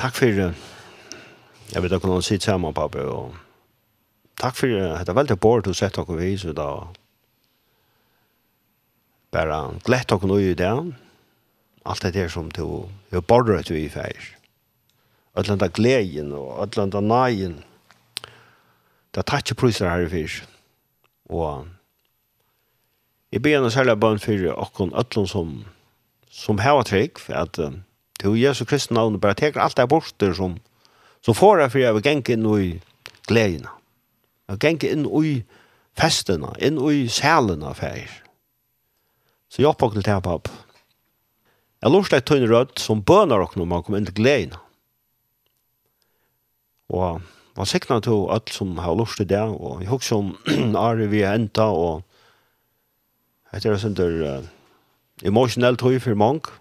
[0.00, 3.34] takk for Jeg vet ikke om du sier sammen, pappa, og
[4.40, 6.94] takk for det er veldig bort å sette dere vis ut av
[9.36, 10.72] bare glett dere noe i det.
[11.86, 14.32] Alt det der som du har bordet vi i feir.
[15.36, 17.58] Øtlanda gleden og øtlanda nagen.
[19.12, 20.55] Det er takk priser her i fyrst.
[21.28, 21.66] Og
[23.32, 25.56] jeg ber en særlig bønn for åkken øtlen som,
[26.30, 27.74] som heva trygg, for at uh,
[28.20, 30.58] til Jesu Kristi navn bare teker alt det bort der som,
[31.20, 32.70] som får jeg for jeg vil genke inn i
[33.28, 33.72] gledene.
[34.46, 35.34] Jeg vil genke inn i
[35.98, 38.06] festene, inn i sælene for
[39.48, 40.48] Så jeg oppåkne til her, papp.
[41.82, 44.58] Jeg lort et tøyne rødt som bønar åkken om man kom inn til gledene.
[46.88, 47.20] Og
[47.56, 50.34] man sikna til alt som har lust til det, og jeg husker om
[50.86, 52.04] Ari vi enda, og
[53.54, 54.48] etter det sånt der uh,
[55.24, 56.52] emotionell tøy for mange,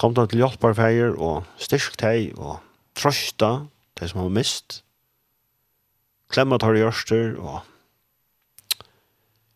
[0.00, 2.60] kom han til hjelparfeier, og styrk deg, og
[2.96, 3.66] trøsta
[3.98, 4.80] det som har mist,
[6.30, 7.60] klemma tar i ørster, og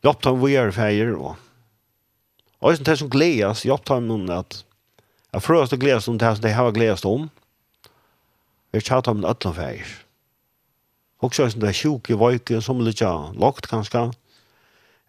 [0.05, 1.39] hjelp dem vi er feier, og
[2.65, 4.63] og det som gledes, hjelp dem noen at
[5.35, 7.27] jeg frøst og gledes om det som de har gledes om,
[8.73, 9.91] vi tjater om en ødlandfeier,
[11.25, 14.13] Och så är det sjuk i vajt som lite lagt kanske.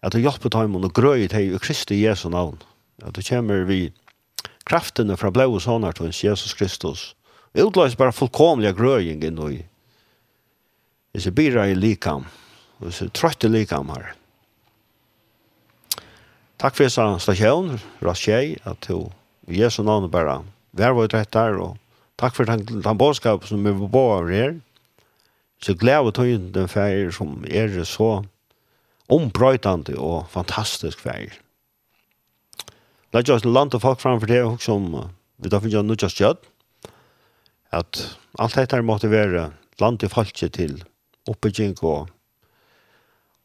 [0.00, 2.58] Att det hjälper dem och gröjt hej i Kristi Jesu namn.
[3.02, 3.92] Att det kommer vi
[4.64, 7.16] kraften från blå och sådana till Jesus Kristus.
[7.52, 9.50] Vi utlöser bara fullkomliga gröjningen och
[11.12, 12.24] vi ser bira i likam
[12.78, 14.14] och vi ser trött i likam här.
[16.56, 19.12] Takk for disse stasjon, Raskjei, at jo,
[19.46, 20.38] i Jesu navn bare,
[20.72, 21.76] vær vårt rett der, og
[22.16, 24.54] takk for den, den bådskapen som vi var på av her.
[25.62, 28.24] Så glede tøyen den ferie som er så
[29.12, 31.32] ombrøytende og fantastisk ferie.
[33.14, 34.90] La oss land og folk framfor det og som
[35.40, 36.42] vi da finner noe kjøtt.
[37.72, 38.02] At
[38.38, 39.50] alt dette måtte være
[39.80, 40.82] land og folk til
[41.26, 42.12] oppbygging og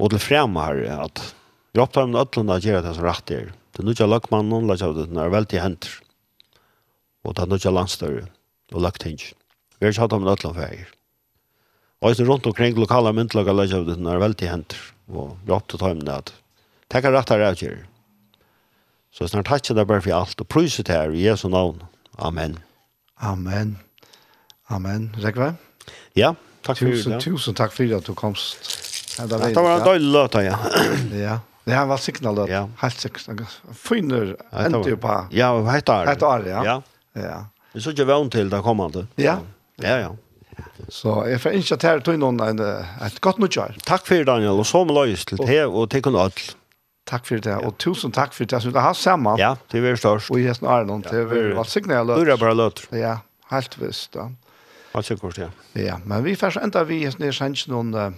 [0.01, 1.21] og til fremme her at
[1.71, 3.51] vi opptar med ødlene å gjøre det som rett er.
[3.71, 5.93] Det er noe løkmannen, la oss det er veldig henter.
[7.21, 8.23] Og det er noe landstørre
[8.73, 9.21] og løkting.
[9.77, 10.87] Vi har ikke hatt om ødlene ferie.
[12.01, 14.79] Og så rundt omkring lokale myndelager løser det er veldig henter.
[15.11, 16.33] Og hjelp til å det at
[16.91, 17.77] det er rette rett her.
[19.15, 20.41] Så snart takk til deg bare for alt.
[20.41, 21.83] Og prøyset her i Jesu navn.
[22.19, 22.57] Amen.
[23.21, 23.77] Amen.
[24.71, 25.11] Amen.
[25.21, 25.53] Rekve?
[26.17, 26.33] Ja,
[26.65, 27.21] takk for tusen, det.
[27.23, 28.77] Tusen takk for at du komst.
[29.19, 30.55] Ja, det var en døylig løt, ja.
[31.19, 31.33] ja.
[31.65, 32.49] Det här var signalet.
[32.49, 32.69] Ja.
[32.77, 33.57] Helt sikkert.
[33.75, 35.15] Fyner endte på.
[35.35, 36.07] Ja, vad heter det?
[36.13, 36.61] Helt år, ja.
[36.65, 36.81] Ja.
[37.13, 37.45] ja.
[37.73, 39.03] Det så ikke vann til det kommande.
[39.19, 39.35] Ja.
[39.83, 40.15] Ja, ja.
[40.91, 42.59] Så jeg får ikke til til noen en,
[43.05, 43.77] et godt nødgjør.
[43.87, 46.55] Takk for Daniel, og så med løys til te og til kun alt.
[47.09, 49.39] Takk for det, og tusen takk for det, som du har sammen.
[49.39, 50.31] Ja, det er størst.
[50.31, 52.25] Og i hesten er noen, det er alt sikkert jeg løter.
[52.29, 52.83] Det er bare løt.
[52.95, 53.17] Ja,
[53.51, 54.29] helt visst Ja.
[54.93, 55.47] Alt sikkert, ja.
[55.79, 58.09] Ja, men vi får så enda vi hesten er sendt noen uh,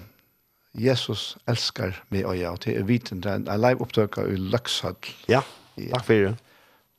[0.73, 4.97] Jesus elskar meg og jeg, og til viten, det er en live opptøk i Løkshøll.
[5.29, 5.43] Ja,
[5.77, 6.33] takk for det.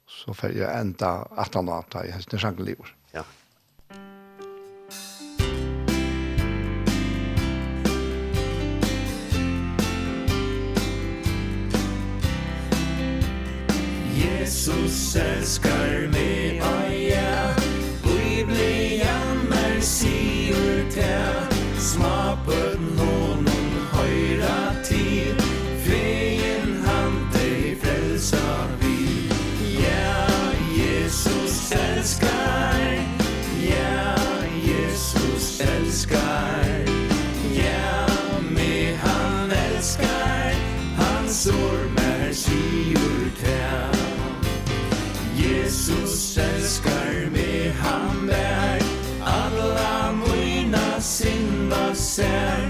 [0.06, 2.92] Så får jeg enda 18 år, da hatt jeg hesten er sannsynlig i.
[14.44, 16.60] Jesus elskar meg,
[17.08, 17.54] ja.
[18.04, 21.16] Ui bli jammer sigur te
[21.80, 23.48] Smapet non
[23.94, 25.40] høyra tid
[25.86, 29.32] Fregen han deg frelsa vi
[29.80, 30.28] Ja,
[30.76, 32.84] Jesus elskar.
[33.64, 34.12] Ja,
[34.60, 36.84] Jesus elskar.
[37.56, 38.04] Ja,
[38.52, 40.52] me han elskar.
[41.00, 41.83] Han sår
[52.14, 52.63] ser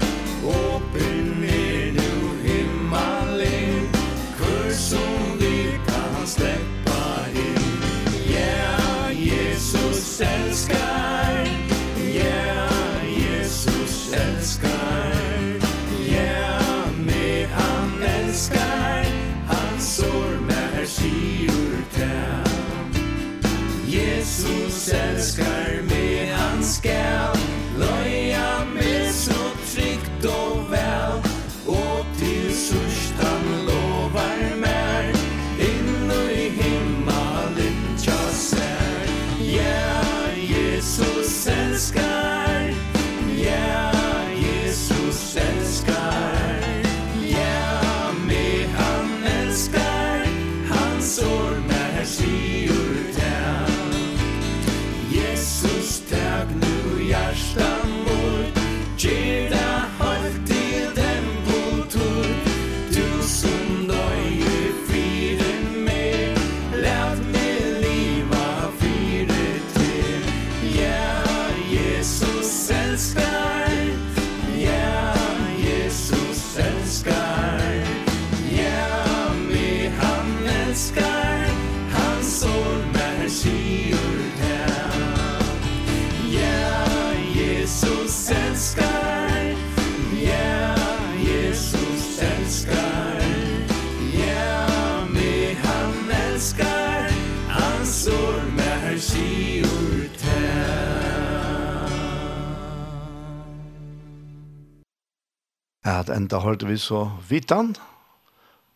[106.05, 107.73] at enda hørte vi så vitan,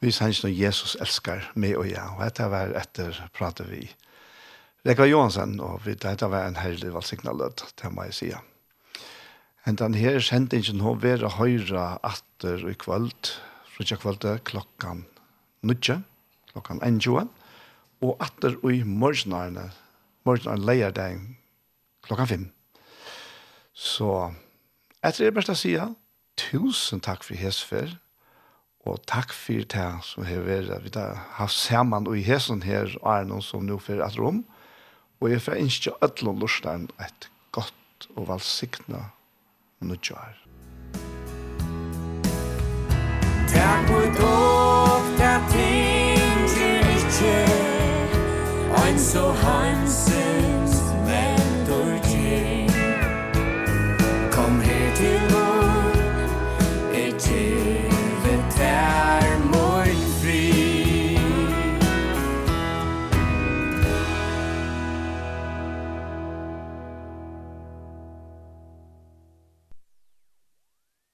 [0.02, 3.84] vi sanns når Jesus elskar meg og jeg, og dette var etter pratet vi.
[4.88, 8.32] Rekka Johansen, og vi, dette var en herlig valgsignalød, det må jeg si.
[9.68, 13.34] Enda her kjente ikke noe være høyre atter i kvöld,
[13.76, 15.06] frutja kvöldet klokkan
[15.62, 16.00] nudje,
[16.54, 17.30] klokkan 1.20,
[18.08, 19.70] og atter i morgenarne,
[20.26, 21.22] morgenarne leier deg
[22.08, 22.52] klokkan 5.
[23.76, 24.14] Så
[25.04, 25.92] etter det beste sida,
[26.40, 27.98] tusen takk for hesfer,
[28.88, 32.96] og takk for det som har vært, vi har haft sammen og i hesen her,
[33.04, 34.44] Arne, som nå for et rom,
[35.20, 39.04] og jeg får ønske alle løsene et godt og valgsiktende
[39.84, 40.38] nødgjør.
[43.50, 47.36] Takk for dog, takk ting, du ikke,
[48.80, 50.49] ein så hansen,